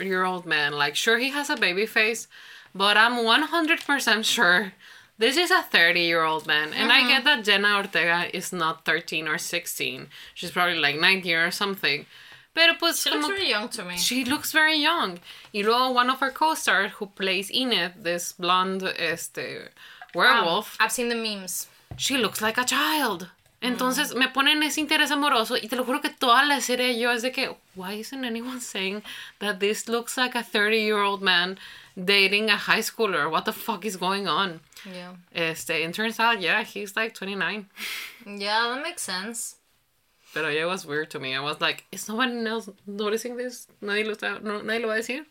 [0.00, 0.72] year old man.
[0.72, 2.26] Like, sure, he has a baby face,
[2.74, 4.72] but I'm 100% sure
[5.18, 6.72] this is a 30 year old man.
[6.72, 10.08] And I get that Jenna Ortega is not 13 or 16.
[10.34, 12.06] She's probably like 19 or something.
[12.54, 13.96] Pero pues she looks very young to me.
[13.96, 15.20] She looks very young.
[15.54, 19.70] Y luego one of her co-stars who plays Enid, this blonde este
[20.14, 20.76] werewolf.
[20.78, 21.68] Um, I've seen the memes.
[21.96, 23.28] She looks like a child.
[23.62, 27.12] Entonces me ponen ese interés amoroso y te lo juro que toda la serie yo
[27.12, 29.02] es de que, why isn't anyone saying
[29.38, 31.58] that this looks like a 30 year old man
[31.96, 33.30] dating a high schooler?
[33.30, 34.60] What the fuck is going on?
[34.84, 35.14] Yeah.
[35.32, 37.66] Este, it turns out, yeah, he's like 29.
[38.26, 39.56] Yeah, that makes sense.
[40.34, 41.34] Pero yeah, it was weird to me.
[41.34, 43.68] I was like, is no one else noticing this?
[43.80, 45.24] Nadie lo, está, no, nadie lo va a decir?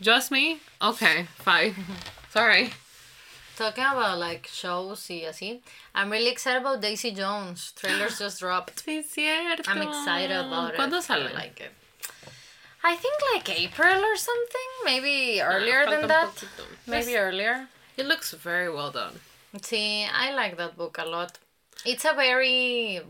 [0.00, 0.58] Just me?
[0.82, 1.74] Okay, fine.
[2.30, 2.70] Sorry.
[3.58, 5.60] Talking about like shows y así,
[5.92, 7.72] I'm really excited about Daisy Jones.
[7.74, 8.84] Trailers just dropped.
[8.84, 9.68] Sí, cierto.
[9.68, 11.02] I'm excited about ¿Cuándo it.
[11.02, 11.26] sale?
[11.26, 11.72] I like it.
[12.84, 14.70] I think like April or something.
[14.84, 16.30] Maybe earlier than that.
[16.86, 17.66] Maybe earlier.
[17.96, 19.14] It looks very well done.
[19.60, 21.40] Sí, I like that book a lot.
[21.84, 23.02] It's a very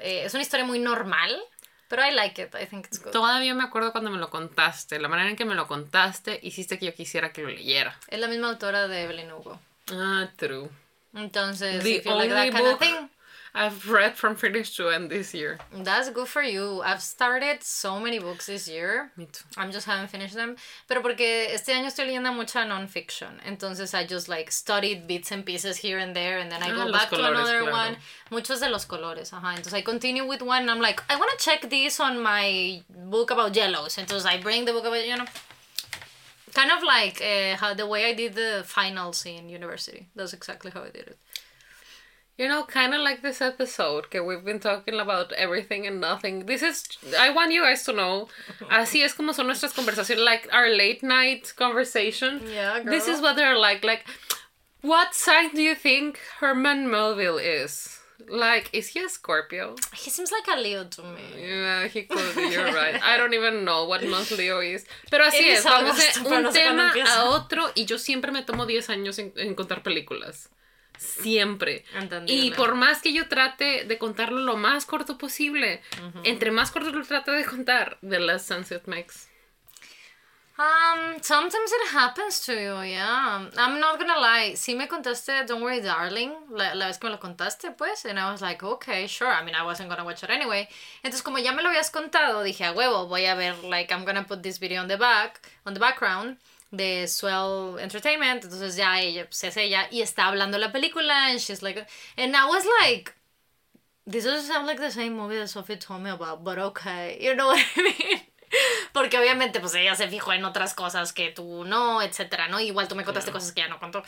[0.00, 1.40] eh, es una historia muy normal,
[1.88, 2.54] pero I like it.
[2.54, 3.10] I think it's good.
[3.10, 5.00] Todavía me acuerdo cuando me lo contaste.
[5.00, 7.98] La manera en que me lo contaste hiciste que yo quisiera que lo leyera.
[8.06, 9.58] Es la misma autora de Evelyn Hugo.
[9.92, 10.68] Ah, true.
[11.14, 13.08] Entonces, The if you like that only kind of book thing,
[13.54, 15.58] I've read from finish to end this year.
[15.72, 16.82] that's good for you.
[16.82, 19.10] I've started so many books this year.
[19.16, 19.42] Me too.
[19.56, 20.56] I'm just haven't finished them.
[20.86, 23.40] Pero porque este año estoy leyendo mucha non-fiction.
[23.46, 26.84] Entonces I just like studied bits and pieces here and there and then I Ah,
[26.84, 27.72] go back to another claro.
[27.72, 27.96] one.
[28.30, 29.54] Muchos de los colores, ajá.
[29.56, 32.82] Entonces I continue with one and I'm like, I want to check this on my
[32.90, 33.96] book about yellows.
[33.96, 35.24] Entonces I bring the book about, you know.
[36.54, 40.08] Kind of like uh, how the way I did the finals in university.
[40.14, 41.18] That's exactly how I did it.
[42.36, 46.46] You know, kind of like this episode, que we've been talking about everything and nothing.
[46.46, 46.84] This is,
[47.18, 48.28] I want you guys to know,
[48.70, 52.40] así es como son nuestras conversaciones, like our late night conversation.
[52.48, 53.82] Yeah, This is what they're like.
[53.82, 54.04] Like,
[54.82, 57.97] what sign do you think Herman Melville is?
[58.26, 59.76] Like, is he a Scorpio?
[59.94, 61.22] He seems like a Leo to me.
[61.40, 63.00] Yeah, he could be, you're right.
[63.02, 64.86] I don't even know what month Leo is.
[65.10, 67.98] Pero así It es, vamos de un no sé cuándo tema a otro y yo
[67.98, 70.50] siempre me tomo 10 años en, en contar películas.
[70.98, 71.84] Siempre.
[71.94, 72.44] Entendible.
[72.46, 75.80] Y por más que yo trate de contarlo lo más corto posible,
[76.24, 79.28] entre más corto lo trate de contar, the less sense it makes.
[80.58, 83.48] Um, sometimes it happens to you, yeah.
[83.56, 84.54] I'm not gonna lie.
[84.56, 88.32] Sí me contaste Don't Worry Darling, la, vez que me lo contaste, pues, and I
[88.32, 89.28] was like, okay, sure.
[89.28, 90.68] I mean, I wasn't gonna watch it anyway.
[91.04, 94.24] Entonces, como ya me lo habías contado, dije, huevo, voy a ver, like, I'm gonna
[94.24, 96.38] put this video on the back, on the background
[96.74, 98.42] de Swell Entertainment.
[98.42, 101.86] Entonces ya ella, pues es ella, y está hablando la película, and she's like,
[102.16, 103.14] and I was like,
[104.08, 107.36] this doesn't sound like the same movie that Sophie told me about, but okay, you
[107.36, 108.20] know what I mean?
[108.92, 112.60] Porque obviamente pues ella se fijó en otras cosas que tú no, etcétera, ¿no?
[112.60, 114.02] Igual tú me contaste cosas que ella no contó.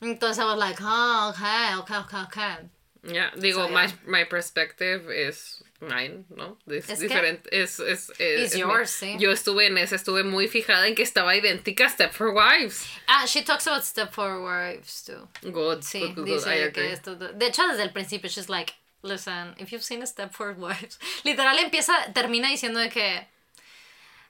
[0.00, 2.70] Entonces I was like, oh, okay, okay, okay, okay.
[3.06, 3.92] Yeah, digo, So, my, yeah.
[4.06, 6.56] my perspective is mine, ¿no?
[6.66, 7.48] Es, ¿Es diferente.
[7.52, 9.16] Es, es, es, yours, sí.
[9.18, 12.86] Yo estuve en ese, estuve muy fijada en que estaba idéntica a Step for Wives.
[13.06, 15.28] Ah, she talks about Step Forward Wives too.
[15.50, 17.16] Good, Sí, good, good, good, dice I que esto...
[17.16, 18.72] De hecho, desde el principio, she's like,
[19.02, 20.98] listen, if you've seen Step Forward Wives...
[21.24, 23.33] Literal empieza, termina diciendo de que...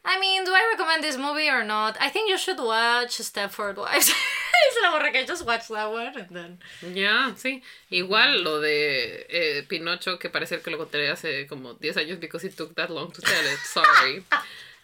[0.05, 1.97] I mean, do I recommend this movie or not?
[2.01, 4.13] I think you should watch Stepford Wives.
[4.75, 6.59] se la borra que just watch that one and then...
[6.95, 7.63] Ya, sí.
[7.91, 12.45] Igual lo de eh, Pinocho, que parece que lo conté hace como 10 años because
[12.45, 13.59] it took that long to tell it.
[13.61, 14.25] Sorry.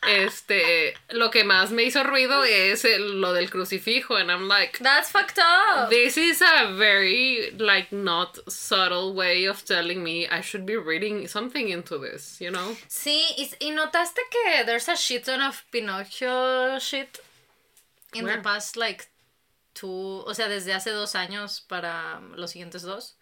[0.06, 4.78] Este, lo que más me hizo ruido es el- lo del crucifijo, and I'm like,
[4.82, 5.90] That's fucked up.
[5.90, 11.28] this is a very, like, not subtle way of telling me I should be reading
[11.28, 12.76] something into this, you know?
[12.88, 17.20] Sí, y, y notaste que there's a shit ton of Pinocchio shit
[18.14, 18.36] in Where?
[18.38, 19.06] the past like
[19.74, 23.14] two, o sea, desde hace dos años para los siguientes dos.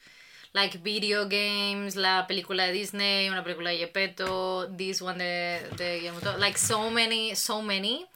[0.53, 5.97] Like video games, la película de Disney, una película de Gepetto, this one de, de
[5.99, 6.39] Guillermo Toro.
[6.39, 8.07] Like so many, so many.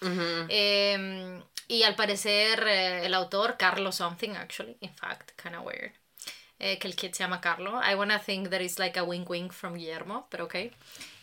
[0.48, 5.92] Em, y al parecer eh, el autor, Carlos something actually, in fact, kind of weird.
[6.58, 7.80] eh, que el kid se llama Carlo.
[7.82, 10.54] I wanna think that it's like a wink wink from Guillermo, pero ok.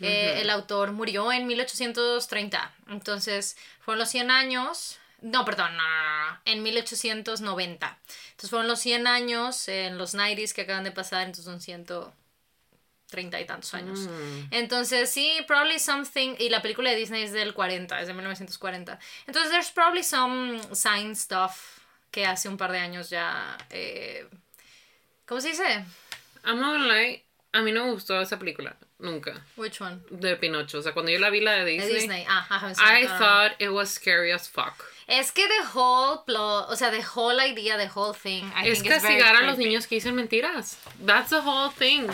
[0.01, 2.71] Eh, el autor murió en 1830.
[2.89, 4.99] Entonces, fueron los 100 años.
[5.21, 7.99] No, perdón, no, no, no, en 1890.
[8.31, 11.85] Entonces fueron los 100 años en los 90s que acaban de pasar, entonces son 100,
[13.09, 13.99] treinta y tantos años.
[13.99, 14.47] Mm.
[14.51, 16.35] Entonces, sí, probably something.
[16.37, 18.99] Y la película de Disney es del 40, es de 1940.
[19.27, 21.79] Entonces, there's probably some sign stuff
[22.11, 23.57] que hace un par de años ya.
[23.69, 24.27] Eh,
[25.25, 25.85] ¿Cómo se dice?
[26.45, 28.75] I'm not gonna lie, a mí no me gustó esa película.
[28.99, 29.45] Nunca.
[29.55, 30.01] Which one?
[30.09, 30.79] De Pinocho.
[30.79, 32.25] O sea, cuando yo la vi la de De Disney, Disney.
[32.27, 34.83] Ah, I I thought it was scary as fuck.
[35.09, 38.43] Es que the whole plot, o sea, the whole idea, the whole thing.
[38.55, 40.77] I es think castigar a los niños que dicen mentiras.
[41.03, 42.07] That's the whole thing.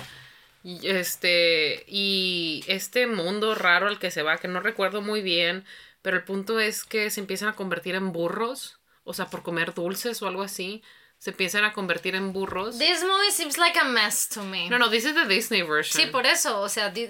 [0.64, 5.66] Este, y este mundo raro al que se va, que no recuerdo muy bien,
[6.02, 9.74] pero el punto es que se empiezan a convertir en burros, o sea, por comer
[9.74, 10.82] dulces o algo así,
[11.26, 12.78] se empiezan a convertir en burros.
[12.78, 14.70] This movie seems like a mess to me.
[14.70, 16.00] No, no, this is the Disney version.
[16.00, 17.10] Sí, por eso, o sea, di- eh,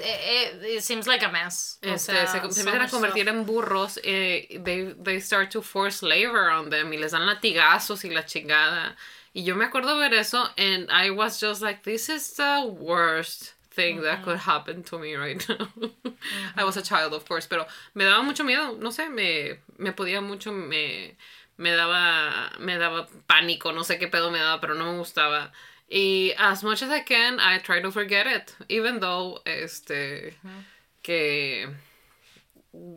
[0.63, 1.77] eh, it seems like a mess.
[1.83, 3.35] O Este, sea, se, se empiezan a convertir stuff.
[3.35, 8.05] en burros, eh, they, they start to force labor on them y les dan latigazos
[8.05, 8.95] y la chingada.
[9.33, 13.51] Y yo me acuerdo ver eso and I was just like, this is the worst
[13.71, 15.67] thing that could happen to me right now.
[16.55, 19.91] I was a child, of course, pero me daba mucho miedo, no sé, me, me
[19.91, 21.17] podía mucho, me,
[21.57, 25.51] me daba, me daba pánico, no sé qué pedo me daba, pero no me gustaba.
[25.87, 30.35] Y as much as I can, I try to forget it, even though, este,
[31.01, 31.69] que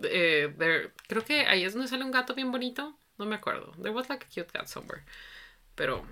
[0.05, 2.99] eh, there- creo que ahí es donde sale un gato bien bonito.
[3.19, 3.73] No me acuerdo.
[3.83, 5.03] There was like a cute cat somewhere.
[5.75, 6.05] Pero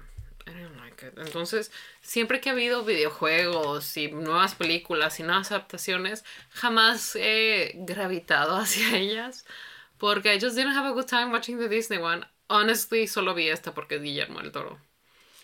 [0.47, 1.19] I don't like it.
[1.19, 1.71] Entonces,
[2.03, 8.97] siempre que ha habido videojuegos y nuevas películas y nuevas adaptaciones, jamás he gravitado hacia
[8.97, 9.45] ellas.
[9.99, 12.27] Porque I just didn't have a good time watching the Disney one.
[12.49, 14.79] Honestly, solo vi esta porque es Guillermo del Toro.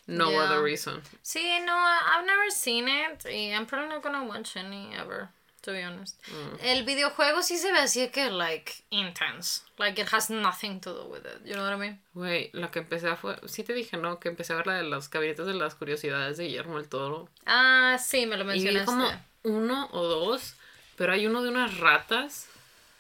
[0.07, 0.43] No Yeah.
[0.45, 1.01] other reason.
[1.23, 5.29] Sí, no, I've never seen it y I'm probably not gonna watch any ever,
[5.63, 6.21] to be honest.
[6.29, 6.57] Mm.
[6.61, 9.63] El videojuego sí se ve así que, like, intense.
[9.79, 12.01] Like, it has nothing to do with it, you know what I mean?
[12.15, 13.37] Güey, lo que empecé a fue.
[13.47, 14.19] Sí te dije, ¿no?
[14.19, 17.29] Que empecé a ver la de los gabinetes de las curiosidades de Guillermo del Toro.
[17.47, 18.87] Ah, sí, me lo Y vi mencionaste.
[18.87, 20.55] como uno o dos,
[20.97, 22.49] pero hay uno de unas ratas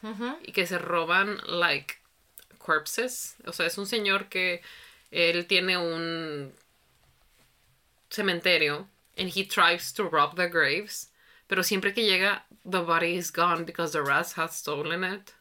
[0.02, 0.36] Ujú.
[0.42, 1.96] y que se roban, like,
[2.62, 3.34] corpses.
[3.46, 4.62] O sea, es un señor que
[5.10, 6.52] él tiene un
[8.10, 8.86] cementerio
[9.18, 11.08] and he tries to rob the graves.
[11.48, 15.34] Pero siempre que llega, the body is gone because the rats have stolen it.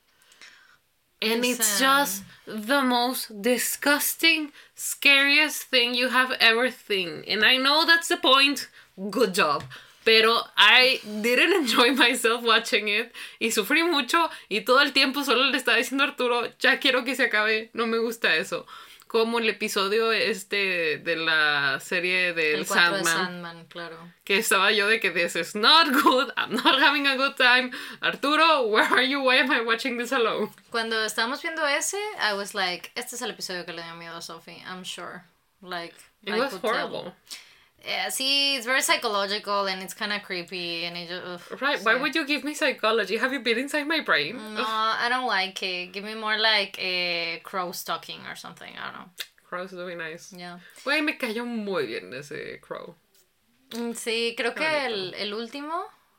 [1.21, 7.23] And it's just the most disgusting, scariest thing you have ever seen.
[7.27, 8.67] And I know that's the point.
[9.09, 9.63] Good job.
[10.03, 13.11] Pero I didn't enjoy myself watching it.
[13.39, 14.29] Y sufrí mucho.
[14.49, 17.69] Y todo el tiempo solo le estaba diciendo a Arturo, ya quiero que se acabe.
[17.73, 18.65] No me gusta eso.
[19.07, 23.13] Como el episodio este de la serie del El 4 de Sandman.
[23.25, 23.97] Sandman, claro.
[24.23, 26.31] Que estaba yo de que this is not good.
[26.37, 27.71] I'm not having a good time.
[28.01, 29.21] Arturo, where are you?
[29.21, 30.49] Why am I watching this alone?
[30.71, 34.15] Cuando estábamos viendo ese, I was like, este es el episodio que le dio miedo
[34.15, 35.25] a Sophie, I'm sure.
[35.61, 35.93] Like,
[36.25, 37.13] It I was could tell.
[37.83, 41.79] Yeah, sí, it's very psychological and it's kind of creepy and it just, ugh, Right,
[41.83, 43.17] why would you give me psychology?
[43.17, 44.35] Have you been inside my brain?
[44.37, 45.91] No, I don't like it.
[45.91, 48.71] Give me more like a crow stalking or something.
[48.77, 49.09] I don't know.
[49.43, 50.31] Crow's doing nice.
[50.31, 50.59] Yeah.
[50.85, 52.95] Güey, me cayó muy bien ese crow.
[53.71, 55.73] Mm, Sí, creo que el, el último,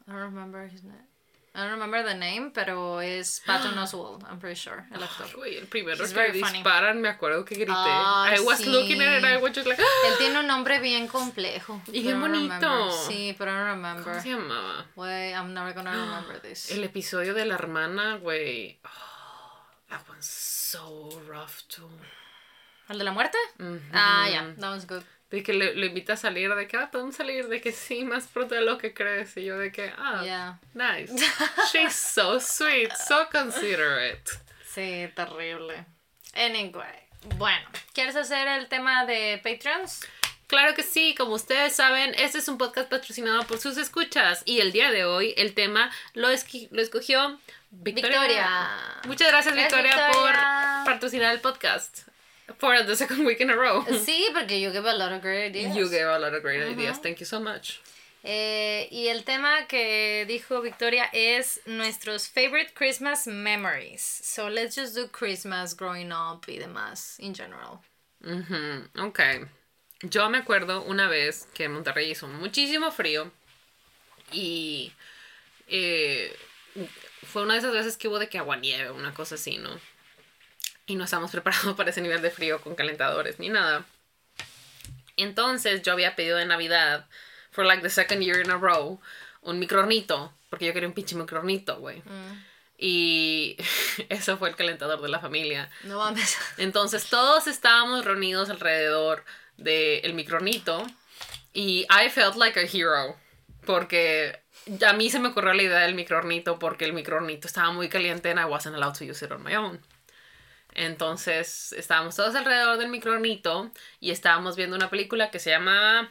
[0.09, 1.07] I don't remember his name.
[1.55, 5.27] I don't remember the name, pero es Patton Oswalt, I'm pretty sure, el actor.
[5.37, 7.73] Güey, el primero He's que disparan, me acuerdo que grité.
[7.77, 8.71] Ay, I was sí.
[8.73, 11.83] looking at it I was just like, Él tiene un nombre bien complejo.
[11.89, 12.55] Y bien bonito.
[12.55, 12.91] remember.
[12.93, 14.05] Sí, pero don't remember.
[14.15, 14.87] ¿Cómo se llamaba?
[14.97, 16.71] Wait, I'm never gonna remember this.
[16.71, 18.79] El episodio de la hermana, güey.
[18.85, 19.61] Oh,
[19.91, 21.91] that one's so rough too.
[22.89, 23.37] ¿El de la muerte?
[23.59, 23.79] Ujú.
[23.93, 25.05] Ah, yeah, that was good.
[25.33, 28.05] De que le, le invita a salir, de que, ah, podemos salir, de que sí,
[28.05, 29.37] más pronto de lo que crees.
[29.37, 30.61] Y yo de que, ah, Yeah.
[30.75, 31.13] nice.
[31.73, 34.23] She's so sweet, so considerate.
[34.73, 35.85] Sí, terrible.
[36.35, 40.07] Anyway, bueno, ¿quieres hacer el tema de Patreons?
[40.47, 44.61] Claro que sí, como ustedes saben, este es un podcast patrocinado por sus escuchas y
[44.61, 47.39] el día de hoy el tema lo, esqui- lo escogió
[47.71, 48.19] Victoria.
[48.21, 48.71] Victoria.
[49.07, 50.83] Muchas gracias Gracias, Victoria, Victoria.
[50.85, 52.01] por patrocinar el podcast
[52.59, 53.83] for the second week in a row.
[54.05, 55.75] Sí, porque you give a lot of great ideas.
[55.77, 56.99] You gave a lot of great ideas.
[56.99, 57.81] Thank you so much.
[58.25, 64.01] Eh, y el tema que dijo Victoria es nuestros favorite Christmas memories.
[64.03, 67.83] So let's just do Christmas growing up y demás in general.
[68.25, 69.21] Ujú, Ok.
[70.05, 73.31] Yo me acuerdo una vez que en Monterrey hizo muchísimo frío
[74.33, 74.93] y
[75.69, 76.35] eh,
[77.25, 79.81] fue una de esas veces que hubo de que agua nieve, una cosa así, ¿no?
[80.87, 83.85] Y no estábamos preparados para ese nivel de frío con calentadores ni nada.
[85.17, 87.07] Entonces yo había pedido de Navidad,
[87.51, 89.01] for like the second year in a row,
[89.43, 92.03] un microornito, porque yo quería un pinche microornito, güey.
[92.79, 93.57] Y
[94.09, 95.71] eso fue el calentador de la familia.
[95.85, 96.39] No mames.
[96.59, 99.25] Entonces todos estábamos reunidos alrededor
[99.57, 100.87] del micronito
[101.53, 103.17] y I felt like a hero
[103.65, 104.41] porque
[104.87, 108.31] a mí se me ocurrió la idea del microornito porque el microornito estaba muy caliente
[108.31, 109.81] and I wasn't allowed to use it on my own.
[110.75, 113.71] Entonces estábamos todos alrededor del microornito
[114.01, 116.11] y estábamos viendo una película que se llama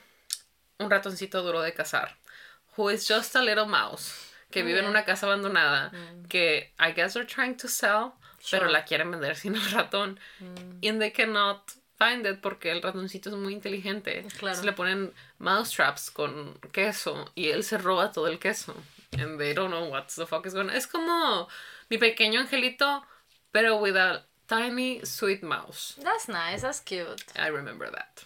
[0.77, 2.17] Un ratoncito duro de cazar.
[2.77, 4.33] Who is just a little mouse.
[4.49, 5.91] Que vive en una casa abandonada.
[6.29, 8.11] Que I guess they're trying to sell.
[8.49, 10.19] Pero la quieren vender sin el ratón.
[10.39, 11.71] And they cannot
[12.01, 14.25] find it porque el ratoncito es muy inteligente.
[14.39, 14.61] Claro.
[14.63, 18.75] le ponen mouse traps con queso y él se roba todo el queso.
[19.13, 20.75] And they don't know what the fuck is going on.
[20.75, 21.47] Es como
[21.89, 23.05] mi pequeño angelito,
[23.51, 25.95] pero with a tiny sweet mouse.
[26.03, 27.23] That's nice, that's cute.
[27.39, 28.25] I remember that.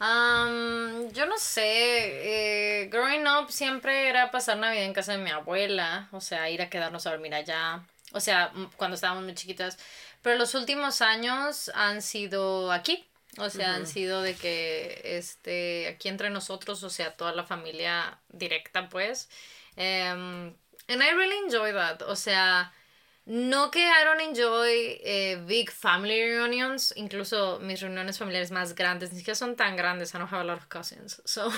[0.00, 5.30] Um, yo no sé, eh, growing up siempre era pasar Navidad en casa de mi
[5.30, 7.82] abuela, o sea, ir a quedarnos a dormir allá,
[8.12, 9.76] o sea, cuando estábamos muy chiquitas,
[10.22, 13.04] pero los últimos años han sido aquí,
[13.36, 18.18] o sea, han sido de que, este, aquí entre nosotros, o sea, toda la familia
[18.30, 19.28] directa, pues,
[19.76, 20.52] Em,
[20.88, 22.72] and I really enjoy that, o sea,
[23.30, 29.12] no que I don't enjoy eh, big family reunions, incluso mis reuniones familiares más grandes,
[29.12, 31.48] ni siquiera son tan grandes, I don't have a lot of cousins, so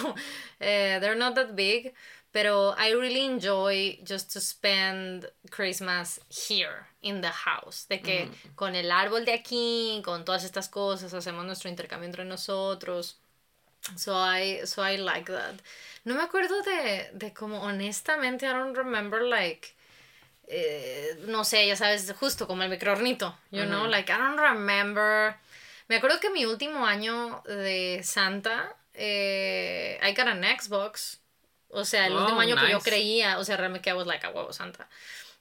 [0.61, 1.95] eh, they're not that big,
[2.31, 8.75] pero I really enjoy just to spend Christmas here in the house, de que con
[8.75, 13.17] el árbol de aquí, con todas estas cosas, hacemos nuestro intercambio entre nosotros.
[13.97, 15.61] So I, so I like that.
[16.05, 19.75] No me acuerdo de, de como, honestamente, I don't remember, like,
[20.55, 25.35] eh, no sé, ya sabes, justo como el microornito, you know, like, I don't remember.
[25.89, 31.21] Me acuerdo que mi último año de Santa, eh, I got an Xbox.
[31.71, 34.27] O sea, el Oh, último año que yo creía, o sea, realmente I was like
[34.27, 34.89] a huevo Santa.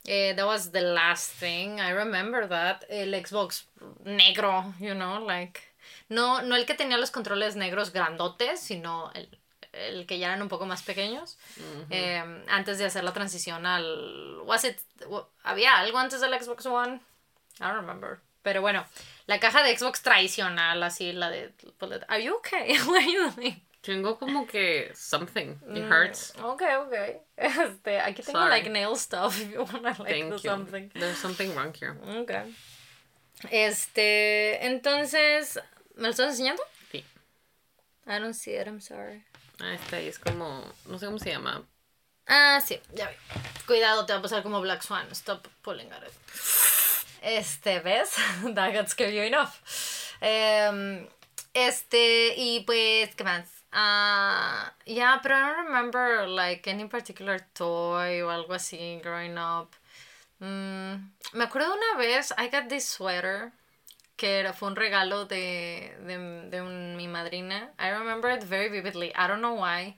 [0.05, 2.85] Eh, that was the last thing, I remember that.
[2.87, 3.65] El Xbox
[4.05, 5.59] negro, you know, like.
[6.07, 9.27] No, no el que tenía los controles negros grandotes, sino el,
[9.73, 11.37] el que ya eran un poco más pequeños.
[11.89, 14.39] Eh, antes de hacer la transición al.
[14.43, 14.77] Was it,
[15.43, 17.01] ¿Había algo antes del Xbox One?
[17.59, 18.19] I don't remember.
[18.43, 18.85] Pero bueno,
[19.27, 21.53] la caja de Xbox tradicional, así, la de.
[22.07, 22.77] Are you okay?
[22.87, 23.61] What are you doing?
[23.81, 25.59] Tengo como que something.
[25.65, 25.77] Mm.
[25.77, 26.33] It hurts.
[26.39, 27.17] Okay, okay.
[27.35, 28.51] Este, aquí tengo Sorry.
[28.51, 30.37] like nail stuff if you wanna like Thank do you.
[30.37, 30.91] something.
[30.93, 31.97] There's something wrong here.
[32.21, 32.53] Okay.
[33.49, 35.59] Este, entonces,
[35.95, 36.61] ¿me lo estás enseñando?
[36.91, 37.03] Sí.
[38.05, 39.23] I don't see it, I'm sorry.
[39.61, 40.07] Ah, está ahí.
[40.07, 40.63] Es como.
[40.85, 41.63] No sé cómo se llama.
[42.27, 43.15] Ah, sí, ya vi.
[43.65, 45.07] Cuidado, te va a pasar como Black Swan.
[45.11, 46.13] Stop pulling at it.
[47.21, 48.15] Este, ¿ves?
[48.55, 49.53] That got scary you enough.
[50.21, 51.07] Em,
[51.53, 53.47] este, y pues, ¿qué más?
[53.71, 59.69] Ah, yeah, pero I don't remember, like, any particular toy o algo así growing up.
[60.39, 63.53] Mm, me acuerdo una vez, I got this sweater
[64.21, 66.17] que era, fue un regalo de, de,
[66.51, 67.71] de un- mi madrina.
[67.79, 69.07] I remember it very vividly.
[69.15, 69.97] I don't know why.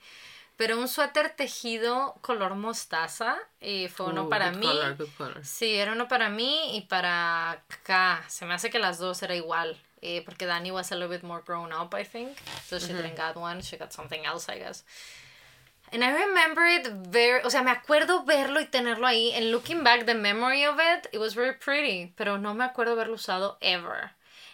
[0.56, 4.66] Pero un suéter tejido color mostaza y fue uno Ooh, para mí.
[4.66, 5.46] color, color.
[5.46, 8.24] Sí, era uno para mí y para K.
[8.30, 9.76] Se me hace que las dos era igual.
[10.06, 12.38] eh, porque Dani was a little bit more grown up, I think.
[12.68, 13.62] So she didn't got one.
[13.62, 14.84] She got something else, I guess.
[15.94, 19.32] And I remember it very, o sea, me acuerdo verlo y tenerlo ahí.
[19.38, 22.12] And looking back, the memory of it, it was very pretty.
[22.18, 24.10] Pero no me acuerdo haberlo usado ever.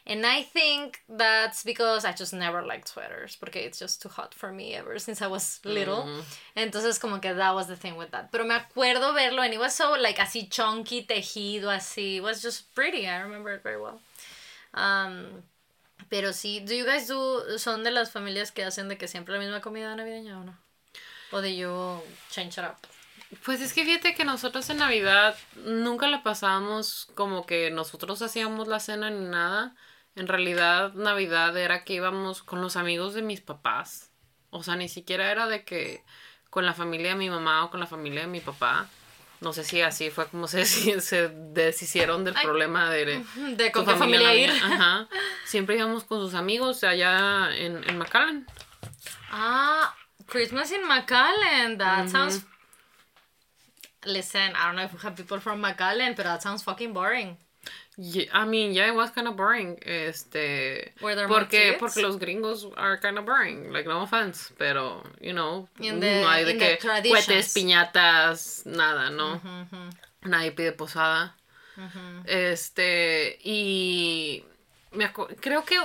[0.05, 3.37] And I think that's because I just never liked sweaters.
[3.37, 6.09] Porque it's just too hot for me ever since I was little.
[6.57, 8.31] Entonces como que that was the thing with that.
[8.33, 12.17] Pero me acuerdo verlo and it was so like así chunky, tejido, así.
[12.17, 13.07] It was just pretty.
[13.07, 14.01] I remember it very well.
[14.73, 15.43] Um,
[16.09, 19.33] pero sí, do you guys do, son de las familias que hacen de que siempre
[19.35, 20.68] la misma comida navideña o no?
[21.31, 22.77] O de you change it up?
[23.45, 28.67] Pues es que fíjate que nosotros en Navidad nunca la pasábamos como que nosotros hacíamos
[28.67, 29.75] la cena ni nada.
[30.15, 34.11] En realidad, Navidad era que íbamos con los amigos de mis papás.
[34.49, 36.03] O sea, ni siquiera era de que
[36.49, 38.87] con la familia de mi mamá o con la familia de mi papá.
[39.41, 40.65] No sé si así fue como se,
[41.01, 42.43] se deshicieron del Ay.
[42.43, 43.23] problema de,
[43.55, 44.49] De con qué familia ir.
[44.49, 45.07] Ajá.
[45.45, 48.47] Siempre íbamos con sus amigos allá en, en McAllen.
[49.31, 49.95] Ah,
[50.29, 51.77] Christmas in McAllen.
[51.77, 52.43] That sounds.
[54.05, 57.37] Listen, I don't know if we have people from McAllen, but that sounds fucking boring.
[57.97, 59.77] Ye- I mean, yeah, it was kind of boring.
[59.85, 60.93] Este.
[61.01, 63.73] Were there porque, porque los gringos are kind of boring.
[63.73, 64.53] Like, no offense.
[64.57, 65.67] Pero, you know.
[65.81, 69.41] In the- no hay de que cohetes, piñatas, nada, ¿no?
[70.23, 71.35] Nadie pide posada.
[72.25, 73.37] Este.
[73.43, 74.45] Y.
[74.93, 75.77] Me acu- creo que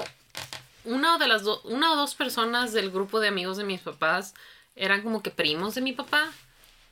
[0.85, 4.35] una de las do- una o dos personas del grupo de amigos de mis papás
[4.77, 6.31] eran como que primos de mi papá.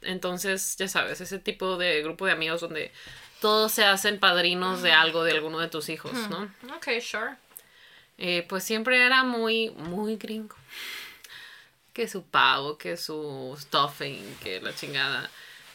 [0.02, 2.92] Entonces, ya sabes, ese tipo de grupo de amigos donde
[3.40, 6.50] todos se hacen padrinos de algo de alguno de tus hijos, ¿no?
[6.76, 7.36] Okay, sure.
[8.18, 10.54] Eh, pues siempre era muy, muy gringo.
[11.92, 15.28] que su pavo, que su stuffing, que la chingada.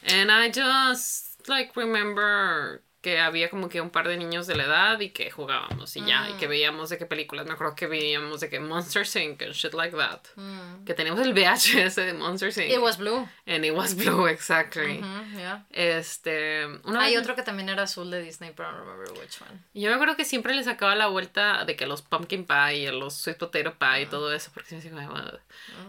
[0.03, 4.65] And I just like remember que había como que un par de niños de la
[4.65, 7.45] edad y que jugábamos y ya, y que veíamos de qué películas.
[7.45, 9.41] Me acuerdo que veíamos de que Monster Inc.
[9.43, 10.19] and shit like that.
[10.85, 12.69] Que teníamos el VHS de Monster Inc.
[12.69, 13.25] It was blue.
[13.45, 14.99] And it was blue, exactly.
[15.01, 15.65] Mhm, yeah.
[15.71, 16.65] Este.
[16.83, 19.57] Una Hay vez- otro que también era azul de Disney, pero don't remember which one.
[19.73, 23.13] Yo me acuerdo que siempre le sacaba la vuelta de que los pumpkin pie, los
[23.13, 25.39] sweet potato pie y todo eso, porque me "Ugh".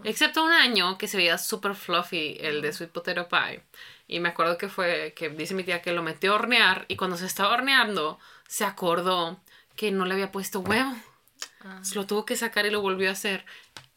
[0.05, 3.63] Excepto un año que se veía súper fluffy, el de sweet potato pie.
[4.09, 6.97] Y me acuerdo que fue, que dice mi tía que lo metió a hornear y
[6.97, 8.19] cuando se estaba horneando,
[8.49, 9.39] se acordó
[9.77, 10.97] que no le había puesto huevo.
[11.83, 13.45] Se lo tuvo que sacar y lo volvió a hacer.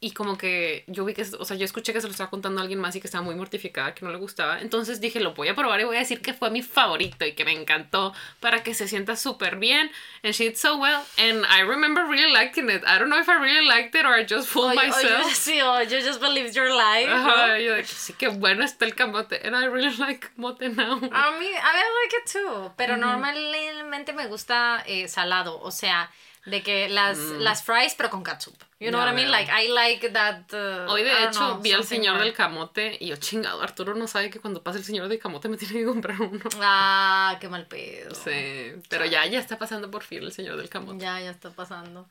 [0.04, 2.60] Y como que yo vi que, o sea, yo escuché que se lo estaba contando
[2.60, 4.60] a alguien más y que estaba muy mortificada, que no le gustaba.
[4.60, 7.34] Entonces dije, lo voy a probar y voy a decir que fue mi favorito y
[7.34, 9.92] que me encantó para que se sienta súper bien.
[10.24, 11.04] And she did so well.
[11.20, 12.82] And I remember really liking it.
[12.84, 15.24] I don't know if I really liked it or I just fooled Oye, myself.
[15.24, 17.06] oye, sí, o you just believed your lie.
[17.08, 19.40] Ajá, yo de que sí, qué bueno está el camote.
[19.46, 20.94] And I really like mote now.
[20.94, 25.70] A mí, a mí I like it too, pero normalmente me gusta eh, salado, o
[25.70, 26.10] sea,
[26.46, 28.56] de que las, las fries pero con ketchup.
[28.80, 29.28] You know Ya what I mean?
[29.28, 29.32] veo.
[29.32, 30.52] Like, I like that.
[30.54, 34.08] uh, Hoy de hecho know, vi al señor del camote y yo chingado, Arturo no
[34.08, 36.42] sabe que cuando pasa el señor del camote me tiene que comprar uno.
[36.60, 38.16] Ah, qué mal pedo.
[38.16, 40.98] Sí, pero ya, ya está pasando por fin el señor del camote.
[41.04, 42.08] Ya, ya está pasando.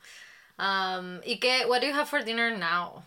[0.57, 1.65] Um, ¿Y qué?
[1.67, 3.03] What do you have for dinner now?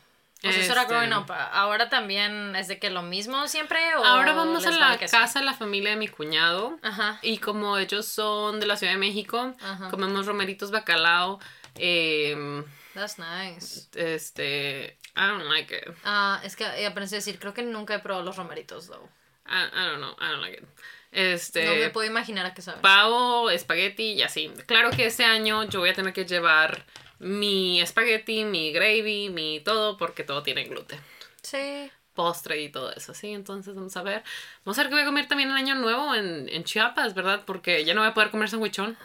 [0.49, 1.31] O sea, eso era Este- growing up.
[1.31, 5.45] Ahora también es de que lo mismo siempre o Ahora vamos a la casa de
[5.45, 6.79] la familia de mi cuñado.
[6.83, 7.19] Ajá.
[7.23, 9.91] Y como ellos son de la Ciudad de México, Ajá.
[9.91, 11.41] comemos romeritos bacalao.
[11.77, 12.65] em,
[12.95, 13.89] That's nice.
[13.95, 15.95] este, I don't like it.
[16.05, 19.09] Ah, es que aprendí a decir, creo que nunca he probado los romeritos, though.
[19.47, 20.69] I, I don't know, I don't like it.
[21.11, 22.81] Este, No me puedo imaginar a qué saben.
[22.81, 24.51] pavo, espagueti y así.
[24.67, 26.85] Claro que este año yo voy a tener que llevar
[27.19, 31.01] mi espagueti, mi gravy, mi todo, porque todo tiene gluten.
[31.43, 31.91] Sí.
[32.15, 33.33] Postre y todo eso, ¿sí?
[33.33, 34.23] Entonces vamos a ver.
[34.65, 37.43] Vamos a ver qué voy a comer también el año nuevo en, en Chiapas, ¿verdad?
[37.45, 38.97] Porque ya no voy a poder comer sandwichón.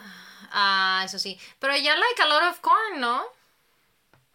[0.52, 1.38] Ah, eso sí.
[1.58, 3.24] Pero ya like a lot of corn, ¿no?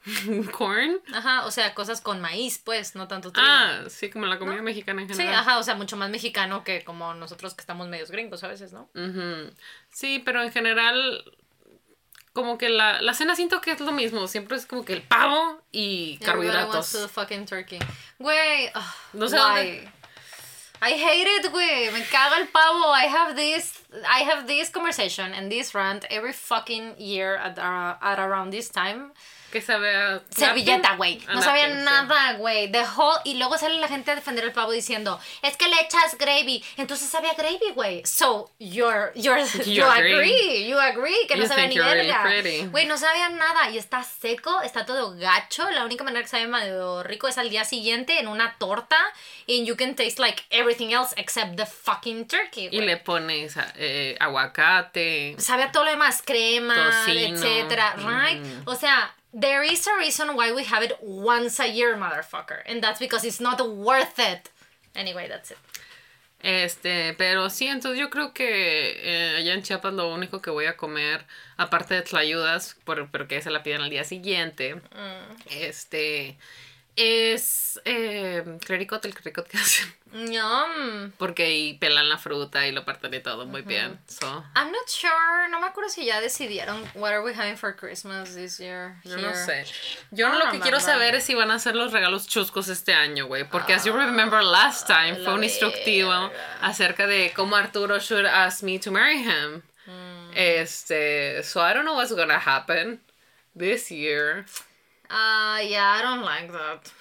[0.51, 0.99] Corn.
[1.13, 3.47] Ajá, o sea, cosas con maíz, pues, no tanto trigo.
[3.49, 5.39] Ah, sí, como la comida mexicana en sí, general.
[5.39, 8.71] ajá, o sea, mucho más mexicano que como nosotros que estamos medios gringos a veces,
[8.71, 8.89] ¿no?
[8.93, 9.51] Ujú.
[9.89, 11.23] Sí, pero en general,
[12.35, 14.27] como que la, la cena siento que es lo mismo.
[14.27, 16.89] Siempre es como que el pavo y carbohidratos.
[18.19, 18.83] Güey, ugh,
[19.13, 19.89] No sé why?
[20.81, 21.89] I hate it, güey.
[21.91, 22.93] Me caga el pavo.
[22.93, 27.97] I have this, I have this conversation and this rant every fucking year at, ar-
[28.01, 29.11] at around this time.
[29.55, 30.21] Que sabe a...
[30.31, 31.17] Servilleta, güey.
[31.33, 31.85] No sabía napkin, sí.
[31.85, 32.69] nada, güey.
[32.69, 33.21] The whole...
[33.23, 36.61] Y luego sale la gente a defender el pavo diciendo, es que le echas gravy.
[36.75, 38.05] Entonces sabía gravy, güey.
[38.05, 40.13] So, you're, you're, you, agree.
[40.13, 40.67] agree.
[40.67, 42.67] You agree que no You sabía think ni verga.
[42.69, 43.69] Güey, no sabía nada.
[43.69, 45.69] Y está seco, está todo gacho.
[45.71, 48.97] La única manera que sabe medio rico es al día siguiente en una torta.
[49.47, 52.87] And you can taste like everything else except the fucking turkey, Y güey.
[52.87, 55.35] le pones eh, aguacate.
[55.37, 57.37] sabe a todo lo demás, crema, Tocino.
[57.37, 58.43] etcétera, right?
[58.65, 62.81] O sea, there is a reason why we have it once a year, motherfucker, and
[62.81, 64.49] that's because it's not worth it.
[64.95, 65.57] Anyway, that's it.
[66.41, 68.45] Este, pero sí, entonces yo creo que
[69.01, 71.25] eh, allá en Chiapas lo único que voy a comer,
[71.57, 75.35] aparte de tlayudas, por, pero que se la piden al día siguiente, Mm.
[75.49, 76.37] este,
[76.95, 79.93] es eh, clericote, el clericote que hacen.
[80.31, 81.11] Yum.
[81.17, 83.99] Porque ahí pelan la fruta y lo parten y todo muy bien.
[84.07, 87.75] So, I'm not sure, no me acuerdo si ya decidieron what are we having for
[87.75, 88.95] Christmas this year.
[89.03, 89.35] yo no here.
[89.35, 89.65] sé.
[90.11, 93.27] Yo lo que quiero saber es si van a hacer los regalos chuscos este año,
[93.27, 93.43] güey.
[93.43, 96.31] Porque as you remember last time Ah, fue un instructivo verga.
[96.61, 99.63] acerca de cómo Arturo should ask me to marry him.
[99.85, 100.31] Mm.
[100.33, 103.01] Este, so I don't know what's gonna happen
[103.53, 104.45] this year.
[105.09, 106.91] Ah, yeah, I don't like that.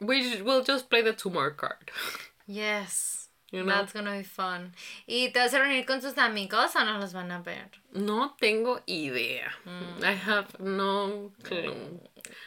[0.00, 1.90] We will just play the tumor card.
[2.46, 3.28] Yes.
[3.50, 3.76] You know?
[3.76, 4.72] That's gonna be fun.
[5.08, 7.70] ¿Y te vas a reunir con tus amigos o no los van a ver?
[7.94, 9.52] No tengo idea.
[9.64, 10.04] Mm.
[10.04, 12.00] I have no clue.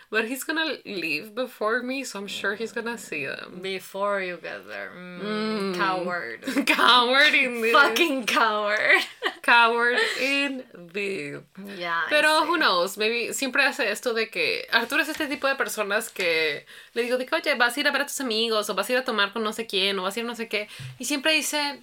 [0.09, 3.59] But he's gonna leave before me, so I'm sure he's gonna see them.
[3.61, 4.91] Before you get there.
[4.97, 6.41] Mm, Coward.
[6.65, 7.73] Coward indeed.
[7.73, 9.03] Fucking coward.
[9.41, 11.41] Coward indeed.
[11.77, 12.01] Ya.
[12.09, 16.09] Pero who knows, maybe siempre hace esto de que Arturo es este tipo de personas
[16.09, 18.75] que le digo de que, oye, vas a ir a ver a tus amigos o
[18.75, 20.47] vas a ir a tomar con no sé quién o vas a ir no sé
[20.47, 20.67] qué.
[20.97, 21.79] Y siempre dice,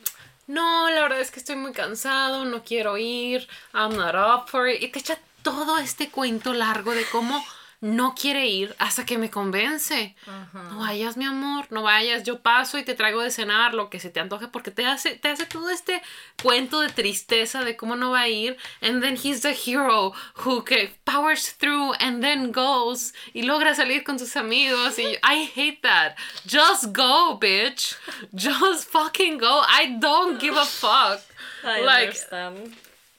[0.47, 4.69] no, la verdad es que estoy muy cansado, no quiero ir, I'm not up for
[4.69, 4.83] it.
[4.83, 7.45] Y te echa todo este cuento largo de cómo
[7.81, 10.15] no quiere ir hasta que me convence.
[10.55, 12.23] No vayas, mi amor, no vayas.
[12.25, 15.17] Yo paso y te traigo de cenar lo que se te antoje porque te hace,
[15.17, 16.01] te hace todo este
[16.43, 18.57] cuento de tristeza de cómo no va a ir.
[18.81, 20.13] And then he's the hero
[20.45, 20.65] who
[21.05, 24.99] powers through and then goes y logra salir con sus amigos.
[24.99, 26.17] Y I hate that.
[26.47, 27.97] Just go, bitch.
[28.35, 29.63] Just fucking go.
[29.69, 31.21] I don't give a fuck.
[31.63, 32.75] I like, understand.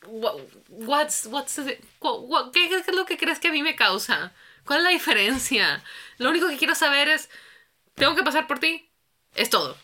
[0.08, 0.40] what,
[0.70, 3.76] what's, what's the- what- what- ¿qué, qué es lo que crees que a mí me
[3.76, 4.32] causa?
[4.68, 5.84] ¿Cuál es la diferencia?
[6.18, 7.30] Lo único que quiero saber es,
[7.96, 8.92] ¿tengo que pasar por ti?
[9.34, 9.78] Es todo.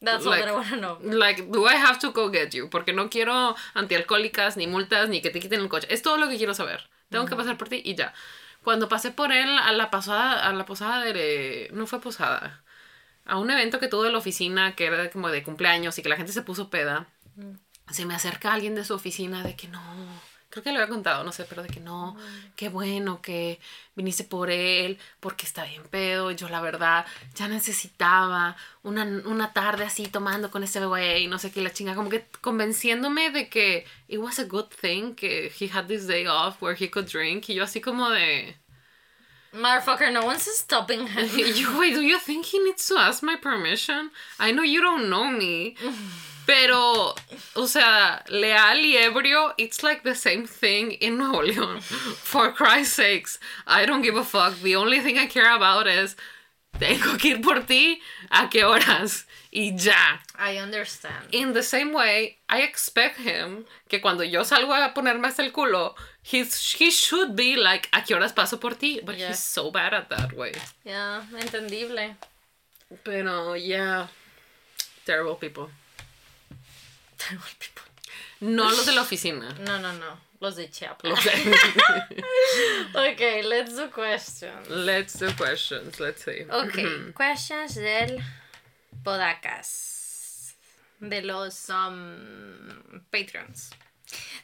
[0.00, 0.98] That's all like- that I want to know.
[1.02, 2.70] Like, do I have to go get you?
[2.70, 5.88] Porque no quiero antialcohólicas, ni multas, ni que te quiten el coche.
[5.90, 6.88] Es todo lo que quiero saber.
[7.08, 8.12] Tengo que pasar por ti y ya.
[8.62, 11.70] Cuando pasé por él a la pasada, a la posada de...
[11.72, 12.62] No fue posada.
[13.24, 16.08] A un evento que tuvo de la oficina que era como de cumpleaños y que
[16.08, 17.06] la gente se puso peda.
[17.90, 19.80] Se me acerca alguien de su oficina de que no...
[20.50, 22.16] Creo que lo había contado, no sé, pero de que no,
[22.56, 23.60] qué bueno que
[23.94, 26.30] viniste por él, porque está bien pedo.
[26.30, 27.04] Yo, la verdad,
[27.34, 31.94] ya necesitaba una, una tarde así tomando con ese güey, no sé qué, la chinga,
[31.94, 36.26] como que convenciéndome de que it was a good thing, que he had this day
[36.26, 37.50] off where he could drink.
[37.50, 38.56] Y yo, así como de.
[39.52, 41.28] Motherfucker, no one's stopping him.
[41.36, 44.10] You, wait, do you think he needs to ask my permission?
[44.38, 45.76] I know you don't know me.
[46.48, 47.14] Pero,
[47.56, 51.82] o sea, leal y ebrio, it's like the same thing in Nuevo León.
[51.82, 54.54] For Christ's sakes, I don't give a fuck.
[54.62, 56.16] The only thing I care about is,
[56.78, 58.00] tengo que ir por ti,
[58.30, 59.26] ¿a qué horas?
[59.52, 60.20] Y ya.
[60.38, 61.28] I understand.
[61.32, 65.52] In the same way, I expect him que cuando yo salgo a ponerme hasta el
[65.52, 69.00] culo, he's, he should be like, ¿a qué horas paso por ti?
[69.04, 69.28] But Yeah.
[69.28, 70.52] he's so bad at that way.
[70.82, 72.16] Yeah, entendible.
[73.04, 74.06] Pero, yeah.
[75.04, 75.68] Terrible people.
[78.40, 79.52] No los de la oficina.
[79.64, 80.20] No, no, no.
[80.40, 81.10] Los de Chiapas.
[81.10, 82.22] Los de-
[83.12, 84.68] okay, let's do questions.
[84.70, 85.98] Let's do questions.
[85.98, 86.44] Let's see.
[86.48, 88.22] Okay, questions del
[89.02, 90.54] Podacas.
[91.00, 93.70] De los um, Patreons.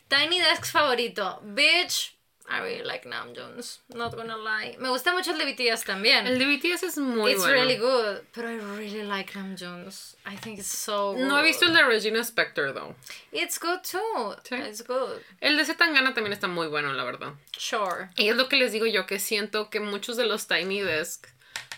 [0.09, 1.41] Tiny Desk favorito.
[1.45, 2.14] Bitch,
[2.47, 3.81] I really like Nam Jones.
[3.89, 4.77] Not gonna lie.
[4.79, 6.27] Me gusta mucho el de BTS también.
[6.27, 7.55] El de BTS es muy it's bueno.
[7.55, 8.21] really good.
[8.35, 10.15] But I really like Nam Jones.
[10.27, 12.95] I think it's so No he visto el de Regina Spector, though.
[13.33, 14.37] It's good too.
[14.45, 14.57] Sí.
[14.69, 15.23] It's good.
[15.41, 17.33] El de Zetangana también está muy bueno, la verdad.
[17.57, 18.11] Sure.
[18.17, 21.27] Y es lo que les digo yo, que siento que muchos de los Tiny Desk,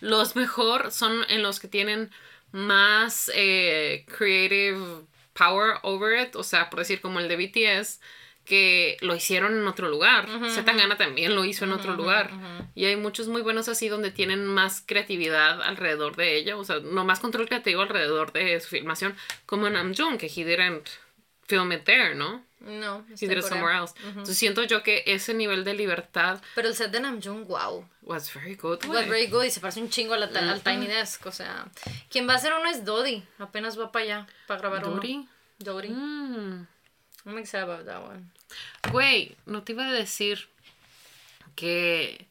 [0.00, 2.10] los mejor son en los que tienen
[2.50, 6.34] más eh, creative power over it.
[6.34, 8.00] O sea, por decir, como el de BTS,
[8.46, 10.26] que lo hicieron en otro lugar.
[10.50, 12.30] Zetangana también lo hizo en otro lugar.
[12.74, 16.56] Y hay muchos muy buenos así donde tienen más creatividad alrededor de ella.
[16.56, 19.14] O sea, no más control creativo alrededor de su filmación.
[19.44, 20.88] Como Namjoon, que he didn't
[21.46, 22.44] film it there, ¿no?
[22.60, 23.04] No.
[23.20, 23.94] He did it somewhere else.
[24.04, 27.86] Entonces siento yo que ese nivel de libertad Pero el set de Namjoon, wow.
[28.02, 28.78] was very good.
[28.86, 29.08] Was güey.
[29.08, 31.24] very good y se parece un chingo a la- al Tiny Desk.
[31.26, 31.66] O sea,
[32.10, 33.22] quien va a hacer uno es Dodi.
[33.38, 35.14] Apenas va para allá para grabar Dory?
[35.14, 35.28] uno.
[35.58, 35.88] Dodi.
[35.90, 36.66] Mm.
[37.26, 38.30] I'm excited about that one.
[38.90, 40.48] Güey, no te iba a decir
[41.56, 42.26] que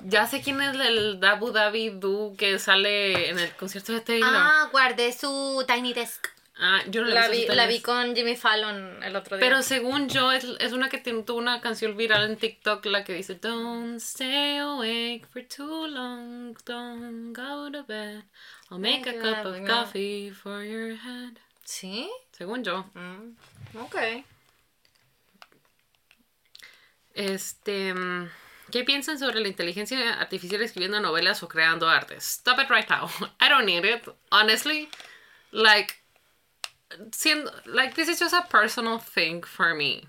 [0.00, 4.28] ya sé quién es el Abu Dhabi Du que sale en el concierto de Taylor.
[4.32, 6.28] Ah, guardé su Tiny Desk.
[6.56, 9.44] Ah, yo no La vi, la vi con Jimmy Fallon el otro día.
[9.44, 13.12] Pero según yo, es, es una que tuvo una canción viral en TikTok, la que
[13.12, 18.22] dice Don't stay awake for too long, don't go to bed.
[18.70, 21.38] I'll make a cup of coffee for your head.
[21.64, 22.08] ¿Sí?
[22.30, 22.84] Según yo.
[22.94, 23.34] Mm,
[23.80, 24.24] ok.
[27.14, 27.94] Este,
[28.70, 32.16] ¿qué piensan sobre la inteligencia artificial escribiendo novelas o creando arte?
[32.20, 33.08] Stop it right now.
[33.40, 34.02] I don't need it,
[34.32, 34.88] honestly.
[35.52, 35.96] Like,
[37.10, 40.06] siendo, like this is just a personal thing for me.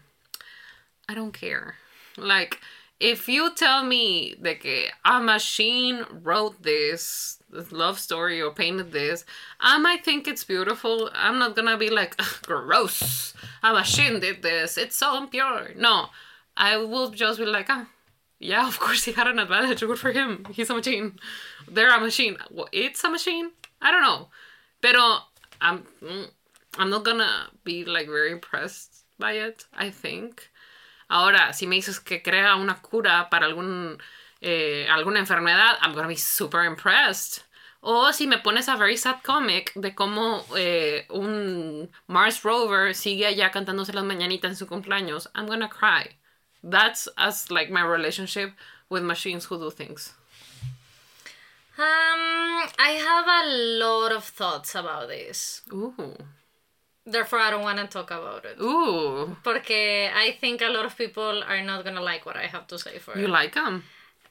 [1.08, 1.76] I don't care.
[2.18, 2.60] Like,
[3.00, 4.66] if you tell me that
[5.04, 7.35] a machine wrote this
[7.72, 9.26] love story or painted this,
[9.60, 11.10] I might think it's beautiful.
[11.14, 13.34] I'm not gonna be like, "Ugh, gross.
[13.64, 14.78] A machine did this.
[14.78, 15.72] It's so impure.
[15.76, 16.10] No,
[16.58, 17.88] I will just be like, ah,
[18.40, 19.82] yeah, of course he had an advantage.
[19.82, 20.46] Good for him.
[20.52, 21.20] He's a machine.
[21.68, 22.38] They're a machine.
[22.72, 23.52] It's a machine.
[23.82, 24.30] I don't know.
[24.82, 25.20] Pero
[25.62, 26.30] I'm, mm,
[26.78, 29.66] I'm not gonna be like very impressed by it.
[29.74, 30.50] I think.
[31.10, 34.00] Ahora, si me dices que crea una cura para algún,
[34.48, 37.44] eh, alguna enfermedad, I'm gonna be super impressed.
[37.82, 43.26] O si me pones a very sad comic de cómo eh, un Mars rover sigue
[43.28, 46.16] allá cantándose las mañanitas en su cumpleaños, I'm gonna cry.
[46.64, 48.54] That's as like my relationship
[48.90, 50.14] with machines who do things.
[51.78, 53.44] Um, I have a
[53.84, 55.62] lot of thoughts about this.
[55.74, 56.16] Ooh.
[57.06, 58.58] Therefore, I don't want to talk about it.
[58.62, 59.36] Ooh.
[59.44, 62.80] Porque I think a lot of people are not gonna like what I have to
[62.80, 63.30] say for You it.
[63.30, 63.84] like them?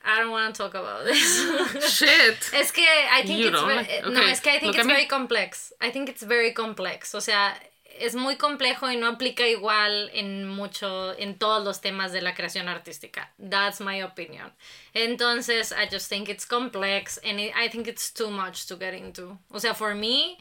[0.05, 1.41] I don't want to talk about this.
[1.99, 2.37] Shit.
[2.53, 4.77] es que I think You it's don't ve- like- no, es que I think look
[4.77, 4.93] it's me.
[4.93, 5.73] very complex.
[5.81, 7.15] I think it's very complex.
[7.15, 7.55] O sea,
[7.99, 12.35] es muy complejo y no aplica igual en mucho en todos los temas de la
[12.35, 13.31] creación artística.
[13.39, 14.53] That's my opinion.
[14.95, 18.95] Entonces, I just think it's complex and it- I think it's too much to get
[18.95, 19.39] into.
[19.51, 20.37] O sea, for me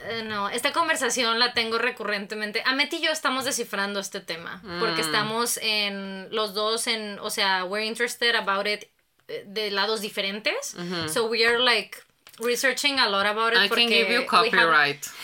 [0.00, 2.62] eh, no, esta conversación la tengo recurrentemente.
[2.64, 7.64] Amet y yo estamos descifrando este tema porque estamos en los dos en, o sea,
[7.64, 8.84] we're interested about it
[9.28, 10.74] eh, de lados diferentes.
[11.12, 11.96] So we are like
[12.38, 15.06] researching a lot about it I porque can give you we have- copyright.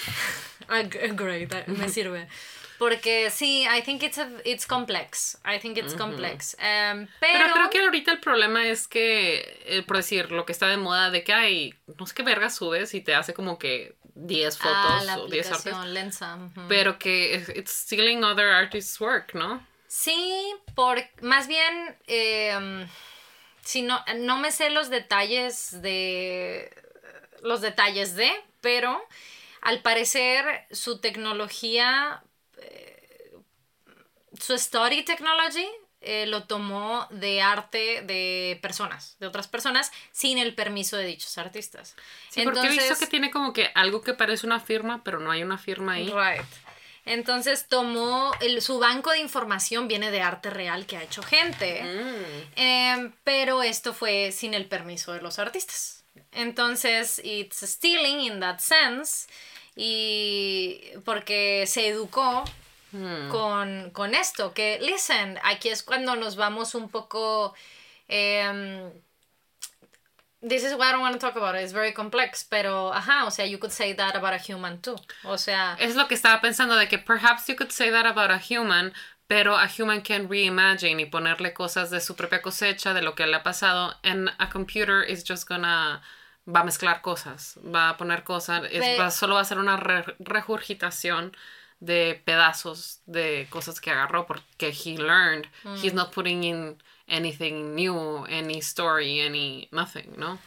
[0.68, 2.26] Ah, great, that- me sirve.
[2.78, 5.38] Porque sí, I think it's a, it's complex.
[5.44, 6.56] I think it's complex.
[6.58, 10.52] Um, pero, Pero creo que ahorita el problema es que, eh, por decir, lo que
[10.52, 13.58] está de moda de que hay, no sé qué verga subes y te hace como
[13.58, 15.74] que 10 fotos ah, la o 10 artes.
[16.68, 19.64] Pero que it's stealing other artists' work, ¿no?
[19.88, 22.86] Sí, por más bien, eh,
[23.62, 26.72] si no, no me sé los detalles de
[27.42, 28.30] los detalles de,
[28.60, 29.06] pero
[29.60, 32.22] al parecer su tecnología,
[32.58, 33.32] eh,
[34.38, 35.68] su study technology
[36.04, 41.38] eh, lo tomó de arte de personas, de otras personas, sin el permiso de dichos
[41.38, 41.96] artistas.
[42.30, 45.30] Sí, porque he visto que tiene como que algo que parece una firma, pero no
[45.30, 46.06] hay una firma ahí.
[46.06, 46.46] Right.
[47.06, 51.82] Entonces tomó, el, su banco de información viene de arte real que ha hecho gente,
[51.82, 52.24] Mm.
[52.56, 56.04] Em, pero esto fue sin el permiso de los artistas.
[56.32, 59.26] Entonces, it's stealing in that sense,
[59.76, 62.44] y porque se educó
[62.94, 63.28] Mm.
[63.28, 67.52] con, con esto, que, listen, aquí es cuando nos vamos un poco...
[68.08, 68.90] em,
[70.40, 71.54] this is what I don't want to talk about.
[71.56, 74.96] It's very complex, pero ajá, o sea, you could say that about a human too.
[75.24, 78.30] O sea, Es lo que estaba pensando de que perhaps you could say that about
[78.30, 78.92] a human,
[79.26, 83.26] pero a human can reimagine y ponerle cosas de su propia cosecha, de lo que
[83.26, 86.02] le ha pasado, and a computer is just gonna
[86.46, 89.78] va a mezclar cosas, va a poner cosas, es- va- solo va a ser una
[89.78, 91.34] re- regurgitación
[91.84, 95.46] de pedazos de cosas que agarró porque he learned.
[95.82, 96.76] He's not putting in
[97.08, 100.38] anything new, any story, any nothing, ¿no?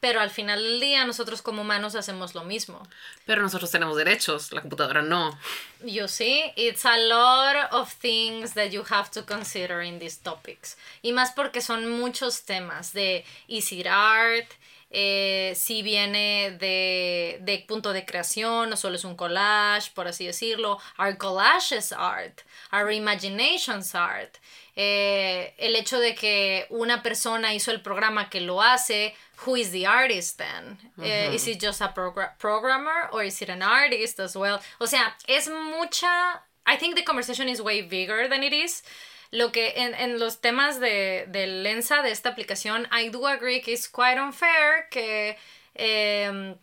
[0.00, 2.82] pero al final del día nosotros como humanos hacemos lo mismo.
[3.26, 5.38] Pero nosotros tenemos derechos, la computadora no.
[5.84, 10.76] You see, it's a lot of things that you have to consider in these topics.
[11.02, 14.48] Y más porque son muchos temas de is it art,
[14.90, 20.26] eh, si viene de, de punto de creación o solo es un collage, por así
[20.26, 20.78] decirlo.
[20.98, 22.42] Our collage is art,
[22.72, 24.38] our imagination's art.
[24.76, 29.14] Eh, el hecho de que una persona hizo el programa que lo hace,
[29.44, 30.78] who is the artist then?
[31.02, 34.60] Eh, is it just a progra- programmer or is it an artist as well?
[34.80, 36.42] O sea, es mucha.
[36.66, 38.82] I think the conversation is way bigger than it is.
[39.30, 43.60] Lo que en, en los temas de, de Lensa de esta aplicación, I do agree
[43.60, 45.36] que es quite unfair que
[45.74, 46.56] em,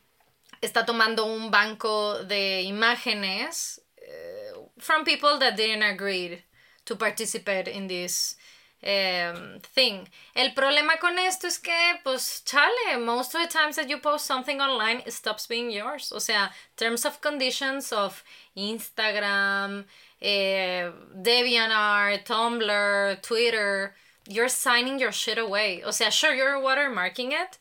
[0.61, 6.43] está tomando un banco de imágenes eh, from people that didn't agree
[6.85, 8.35] to participate in this
[8.83, 10.07] um, thing.
[10.35, 14.25] El problema con esto es que, pues, chale, most of the times that you post
[14.25, 16.11] something online, it stops being yours.
[16.11, 18.23] O sea, terms of conditions of
[18.55, 19.85] Instagram,
[20.21, 23.95] eh, DeviantArt, Tumblr, Twitter,
[24.27, 25.83] you're signing your shit away.
[25.83, 27.57] O sea, sure, you're watermarking it,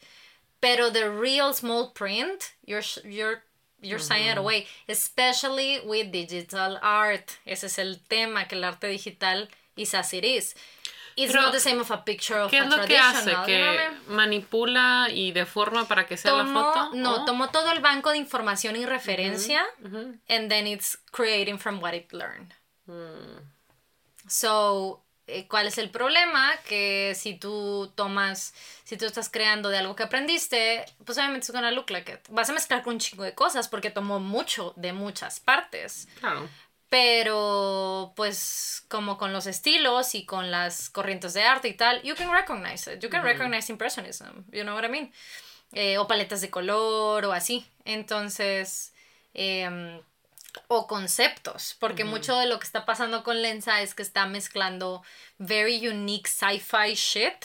[0.61, 3.43] pero the real small print, you're, you're
[3.83, 7.39] you're signing it away, especially with digital art.
[7.47, 9.47] Ese es el tema, que el arte digital
[9.77, 10.55] is as it is.
[11.19, 13.35] It's Pero, not the same of a picture of ¿Qué a es lo que hace?
[13.47, 16.91] ¿Que manipula y deforma para que sea la foto?
[16.95, 17.25] no, ¿O?
[17.25, 19.65] tomó todo el banco de información y referencia
[20.29, 22.53] and then it's creating from what it learned.
[22.87, 23.41] Mm.
[24.29, 26.57] So, eh, ¿cuál es el problema?
[26.69, 28.53] Que si tú tomas,
[28.85, 32.21] si tú estás creando de algo que aprendiste, pues obviamente es gonna look like it.
[32.29, 36.09] Vas a mezclar con un chingo de cosas porque tomó mucho de muchas partes.
[36.21, 36.49] Claro.
[36.99, 42.15] Pero, pues, como con los estilos y con las corrientes de arte y tal, you
[42.15, 43.03] can recognize it.
[43.03, 44.45] You can recognize impressionism.
[44.51, 45.13] You know what I mean?
[45.73, 47.67] Eh, o paletas de color o así.
[47.85, 48.95] Entonces,
[49.35, 50.01] em,
[50.69, 51.77] o conceptos.
[51.79, 55.03] Porque mucho de lo que está pasando con Lensa es que está mezclando
[55.37, 57.45] very unique sci-fi shit.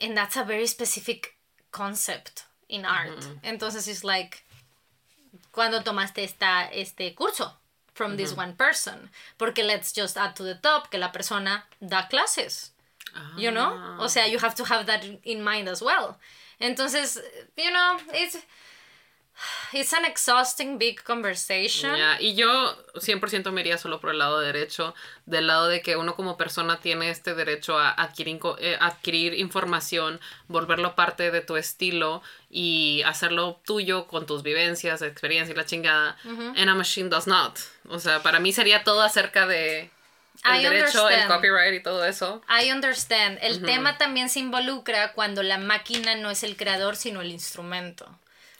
[0.00, 1.36] And that's a very specific
[1.70, 3.22] concept in art.
[3.44, 4.38] Entonces, it's like,
[5.52, 7.60] cuando tomaste esta, este curso
[8.00, 9.10] from this one person.
[9.36, 12.70] Porque let's just add to the top que la persona da clases.
[13.36, 13.76] You know?
[13.98, 16.16] O sea, you have to have that in mind as well.
[16.58, 17.18] Entonces,
[17.58, 18.38] you know, it's...
[19.72, 21.96] It's an exhausting big conversation.
[21.96, 24.94] Ya, Y yo 100% me iría solo por el lado derecho,
[25.26, 30.20] del lado de que uno como persona tiene este derecho a adquirir, eh, adquirir información,
[30.48, 36.16] volverlo parte de tu estilo y hacerlo tuyo con tus vivencias, experiencia y la chingada.
[36.24, 37.58] And a machine does not.
[37.88, 39.90] O sea, para mí sería todo acerca de
[40.44, 41.32] el I derecho, el understand.
[41.32, 42.42] copyright y todo eso.
[42.48, 43.38] I understand.
[43.42, 48.08] El tema también se involucra cuando la máquina no es el creador, sino el instrumento.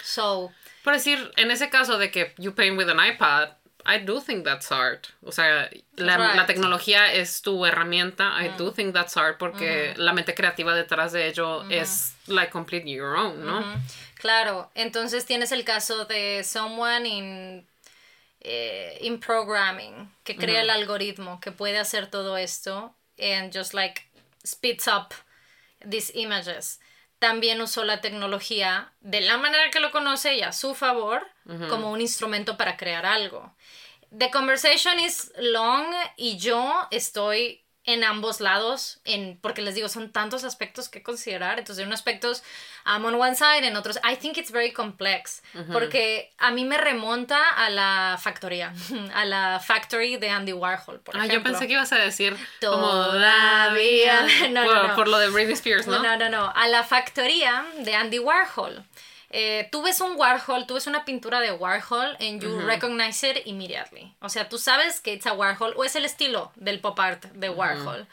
[0.02, 0.52] So,
[0.84, 3.50] Por decir, en ese caso de que you paint with an iPad,
[3.86, 5.08] I do think that's art.
[5.22, 6.36] O sea, la, Right.
[6.36, 8.32] la tecnología es tu herramienta.
[8.42, 12.92] I do think that's art porque la mente creativa detrás de ello es like completely
[12.92, 13.64] your own, ¿no?
[14.16, 17.66] claro, entonces tienes el caso de someone in,
[18.42, 24.02] eh, in programming que crea el algoritmo que puede hacer todo esto and just like
[24.44, 25.14] speeds up
[25.88, 26.80] these images.
[27.20, 31.24] También usó la tecnología de la manera que lo conoce y a su favor
[31.68, 33.54] como un instrumento para crear algo.
[34.16, 35.86] The conversation is long
[36.16, 41.58] y yo estoy en ambos lados, en, porque les digo, son tantos aspectos que considerar.
[41.58, 42.42] Entonces, en unos aspectos,
[42.84, 45.42] I'm on one side, en otros, I think it's very complex.
[45.72, 48.74] Porque a mí me remonta a la factoría,
[49.14, 51.38] a la factory de Andy Warhol, por Ah, ejemplo.
[51.38, 53.10] yo pensé que ibas a decir Todavía.
[54.20, 54.94] todavía No, no, por, no.
[54.96, 56.02] por lo de Britney Spears, ¿no?
[56.02, 56.52] No, no, no.
[56.54, 58.84] A la factoría de Andy Warhol.
[59.32, 63.46] Eh, tú ves un Warhol, tú ves una pintura de Warhol and you recognize it
[63.46, 64.14] immediately.
[64.20, 67.24] O sea, tú sabes que it's a Warhol o es el estilo del pop art
[67.26, 68.08] de Warhol.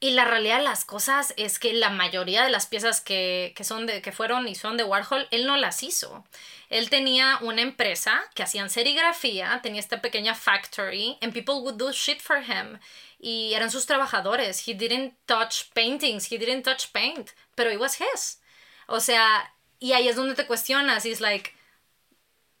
[0.00, 3.64] Y la realidad de las cosas es que la mayoría de las piezas que, que
[3.64, 6.24] son de, que fueron y son de Warhol, él no las hizo.
[6.68, 11.92] Él tenía una empresa que hacían serigrafía, tenía esta pequeña factory, and people would do
[11.92, 12.80] shit for him.
[13.18, 14.68] Y eran sus trabajadores.
[14.68, 18.40] He didn't touch paintings, he didn't touch paint, pero it was his.
[18.86, 19.53] O sea,
[19.84, 21.52] y ahí es donde te cuestionas, it's like,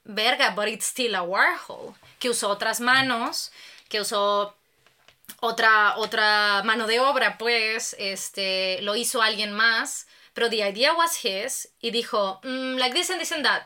[0.04, 3.50] verga, but it's still a Warhol, que usó otras manos,
[3.88, 4.54] que usó
[5.40, 11.24] otra, otra mano de obra, pues, este, lo hizo alguien más, pero the idea was
[11.24, 13.62] his, y dijo, mm, like this and this and that,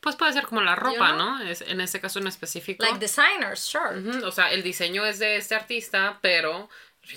[0.00, 1.38] Pues puede ser como la ropa, know?
[1.38, 1.42] ¿no?
[1.42, 2.82] Es, en este caso en específico.
[2.82, 4.24] like designers, sure.
[4.24, 6.68] O sea, el diseño es de este artista, pero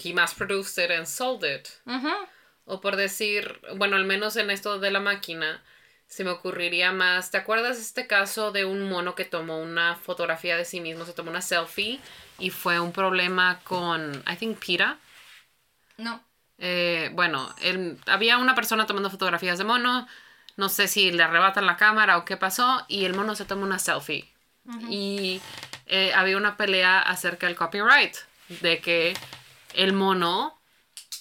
[0.04, 1.70] he mass produced it and sold it.
[2.66, 5.62] O por decir, bueno, al menos en esto de la máquina,
[6.08, 7.32] se me ocurriría más.
[7.32, 11.06] ¿Te acuerdas este caso de un mono que tomó una fotografía de sí mismo?
[11.06, 12.00] Se tomó una selfie
[12.40, 14.98] y fue un problema con, I think, PETA.
[15.98, 16.24] No.
[16.60, 20.08] Eh, bueno, él- había una persona tomando fotografías de mono.
[20.56, 22.86] No sé si le arrebatan la cámara o qué pasó.
[22.88, 24.30] Y el mono se toma una selfie.
[24.90, 25.42] Y
[25.88, 28.16] eh, había una pelea acerca del copyright.
[28.62, 29.18] De que
[29.74, 30.58] el mono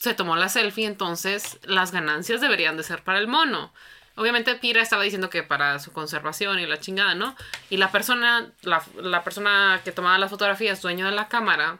[0.03, 3.73] se tomó la selfie, entonces las ganancias deberían de ser para el mono.
[4.17, 7.37] Obviamente Pira estaba diciendo que para su conservación y la chingada, ¿no?
[7.71, 11.79] Y la persona, la, la persona que tomaba las fotografías, dueño de la cámara,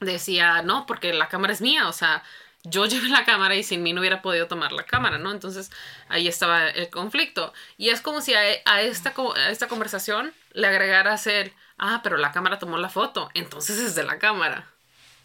[0.00, 2.22] decía, no, porque la cámara es mía, o sea,
[2.64, 5.30] yo llevé la cámara y sin mí no hubiera podido tomar la cámara, ¿no?
[5.30, 5.70] Entonces
[6.08, 7.52] ahí estaba el conflicto.
[7.76, 8.48] Y es como si a,
[8.80, 13.78] esta, a esta conversación le agregaras el, ah, pero la cámara tomó la foto, entonces
[13.78, 14.70] es de la cámara,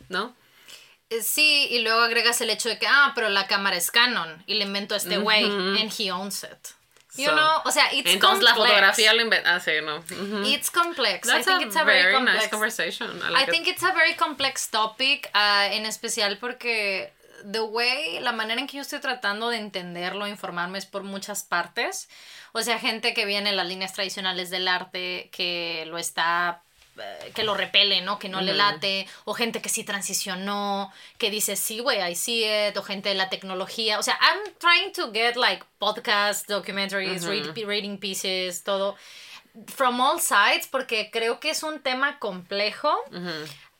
[0.10, 0.36] ¿no?
[1.10, 4.44] Eh, Sí, y luego agregas el hecho de que, ah, pero la cámara es Canon
[4.46, 6.74] y le inventó a este güey and he owns it.
[7.16, 8.70] You So, know, o sea, it's Entonces la complex.
[8.70, 9.56] fotografía lo inventa.
[9.56, 10.04] Ah, sí, no.
[10.46, 11.28] It's complex.
[11.28, 12.38] I That's think a it's a very, very complex.
[12.38, 13.10] nice conversation.
[13.24, 13.50] I I it.
[13.50, 17.12] think it's a very complex topic, ah, en especial porque
[17.52, 21.44] the way, la manera en que yo estoy tratando de entenderlo, informarme es por muchas
[21.44, 22.08] partes.
[22.52, 26.62] O sea, gente que viene en las líneas tradicionales del arte, que lo está
[27.34, 28.18] que lo repele, ¿no?
[28.20, 32.44] Que no le late, o gente que sí transicionó, que dice, sí, güey, I see
[32.46, 34.00] it, o gente de la tecnología.
[34.00, 38.96] O sea, I'm trying to get like podcasts, documentaries, read- reading pieces, todo,
[39.68, 42.96] from all sides, porque creo que es un tema complejo.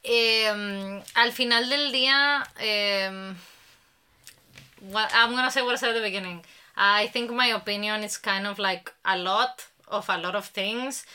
[0.04, 3.36] Em, al final del día, em,
[4.92, 6.44] what, I'm gonna say what I said at the beginning.
[6.76, 11.06] I think my opinion is kind of like a lot of a lot of things.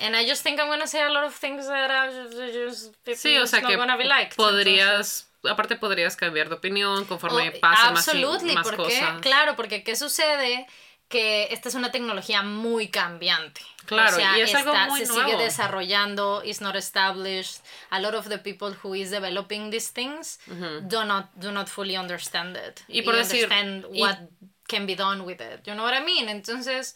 [0.00, 2.10] And I just think I'm gonna say a lot of things that are
[2.52, 4.36] just, Sí, o sea not que gonna be liked.
[4.36, 9.20] podrías, aparte podrías cambiar de opinión conforme Oh, pasen más, y- absolutely, más porque, cosas.
[9.20, 10.66] claro, porque ¿qué sucede?
[11.08, 13.60] Que esta es una tecnología muy cambiante.
[13.86, 15.40] Claro, o sea, y es algo está- muy se sigue nuevo.
[15.42, 17.64] desarrollando, is not established.
[17.90, 20.38] A lot of the people who is developing these things
[20.82, 22.80] do not do not fully understand it.
[22.86, 24.18] Y por decir, understand y- what
[24.68, 25.66] can be done with it.
[25.66, 26.28] You know what I mean?
[26.28, 26.94] Entonces,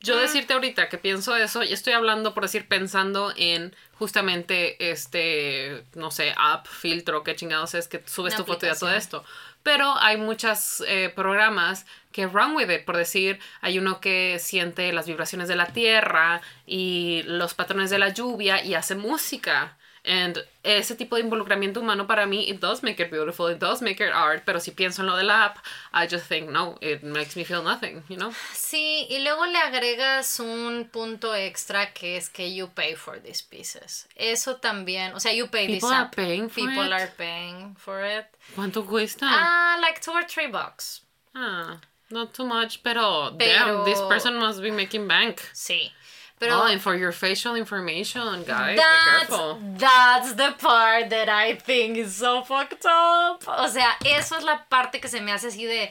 [0.00, 5.84] yo decirte ahorita que pienso eso, y estoy hablando por decir pensando en justamente este,
[5.94, 8.90] no sé, app, filtro, qué chingados es que subes Una tu foto y a todo
[8.90, 9.24] esto.
[9.62, 10.82] Pero hay muchos
[11.14, 15.66] programas que run with it, por decir, hay uno que siente las vibraciones de la
[15.66, 19.76] tierra y los patrones de la lluvia y hace música.
[20.04, 23.82] And ese tipo de involucramiento humano para mí, it does make it beautiful, it does
[23.82, 25.58] make it art, pero si pienso en lo de la app,
[25.92, 28.32] I just think, no, it makes me feel nothing, you know?
[28.54, 33.42] Sí, y luego le agregas un punto extra que es que you pay for these
[33.42, 34.08] pieces.
[34.16, 36.14] Eso también, o sea, you pay this People are app.
[36.16, 36.92] paying for People it?
[36.92, 38.24] are paying for it.
[38.56, 39.26] ¿Cuánto cuesta?
[39.30, 41.02] Ah, like two or three bucks.
[41.34, 41.78] Ah,
[42.10, 45.40] not too much, pero, Pero- damn, this person must be making bank.
[45.52, 45.92] Sí.
[46.40, 49.58] Pero oh, and for your facial information, guys, be That's, careful.
[49.76, 53.44] that's the part that I think is so fucked up.
[53.46, 55.90] O sea, eso es la parte que se me hace así de.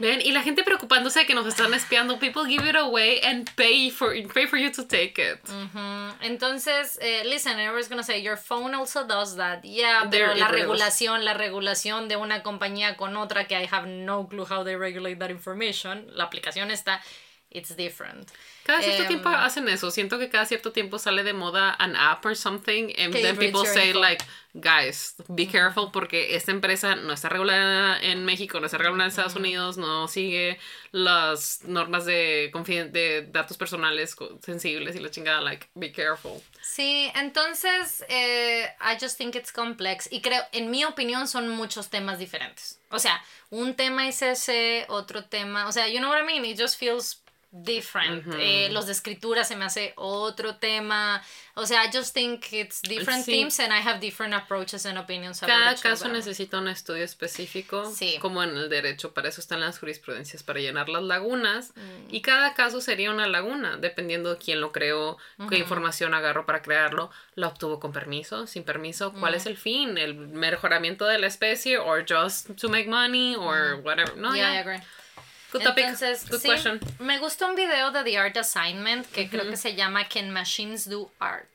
[0.00, 2.18] Ven, y la gente preocupándose de que nos están espiando.
[2.18, 5.38] People give it away and pay for pay for you to take it.
[5.44, 6.12] Ujú.
[6.22, 9.62] Entonces, eh, listen, I was gonna say, your phone also does that.
[9.62, 10.52] Yeah, pero la was.
[10.52, 14.74] regulación, la regulación de una compañía con otra que I have no clue how they
[14.74, 16.06] regulate that information.
[16.12, 17.00] La aplicación está,
[17.52, 18.32] it's different.
[18.64, 19.90] Cada cierto Em, tiempo hacen eso.
[19.90, 23.66] Siento que cada cierto tiempo sale de moda an app or something and then people
[23.66, 24.00] say info.
[24.00, 24.24] like,
[24.54, 29.10] guys, be careful porque esta empresa no está regulada en México, no está regulada en
[29.10, 30.58] Estados Unidos, no sigue
[30.92, 32.50] las normas de
[32.90, 36.40] de datos personales sensibles y la chingada like, be careful.
[36.62, 41.90] Sí, entonces eh, I just think it's complex y creo, en mi opinión, son muchos
[41.90, 42.80] temas diferentes.
[42.90, 46.44] O sea, un tema es ese, otro tema, o sea, you know what I mean?
[46.44, 47.23] It just feels
[47.62, 48.24] different.
[48.38, 51.22] Eh, los de escritura se me hace otro tema.
[51.54, 53.30] O sea, I just think it's different Sí.
[53.30, 57.04] themes and I have different approaches and opinions about Cada of caso necesita un estudio
[57.04, 58.18] específico, Sí.
[58.20, 62.12] como en el derecho, para eso están las jurisprudencias, para llenar las lagunas, Mm.
[62.14, 65.16] y cada caso sería una laguna, dependiendo de quién lo creó,
[65.48, 69.96] qué información agarró para crearlo, lo obtuvo con permiso, sin permiso, cuál es el fin,
[69.96, 74.16] el mejoramiento de la especie, or just to make money, or whatever.
[74.16, 74.60] No, Yeah, I yeah.
[74.60, 74.80] agree.
[75.54, 76.80] Good topic, Entonces, good sí, question.
[76.98, 80.88] me gusta un video de The Art Assignment que creo que se llama Can Machines
[80.88, 81.48] Do Art?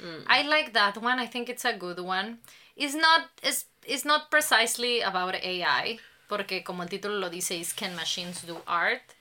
[0.00, 0.24] Mm.
[0.28, 1.20] I like that one.
[1.22, 2.38] I think it's a good one.
[2.76, 7.72] It's not it's, it's not precisely about AI porque como el título lo dice is
[7.72, 9.14] Can Machines Do Art?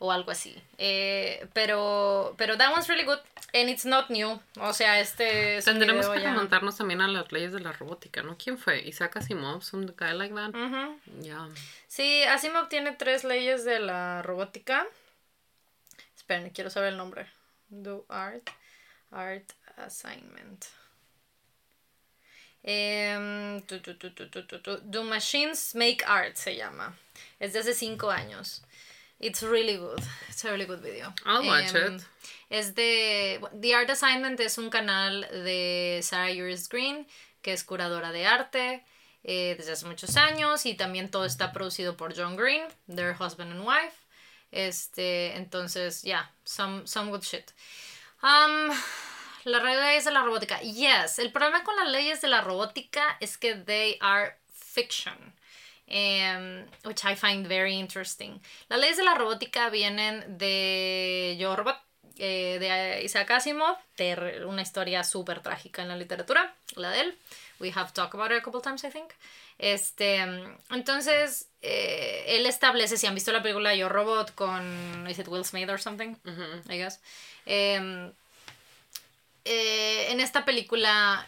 [0.00, 0.54] O algo así.
[0.78, 3.18] Eh, pero pero that one's really good
[3.54, 4.40] and it's not new.
[4.60, 8.22] O sea, este es Tendremos que ya- remontarnos también a las leyes de la robótica,
[8.22, 8.36] ¿no?
[8.36, 8.80] ¿Quién fue?
[8.86, 10.54] Isaac Asimov, some guy like that.
[10.54, 11.00] Ujú.
[11.22, 11.48] Yeah.
[11.88, 14.86] Sí, Asimov tiene tres leyes de la robótica.
[16.16, 17.26] Esperen, quiero saber el nombre.
[17.70, 18.48] Do art.
[19.10, 20.66] Art assignment.
[22.62, 24.78] Em, tu, tu, tu.
[24.82, 26.94] Do machines make art se llama.
[27.40, 28.62] Es de hace cinco años.
[29.20, 30.00] It's really good.
[30.28, 31.12] It's a really good video.
[31.26, 32.02] I'll watch Em, it.
[32.50, 33.40] Es de.
[33.60, 37.06] The Art Assignment es un canal de Sarah Uris Green,
[37.42, 38.84] que es curadora de arte
[39.24, 40.64] eh, desde hace muchos años.
[40.66, 43.96] Y también todo está producido por John Green, their husband and wife.
[44.52, 47.52] Este, entonces, yeah, some, some good shit.
[48.22, 48.70] Um,
[49.44, 50.60] las leyes de la robótica.
[50.60, 55.34] Yes, el problema con las leyes de la robótica es que they are fiction.
[55.88, 58.40] Em, which I find very interesting.
[58.68, 61.76] Las leyes de la robótica vienen de Yo Robot,
[62.18, 67.18] eh, de Isaac Asimov, de una historia súper trágica en la literatura, la de él.
[67.60, 69.12] We have talked about it a couple times, I think.
[69.58, 70.18] Este,
[70.70, 75.44] entonces, eh, él establece, si han visto la película Yo Robot con, is it Will
[75.44, 76.16] Smith or something?
[76.68, 77.00] I guess.
[77.46, 78.12] Em,
[79.44, 81.26] eh, en esta película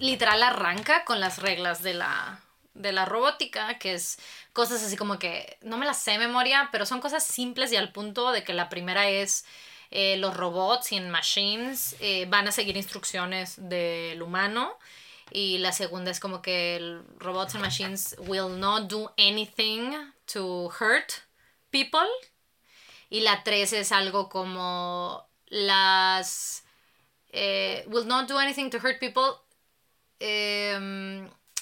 [0.00, 2.40] literal arranca con las reglas de la,
[2.74, 4.18] de la robótica, que es
[4.52, 7.76] cosas así como que no me las sé de memoria, pero son cosas simples y
[7.76, 9.44] al punto de que la primera es
[9.90, 14.76] eh, los robots y en machines eh, van a seguir instrucciones del humano.
[15.30, 19.92] Y la segunda es como que robots and machines will not do anything
[20.26, 21.12] to hurt
[21.70, 22.08] people.
[23.08, 26.64] Y la tres es algo como las
[27.32, 29.40] eh, will not do anything to hurt people.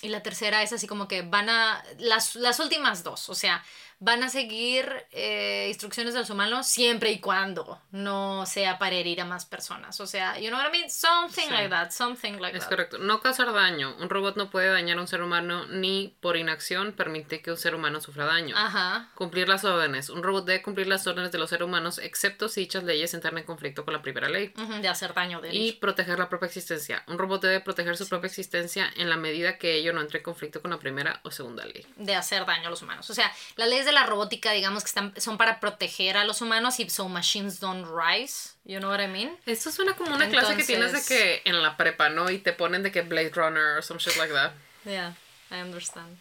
[0.03, 1.83] Y la tercera es así como que van a.
[1.99, 3.65] Las, las últimas dos, o sea,
[4.05, 9.21] van a seguir eh, instrucciones de los humanos siempre y cuando no sea para herir
[9.21, 10.01] a más personas.
[10.01, 10.91] O sea, you know what I mean?
[10.91, 11.51] Something Sí.
[11.53, 12.71] like that, something like Es that.
[12.71, 12.99] correcto.
[12.99, 13.95] No causar daño.
[14.01, 17.57] Un robot no puede dañar a un ser humano ni por inacción permite que un
[17.57, 18.57] ser humano sufra daño.
[18.59, 19.09] Ajá.
[19.15, 20.11] Cumplir las órdenes.
[20.11, 23.39] Un robot debe cumplir las órdenes de los seres humanos excepto si dichas leyes entran
[23.39, 24.53] en conflicto con la primera ley.
[24.57, 27.05] ujú, de hacer daño de Y proteger la propia existencia.
[27.07, 30.25] Un robot debe proteger su propia existencia en la medida que ello no entre en
[30.25, 31.87] conflicto con la primera o segunda ley.
[31.97, 33.09] de hacer daño a los humanos.
[33.11, 36.25] O sea, las leyes de de la robótica, digamos que están, son para proteger a
[36.25, 38.55] los humanos y so machines don't rise.
[38.65, 39.37] You know what I mean?
[39.47, 42.31] Esto suena como una clase que tienes de que en la prepa, ¿no?
[42.31, 44.53] Y te ponen de que Blade Runner or some shit like that.
[44.85, 45.15] Yeah,
[45.51, 46.19] I understand.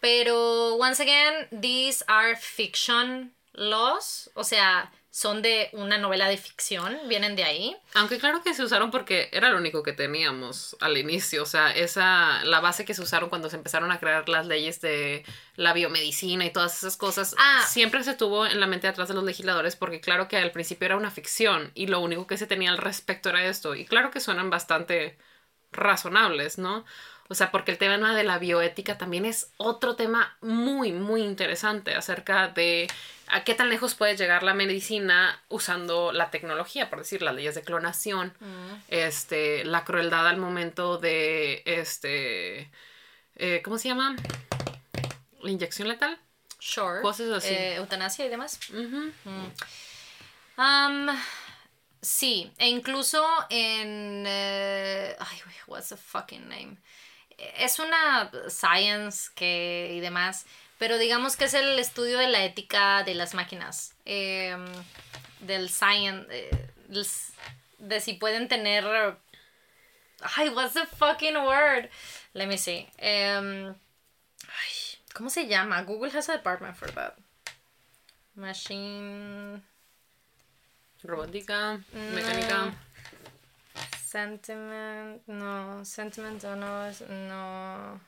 [0.00, 4.30] Pero, once again, these are fiction laws.
[4.34, 7.76] O sea, son de una novela de ficción, vienen de ahí.
[7.94, 11.72] Aunque claro que se usaron porque era lo único que teníamos al inicio, o sea,
[11.72, 15.24] esa la base que se usaron cuando se empezaron a crear las leyes de
[15.56, 17.64] la biomedicina y todas esas cosas, Ah.
[17.66, 20.86] siempre se tuvo en la mente atrás de los legisladores porque claro que al principio
[20.86, 24.10] era una ficción y lo único que se tenía al respecto era esto y claro
[24.12, 25.18] que suenan bastante
[25.72, 26.84] razonables, ¿no?
[27.28, 31.94] O sea, porque el tema de la bioética también es otro tema muy, muy interesante
[31.94, 32.88] acerca de
[33.32, 37.54] a qué tan lejos puede llegar la medicina usando la tecnología, por decir, las leyes
[37.54, 38.36] de clonación,
[38.88, 42.70] este, la crueldad al momento de, este,
[43.36, 44.16] eh, ¿cómo se llama?
[45.40, 46.18] La inyección letal.
[46.58, 47.00] Sure.
[47.00, 47.54] Cosas así.
[47.54, 48.58] Eh, eutanasia y demás.
[48.70, 49.12] Ujú.
[50.58, 51.08] Um,
[52.02, 54.24] sí, e incluso en...
[54.26, 56.76] eh, ay, what's the fucking name?
[57.56, 60.44] Es una science que, y demás,
[60.80, 63.94] pero digamos que es el estudio de la ética de las máquinas.
[64.04, 64.64] em,
[65.40, 66.26] del science...
[66.30, 66.66] eh,
[67.78, 68.84] de si pueden tener...
[70.36, 71.88] Ay, what's the fucking word?
[72.34, 72.88] Let me see.
[72.98, 74.72] Em, ay,
[75.14, 75.82] ¿Cómo se llama?
[75.82, 77.14] Google has a department for that.
[78.34, 79.62] Machine...
[81.02, 82.14] Robótica, Mm.
[82.14, 82.74] mecánica.
[84.04, 86.90] Sentiment, no, sentiment no,
[87.28, 88.00] no.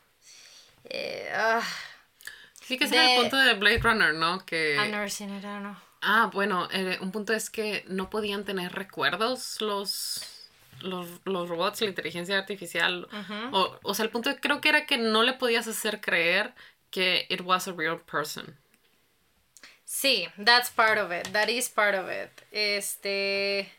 [0.84, 1.62] Eh, ah,
[2.66, 4.44] Sí que De- era el punto de Blade Runner, ¿no?
[4.46, 4.76] Que...
[4.76, 5.76] I've never seen it, I don't know.
[6.00, 10.48] Ah, bueno, eh, un punto es que no podían tener recuerdos los,
[10.80, 13.06] los, los robots, la inteligencia artificial.
[13.52, 16.54] o, o sea, el punto creo que era que no le podías hacer creer
[16.90, 18.58] que it was a real person.
[19.84, 22.30] Sí, that's part of it, that is part of it.
[22.50, 23.70] Este.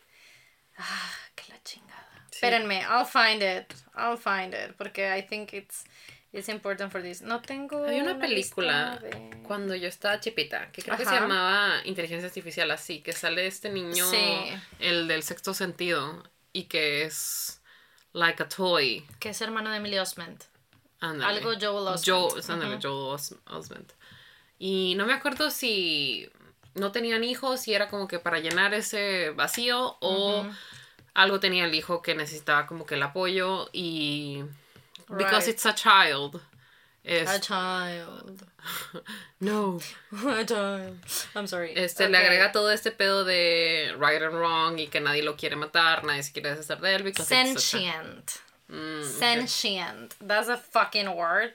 [0.77, 2.25] Ah, que la chingada.
[2.31, 5.83] Espérenme, I'll find it, I'll find it, porque I think it's,
[6.33, 7.21] it's important for this.
[7.21, 7.85] No tengo.
[7.85, 12.69] Hay una película de- cuando yo estaba chipita que creo que se llamaba Inteligencia Artificial
[12.71, 14.49] así, que sale este niño, Sí.
[14.79, 17.61] el del sexto sentido, y que es
[18.13, 19.05] like a toy.
[19.19, 20.43] Que es hermano de Emily Osment.
[20.99, 21.37] Ándale.
[21.37, 22.05] Algo Joel Osment.
[22.05, 23.91] Joel, Joel Os- Osment.
[24.59, 26.29] Y no me acuerdo si
[26.75, 30.45] no tenían hijos y era como que para llenar ese vacío o
[31.13, 34.43] algo tenía el hijo que necesitaba como que el apoyo y
[35.17, 35.55] because Right.
[35.55, 36.41] it's a child
[37.05, 38.45] es A child.
[39.41, 39.79] no
[40.27, 40.97] A child.
[41.35, 41.73] I'm sorry.
[41.75, 45.55] este le agrega todo este pedo de right and wrong y que nadie lo quiere
[45.55, 48.39] matar nadie se quiere deshacer de él Sentient.
[48.69, 49.03] Mm.
[49.03, 50.15] Sentient.
[50.21, 51.53] That's a fucking word.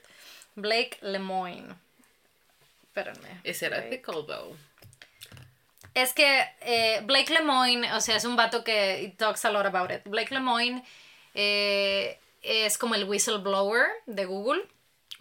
[0.55, 1.75] Blake Lemoine.
[2.85, 3.41] Espérenme.
[3.43, 4.55] Is it ethical though
[5.95, 9.89] Es que eh, Blake Lemoine, o sea, es un vato que talks a lot about
[9.91, 10.03] it.
[10.05, 10.83] Blake Lemoine
[11.33, 14.67] eh, es como el whistleblower de Google.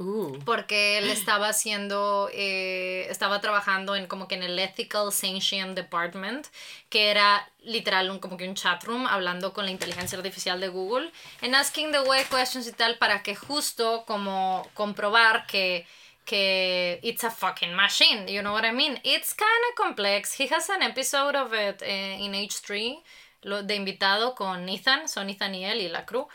[0.01, 0.39] Ooh.
[0.45, 6.47] porque él estaba haciendo, eh, estaba trabajando en como que en el Ethical Sentient Department,
[6.89, 10.69] que era literal un, como que un chat room hablando con la inteligencia artificial de
[10.69, 11.11] Google,
[11.43, 15.85] en asking the way questions y tal, para que justo como comprobar que
[16.24, 19.01] que it's a fucking machine, you know what I mean?
[19.03, 20.39] It's kind of complex.
[20.39, 23.03] He has an episode of it eh, in H3
[23.43, 26.28] lo, de invitado con Ethan, son Ethan y él y la crew.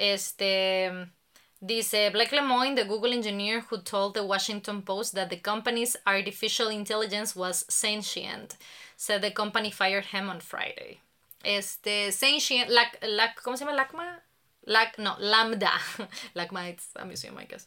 [0.00, 1.10] Este
[1.62, 6.68] Dice Blake Lemoine, the Google engineer who told the Washington Post that the company's artificial
[6.68, 8.56] intelligence was sentient,
[8.96, 11.00] said the company fired him on Friday.
[11.44, 13.76] Este, sentient, lac, lac, ¿cómo se llama?
[13.76, 14.20] LACMA?
[14.66, 15.72] Lac, no, Lambda.
[16.34, 17.66] LACMA, it's a museum, I guess.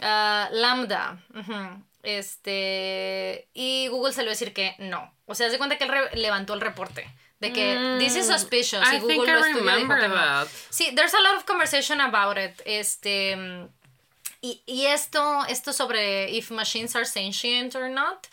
[0.00, 1.18] Ah, Lambda.
[1.34, 1.82] ujú.
[2.02, 5.12] Este, y Google va a decir que no.
[5.26, 7.08] O sea, se cuenta que él levantó el reporte.
[7.40, 8.82] De que this is suspicious.
[8.82, 10.14] Mm, I y Google think lo I y dijo remember que no.
[10.14, 10.48] that.
[10.70, 12.60] Sí, there's a lot of conversation about it.
[12.66, 13.36] Este.
[13.36, 13.68] mm,
[14.40, 18.28] Y, y esto, esto sobre if machines are sentient or not,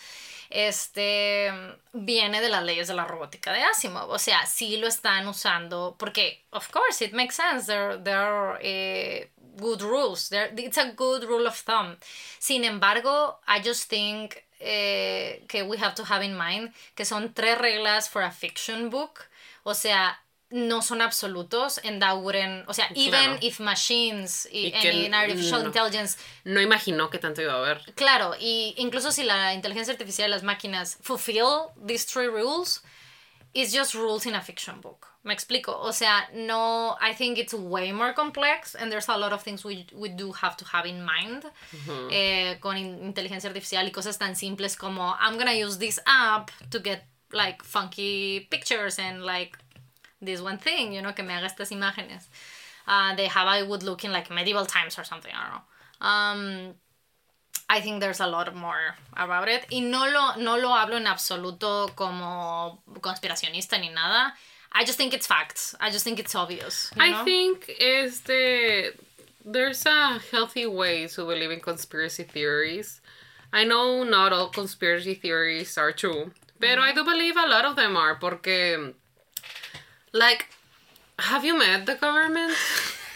[0.52, 1.52] este
[1.94, 4.10] viene de las leyes de la robótica de Asimov.
[4.12, 7.66] O sea, sí lo están usando porque, of course, it makes sense.
[7.66, 10.30] There, there are eh, good rules.
[10.30, 11.98] There, it's a good rule of thumb.
[12.40, 17.34] Sin embargo, I just think eh, que we have to have in mind que son
[17.34, 19.28] tres reglas for a fiction book.
[19.64, 20.20] O sea,
[20.52, 23.38] no son absolutos and that wouldn't, o sea, even Claro.
[23.42, 25.68] if machines y, Y and artificial no.
[25.68, 27.82] intelligence No imaginó que tanto iba a haber.
[27.96, 32.84] Claro, y incluso si la inteligencia artificial y las máquinas fulfill these three rules,
[33.56, 35.08] it's just rules in a fiction book.
[35.24, 35.74] Me explico.
[35.80, 39.64] O sea, no, I think it's way more complex and there's a lot of things
[39.64, 41.46] we, we do have to have in mind
[42.12, 46.52] eh, con in- inteligencia artificial y cosas tan simples como I'm gonna use this app
[46.70, 49.58] to get like funky pictures and like
[50.22, 52.28] this one thing, you know, que me haga estas imágenes.
[52.88, 55.64] Uh, they have I would look in like medieval times or something, I don't know.
[56.08, 56.74] Um,
[57.68, 59.66] I think there's a lot more about it.
[59.72, 64.34] Y no lo, no lo hablo en absoluto como conspiracionista ni nada.
[64.72, 65.74] I just think it's facts.
[65.80, 66.92] I just think it's obvious.
[66.96, 68.94] you I think este
[69.44, 73.02] there's a healthy way to believe in conspiracy theories.
[73.54, 77.76] I know not all conspiracy theories are true, but I do believe a lot of
[77.76, 78.94] them are porque
[80.12, 80.48] like
[81.20, 82.54] have you met the government?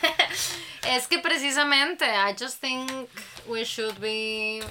[0.88, 3.09] Es que precisamente, I just think
[3.49, 4.61] we should be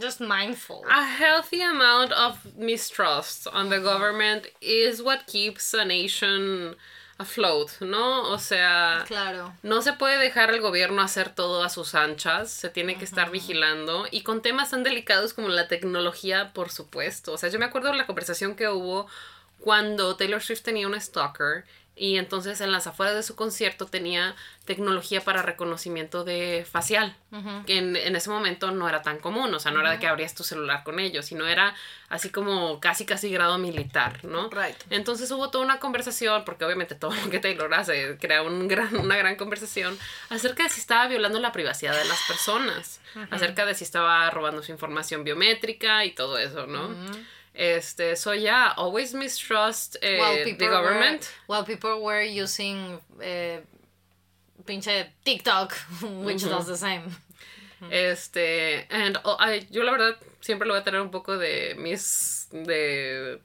[0.00, 0.84] just mindful.
[0.90, 6.74] A healthy amount of mistrust on the government is what keeps a nation
[7.18, 8.32] afloat, ¿no?
[8.32, 9.52] O sea, Claro.
[9.62, 13.30] No se puede dejar al gobierno hacer todo a sus anchas, se tiene que estar
[13.30, 17.32] vigilando y con temas tan delicados como la tecnología, por supuesto.
[17.32, 19.06] O sea, yo me acuerdo de la conversación que hubo
[19.60, 21.64] cuando Taylor Swift tenía un stalker
[21.96, 24.34] y entonces en las afueras de su concierto tenía
[24.64, 27.14] tecnología para reconocimiento de facial,
[27.66, 30.06] que en, en ese momento no era tan común, o sea, no era de que
[30.06, 31.74] abrías tu celular con ellos, sino era
[32.08, 34.48] así como casi casi grado militar, ¿no?
[34.50, 34.76] Right.
[34.90, 38.96] Entonces hubo toda una conversación, porque obviamente todo lo que Taylor hace crea un gran,
[38.96, 39.96] una gran conversación
[40.30, 43.00] acerca de si estaba violando la privacidad de las personas,
[43.30, 46.90] acerca de si estaba robando su información biométrica y todo eso, ¿no?
[47.54, 51.22] Este, so yeah, always mistrust while the government.
[51.46, 53.60] Were, while people were using eh,
[54.64, 55.72] pinche TikTok,
[56.24, 57.04] which does the same.
[57.90, 61.74] Este, and oh, I- yo la verdad siempre lo voy a tener un poco de
[61.78, 63.40] mis, de,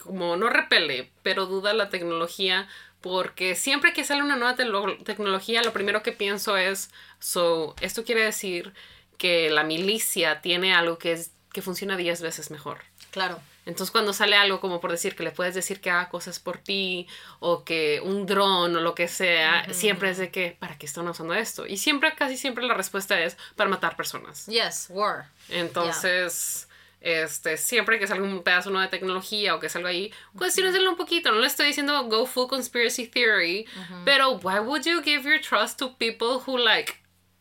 [0.00, 2.68] como no repele, pero duda la tecnología,
[3.00, 8.22] porque siempre que sale una nueva tecnología, lo primero que pienso es, so, esto quiere
[8.22, 8.74] decir
[9.18, 12.78] que la milicia tiene algo que es, que funciona 10 veces mejor.
[13.10, 13.40] Claro.
[13.66, 16.58] Entonces cuando sale algo como por decir que le puedes decir que haga cosas por
[16.58, 17.06] ti
[17.38, 21.06] o que un dron o lo que sea, siempre es de que, ¿para qué están
[21.06, 21.66] usando esto?
[21.66, 24.46] Y siempre, casi siempre la respuesta es para matar personas.
[24.46, 25.26] Yes, war.
[25.50, 26.68] Entonces,
[27.00, 30.96] este, siempre que salga un pedazo nuevo de tecnología o que salga ahí, cuestioneselo un
[30.96, 31.30] poquito.
[31.30, 33.66] No le estoy diciendo go full conspiracy theory,
[34.04, 36.99] pero why would you give your trust to people who like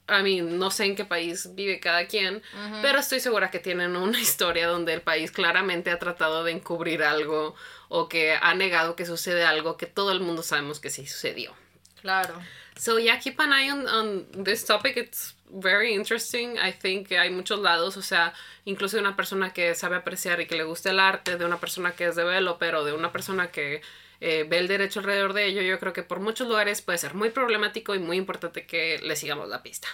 [0.10, 2.42] I mean, no sé en qué país vive cada quien,
[2.82, 7.04] pero estoy segura que tienen una historia donde el país claramente ha tratado de encubrir
[7.04, 7.56] algo
[7.88, 11.54] o que ha negado que sucede algo que todo el mundo sabemos que sí sucedió.
[12.02, 12.36] Claro.
[12.78, 14.96] So yeah, keep an eye on, on this topic.
[14.96, 16.58] It's very interesting.
[16.58, 18.34] I think hay muchos lados, o sea,
[18.64, 21.60] incluso de una persona que sabe apreciar y que le gusta el arte, de una
[21.60, 23.82] persona que es de velo, pero de una persona que
[24.22, 27.14] eh, ve el derecho alrededor de ello, yo creo que por muchos lugares puede ser
[27.14, 29.88] muy problemático y muy importante que le sigamos la pista.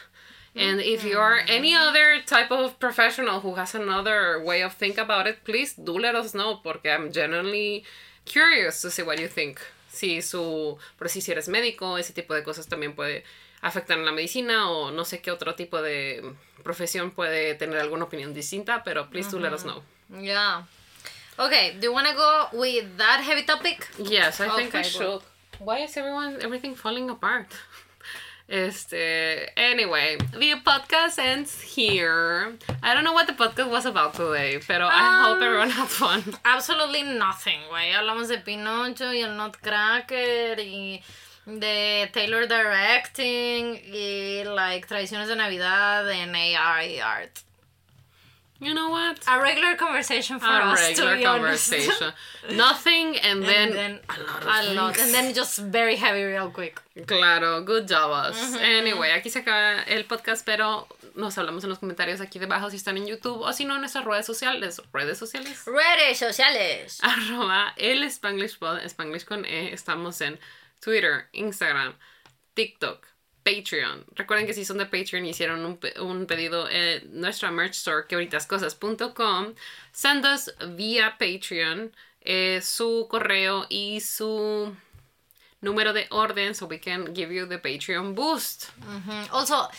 [0.57, 4.97] And if you are any other type of professional who has another way of think
[4.97, 7.83] about it, please do let us know porque I'm genuinely
[8.23, 9.59] curious to see what you think.
[9.89, 13.25] Si su, por si eres médico, ese tipo de cosas también puede
[13.61, 16.23] afectar en la medicina o no sé qué otro tipo de
[16.63, 19.83] profesión puede tener alguna opinión distinta, pero please do let us know.
[20.21, 20.65] Yeah.
[21.37, 23.87] Okay, do you want to go with that heavy topic?
[23.99, 25.21] Yes, I think we Okay, should.
[25.59, 27.47] Why is everyone everything falling apart?
[28.47, 32.53] Este, anyway, the podcast ends here.
[32.83, 35.87] I don't know what the podcast was about today, pero I hope Um, everyone had
[35.87, 36.21] fun.
[36.45, 37.91] Absolutely nothing, güey.
[37.91, 41.01] Hablamos de Pinocho y el Nutcracker y
[41.47, 46.53] de Taylor directing y like tradiciones de Navidad en y
[46.99, 47.39] art.
[48.65, 49.19] You know what?
[49.27, 51.69] A regular conversation for A us, regular to be honest.
[51.69, 52.13] conversation.
[52.51, 55.05] Nothing and then, and then a lot of a lot, things.
[55.05, 56.81] and then just very heavy real quick.
[57.05, 58.55] Claro, good job us.
[58.55, 62.77] Anyway, aquí se acaba el podcast, pero nos hablamos en los comentarios aquí debajo si
[62.77, 64.81] están en YouTube o si no en nuestras redes sociales.
[64.93, 65.63] ¿Redes sociales?
[65.65, 66.99] Redes sociales.
[67.03, 69.73] Arroba el Spanglish Pod, Spanglish con E.
[69.73, 70.39] Estamos en
[70.81, 71.93] Twitter, Instagram,
[72.55, 73.05] TikTok,
[73.45, 74.03] Patreon.
[74.15, 79.53] Recuerden que si son de Patreon hicieron un, un pedido en nuestra merch store, quebritascosas.com,
[79.91, 81.91] send us vía Patreon
[82.21, 84.75] eh, su correo y su
[85.61, 88.71] número de orden so we can give you the Patreon boost.
[89.31, 89.69] Also,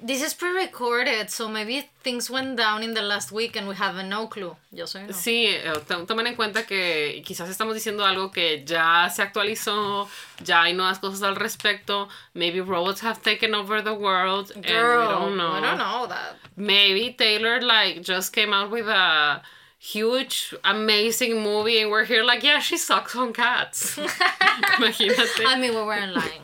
[0.00, 3.96] this is pre-recorded, so maybe things went down in the last week and we have
[4.04, 4.56] no clue.
[4.72, 5.12] Yo soy no.
[5.12, 10.08] Sí, eh, to- tomen en cuenta que quizás estamos diciendo algo que ya se actualizó,
[10.42, 12.08] ya hay nuevas cosas al respecto.
[12.34, 15.52] Maybe robots have taken over the world and we don't know.
[15.52, 16.36] I don't know that.
[16.56, 19.42] Maybe Taylor like just came out with a
[19.78, 23.96] huge, amazing movie, and we're here like, yeah, she sucks on cats.
[24.78, 25.44] Imagínate.
[25.46, 26.40] I mean, we weren't lying.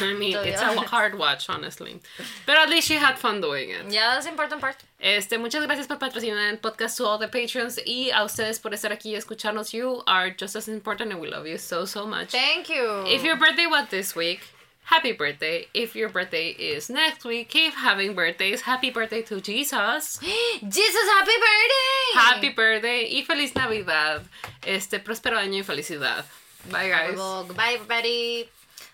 [0.00, 2.00] I mean, it's a hard watch, honestly.
[2.46, 3.90] But at least she had fun doing it.
[3.90, 4.76] Yeah, that's the important part.
[5.00, 8.72] Este, muchas gracias por patrocinar el podcast to all the patrons y a ustedes por
[8.72, 9.72] estar aquí y escucharnos.
[9.72, 12.30] You are just as important and we love you so, so much.
[12.30, 13.04] Thank you.
[13.06, 14.40] If your birthday was this week,
[14.84, 15.66] happy birthday.
[15.74, 18.62] If your birthday is next week, keep having birthdays.
[18.62, 20.18] Happy birthday to Jesus.
[20.68, 22.14] Jesus, happy birthday!
[22.14, 24.22] Happy birthday y feliz Navidad.
[24.66, 26.24] Este próspero año y felicidad.
[26.70, 27.16] Bye guys.
[27.54, 28.48] Bye, everybody.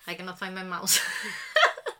[0.06, 1.00] I cannot find my mouse.